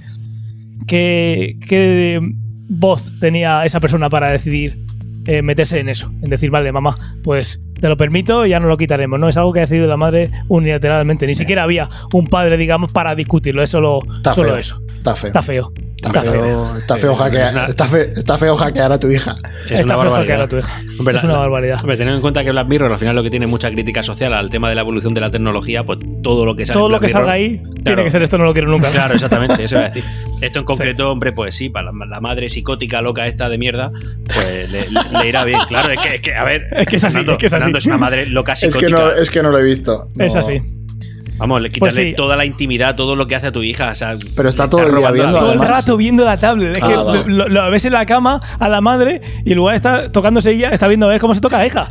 [0.87, 2.21] que, que
[2.69, 4.79] voz tenía esa persona para decidir
[5.27, 8.67] eh, meterse en eso, en decir, vale, mamá, pues te lo permito y ya no
[8.69, 9.19] lo quitaremos.
[9.21, 11.27] No es algo que ha decidido la madre unilateralmente.
[11.27, 13.63] Ni siquiera había un padre, digamos, para discutirlo.
[13.63, 14.59] Es solo, Está solo feo.
[14.59, 14.83] eso.
[14.93, 15.29] Está feo.
[15.29, 15.73] Está feo.
[16.05, 19.09] Está feo, está feo Eh, hackear, es una- está fe- está feo hackear a tu
[19.11, 19.37] hija.
[19.67, 20.19] Es Está una feo barbaridad.
[20.19, 20.83] hackear a tu hija.
[20.99, 21.81] Hombre, es la- una barbaridad.
[21.81, 24.35] Hombre, teniendo en cuenta que Black Mirror al final lo que tiene mucha crítica social
[24.35, 26.99] al tema de la evolución de la tecnología, pues todo lo que salga Todo lo
[27.01, 28.91] que salga ahí tiene que ser esto, no lo quiero nunca.
[28.91, 30.05] Claro, exactamente, eso iba a decir.
[30.43, 33.93] Esto en concreto, hombre, pues sí, para la, la madre psicótica loca esta de mierda,
[34.25, 35.61] pues le, le- le irá bien.
[35.69, 37.53] Claro, es que, es que, a ver, Es que es así, Fernando, es que es
[37.53, 37.59] así.
[37.61, 40.09] Fernando es una madre loca Es que, no, es que no lo he visto.
[40.19, 40.61] Es así.
[41.43, 42.15] Vamos, le quitarle Pues sí.
[42.15, 43.91] toda la intimidad, todo lo que hace a tu hija.
[43.91, 46.77] O sea, Pero está todo el día viendo, todo rato viendo la tablet.
[46.77, 47.25] Es Ah, que vale.
[47.27, 50.53] lo, lo ves en la cama a la madre y en lugar de estar tocándose
[50.53, 51.89] ella, está viendo a ver cómo se toca a la hija.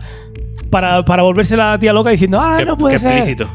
[0.70, 3.12] Para, para volverse la tía loca diciendo, ah, Qué- no puede qué ser.
[3.18, 3.50] explícito.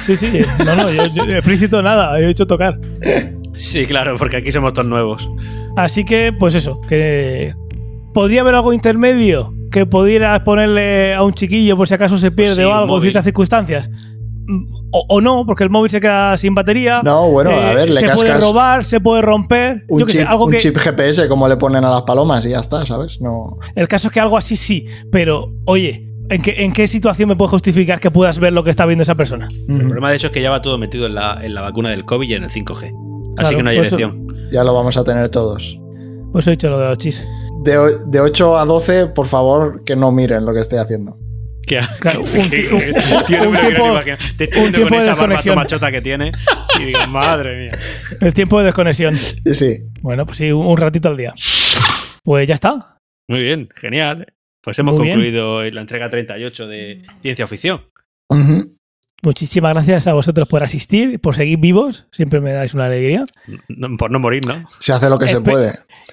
[0.00, 0.40] Sí, sí.
[0.64, 2.78] No, no, yo, yo- explícito nada, he hecho tocar.
[3.52, 5.28] Sí, claro, porque aquí somos todos nuevos.
[5.76, 7.52] Así que, pues eso, que
[8.14, 12.54] podría haber algo intermedio que pudieras ponerle a un chiquillo por si acaso se pierde
[12.54, 13.90] Sí, o algo en ciertas circunstancias.
[14.92, 17.02] O, o no, porque el móvil se queda sin batería.
[17.04, 19.84] No, bueno, a ver, le Se puede robar, se puede romper.
[19.88, 20.58] Un, yo qué sé, chip, algo un que.
[20.58, 23.20] chip GPS como le ponen a las palomas y ya está, ¿sabes?
[23.20, 23.58] No.
[23.74, 27.36] El caso es que algo así sí, pero oye, ¿en qué, ¿en qué situación me
[27.36, 29.48] puede justificar que puedas ver lo que está viendo esa persona?
[29.68, 31.90] El problema de hecho es que ya va todo metido en la, en la vacuna
[31.90, 32.74] del COVID y en el 5G.
[32.76, 32.94] Así
[33.36, 34.26] Claro, que no hay eso- elección.
[34.52, 35.76] Ya lo vamos a tener todos.
[36.32, 37.26] Pues he dicho lo de los chis.
[37.64, 37.76] De,
[38.06, 41.16] de 8 a 12, por favor, que no miren lo que estoy haciendo.
[41.66, 43.38] Que, Claro, un que- un- tío.
[44.36, 45.54] Te un tiempo con de esa barba desconexión.
[45.56, 46.30] machota que tiene
[46.80, 47.78] y digo, madre mía.
[48.20, 49.16] El tiempo de desconexión.
[49.16, 49.78] Sí.
[50.00, 51.34] Bueno, pues sí, un, ratito al día.
[52.22, 52.98] Pues ya está.
[53.28, 54.26] Muy bien, genial.
[54.62, 55.16] Pues hemos Muy bien.
[55.16, 57.82] concluido la entrega 38 de Ciencia Ficción.
[59.22, 62.06] Muchísimas gracias a vosotros por asistir, por seguir vivos.
[62.12, 63.24] Siempre me dais una alegría.
[63.68, 64.64] No- por no morir, ¿no?
[64.80, 65.70] Se hace lo que se puede.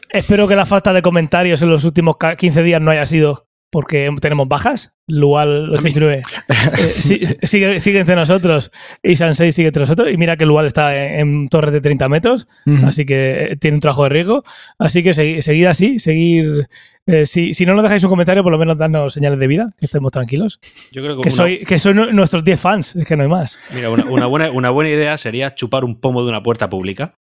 [0.10, 3.48] Espero que la falta de comentarios en los últimos ca- 15 días no haya sido
[3.74, 4.94] porque tenemos bajas.
[5.08, 6.54] Lual 89 eh,
[6.95, 8.72] sí- sigue, sigue entre nosotros
[9.04, 10.10] y Sansei sigue entre nosotros.
[10.14, 12.48] Y mira que Lual está en, en torres de 30 metros,
[12.86, 14.44] así que eh, tiene un trabajo de riesgo.
[14.80, 16.70] Así que segui- seguid así, seguir.
[17.08, 19.68] eh, si, si no nos dejáis un comentario, por lo menos darnos señales de vida,
[19.78, 20.62] que estemos tranquilos.
[20.94, 23.24] Yo creo que, Que una, soy, que soy nu- nuestros 10 fans, es que no
[23.24, 23.60] hay más.
[23.74, 27.16] mira, una, una buena, una buena idea sería chupar un pomo de una puerta pública.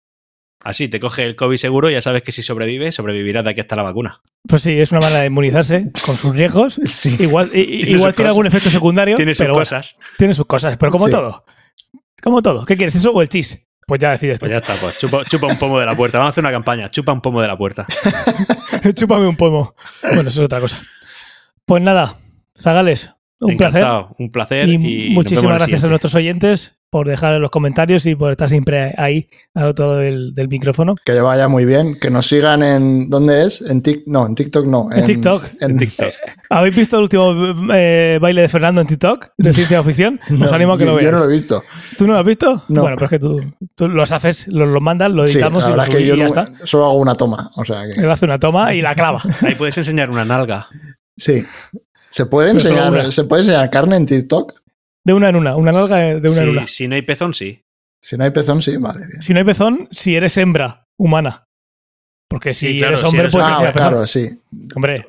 [0.63, 3.61] Así te coge el COVID seguro y ya sabes que si sobrevive, sobrevivirás de aquí
[3.61, 4.21] hasta la vacuna.
[4.47, 6.79] Pues sí, es una manera de inmunizarse con sus riesgos.
[6.85, 7.15] Sí.
[7.19, 9.15] Igual, Tiene igual tiene algún efecto secundario.
[9.15, 9.97] Tiene sus pero bueno, cosas.
[10.17, 11.11] tiene sus cosas, pero como Sí.
[11.13, 11.45] todo.
[12.21, 12.65] Como todo.
[12.65, 13.67] ¿Qué quieres, eso o el chis?
[13.87, 14.45] Pues ya decides tú.
[14.45, 16.19] Pues ya está, pues chupa, chupa un pomo de la puerta.
[16.19, 16.91] Vamos a hacer una campaña.
[16.91, 17.87] Chupa un pomo de la puerta.
[18.95, 19.75] Chúpame un pomo.
[20.03, 20.79] Bueno, eso es otra cosa.
[21.65, 22.17] Pues nada,
[22.57, 24.65] Zagales, un Encantado, Un placer.
[24.65, 24.69] placer.
[24.69, 28.93] Y, muchísimas gracias a nuestros oyentes por dejar en los comentarios y por estar siempre
[28.97, 30.95] ahí al otro lado del, del micrófono.
[31.05, 31.97] Que le vaya muy bien.
[31.97, 33.09] Que nos sigan en.
[33.09, 33.61] ¿Dónde es?
[33.61, 34.07] En TikTok.
[34.07, 34.89] No, en TikTok no.
[34.91, 35.41] En TikTok.
[35.61, 36.09] En, En TikTok.
[36.49, 37.33] ¿Habéis visto el último
[37.73, 40.19] eh, baile de Fernando en TikTok de ciencia o ficción?
[40.25, 41.11] Os No, animo a que yo- lo Yo veáis.
[41.13, 41.63] no lo he visto.
[41.97, 42.63] ¿Tú no lo has visto?
[42.67, 42.81] No.
[42.81, 43.41] Bueno, pero es que tú,
[43.73, 46.05] tú los haces, los, los mandas, lo Sí, la editamos y, lo verdad es que
[46.05, 46.51] yo y ya no- está.
[46.65, 47.49] solo hago una toma.
[47.55, 48.01] O sea que.
[48.01, 49.21] Él hace una toma y la clava.
[49.47, 50.67] Ahí puedes enseñar una nalga.
[51.15, 51.45] Sí.
[52.09, 53.13] ¿Se puede enseñar.
[53.13, 54.59] ¿se puede enseñar carne en TikTok?
[55.05, 56.67] De una en una, una nalga de una en una.
[56.67, 57.63] si no hay pezón, sí.
[58.03, 59.05] Si no hay pezón, sí, vale.
[59.07, 59.21] Bien.
[59.21, 61.45] Si no hay pezón, si eres hembra humana.
[62.29, 63.73] Porque Sí, si claro, eres si hombre, eres pues ah, pezón.
[63.73, 64.27] claro, sí.
[64.75, 65.05] Hombre,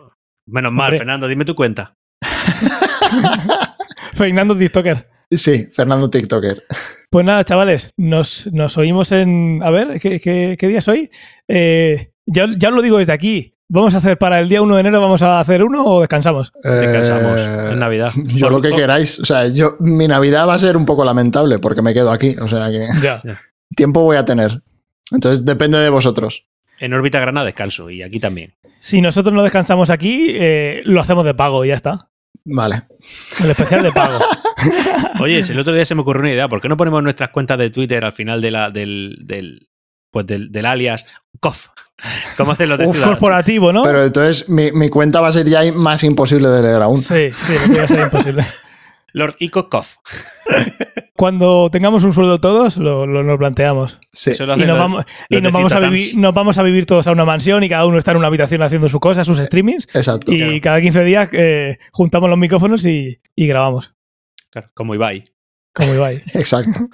[0.46, 0.98] Menos mal, Hombre.
[0.98, 1.94] Fernando, dime tu cuenta.
[4.14, 5.08] Fernando TikToker.
[5.30, 6.64] Sí, Fernando TikToker.
[7.10, 9.60] Pues nada, chavales, nos, nos oímos en.
[9.62, 11.10] A ver, ¿qué, qué, qué día es hoy?
[11.48, 13.54] Eh, ya, ya os lo digo desde aquí.
[13.74, 15.00] ¿Vamos a hacer para el día 1 de enero?
[15.00, 16.52] ¿Vamos a hacer uno o descansamos?
[16.62, 17.38] Descansamos.
[17.38, 18.12] Eh, Es Navidad.
[18.26, 19.18] Yo lo que queráis.
[19.18, 22.34] O sea, yo mi Navidad va a ser un poco lamentable porque me quedo aquí.
[22.42, 23.22] O sea que Ya.
[23.74, 24.60] tiempo voy a tener.
[25.10, 26.44] Entonces depende de vosotros.
[26.80, 28.52] En órbita grana descanso y aquí también.
[28.78, 32.10] Si nosotros no descansamos aquí, eh, lo hacemos de pago y ya está.
[32.44, 32.82] Vale.
[33.42, 34.18] El especial de pago.
[35.20, 37.30] Oye, si el otro día se me ocurrió una idea, ¿por qué no ponemos nuestras
[37.30, 39.68] cuentas de Twitter al final de la, del, del,
[40.12, 41.04] pues del, del alias
[41.40, 41.66] COF?
[42.36, 43.82] ¿Cómo hacen los de corporativo, ¿no?
[43.82, 46.98] Pero entonces mi, mi cuenta va a ser ya más imposible de leer aún.
[47.02, 48.44] Sí, sí, lo iba a ser imposible.
[49.14, 49.96] Lord Ico COF.
[51.16, 54.00] Cuando tengamos un sueldo todos, lo, lo- nos planteamos.
[54.12, 54.30] Sí.
[54.30, 56.86] Eso lo Y nos los- vamos, y nos vamos, a vivir, nos vamos a vivir
[56.86, 59.38] todos a una mansión y cada uno está en una habitación haciendo su cosa, sus
[59.38, 59.86] streamings.
[59.94, 60.32] Exacto.
[60.32, 63.94] Y cada 15 días eh, juntamos los micrófonos y, y grabamos.
[64.50, 65.24] Claro, como Ibai.
[65.74, 66.22] Como Ibai.
[66.34, 66.88] Exacto.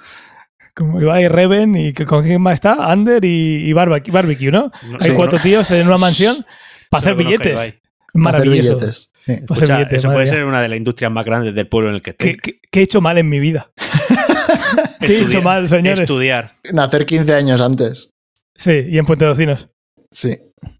[0.79, 4.71] Como Ibai, Reven y con quién más está, Ander y, y Barbecue, Barbecue, ¿no?
[4.87, 5.13] No- Hay Sí.
[5.15, 6.45] cuatro tíos en una mansión
[6.89, 7.55] para hacer billetes.
[7.57, 7.79] Hacer
[8.13, 8.77] Maravilloso.
[8.77, 9.11] billetes.
[9.25, 9.33] Sí.
[9.33, 11.89] Para hacer Escucha, billetes, eso puede ser una de las industrias más grandes del pueblo
[11.89, 12.25] en el que esté.
[12.31, 13.71] ¿Qué, qué- qué he hecho mal en mi vida?
[15.01, 15.99] ¿Qué he hecho Estudiar- mal, señores?
[15.99, 16.51] Estudiar.
[16.73, 18.11] Nacer 15 años antes.
[18.55, 19.69] Sí, y en Puente de Ocinos.
[20.11, 20.37] Sí.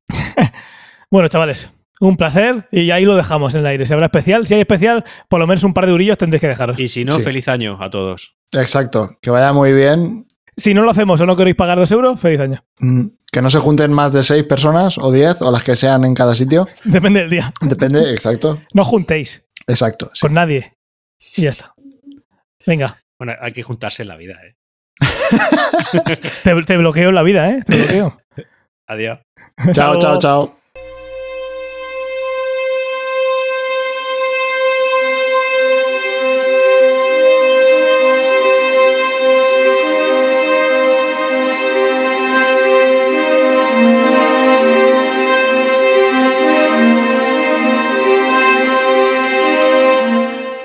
[1.11, 3.85] Bueno, chavales, un placer y ahí lo dejamos en el aire.
[3.87, 6.47] Si habrá especial, si hay especial, por lo menos un par de urillos tendréis que
[6.47, 6.79] dejaros.
[6.79, 7.23] Y si no, Sí.
[7.23, 8.35] feliz año a todos.
[8.53, 9.17] Exacto.
[9.21, 10.25] Que vaya muy bien.
[10.57, 12.63] Si no lo hacemos o no queréis pagar dos euros, feliz año.
[12.79, 16.03] Mm, Que no se junten más de seis personas o diez o las que sean
[16.03, 16.67] en cada sitio.
[16.83, 17.53] Depende del día.
[17.61, 18.59] Depende, exacto.
[18.73, 20.09] No juntéis Exacto.
[20.13, 20.21] sí.
[20.21, 20.73] con nadie.
[21.35, 21.73] Y ya está.
[22.65, 24.55] Venga, Bueno, hay que juntarse en la vida, ¿eh?
[26.43, 27.63] te, te bloqueo en la vida, ¿eh?
[27.65, 28.21] Te bloqueo.
[28.87, 29.19] Adiós.
[29.73, 30.58] Chao, chao, chao.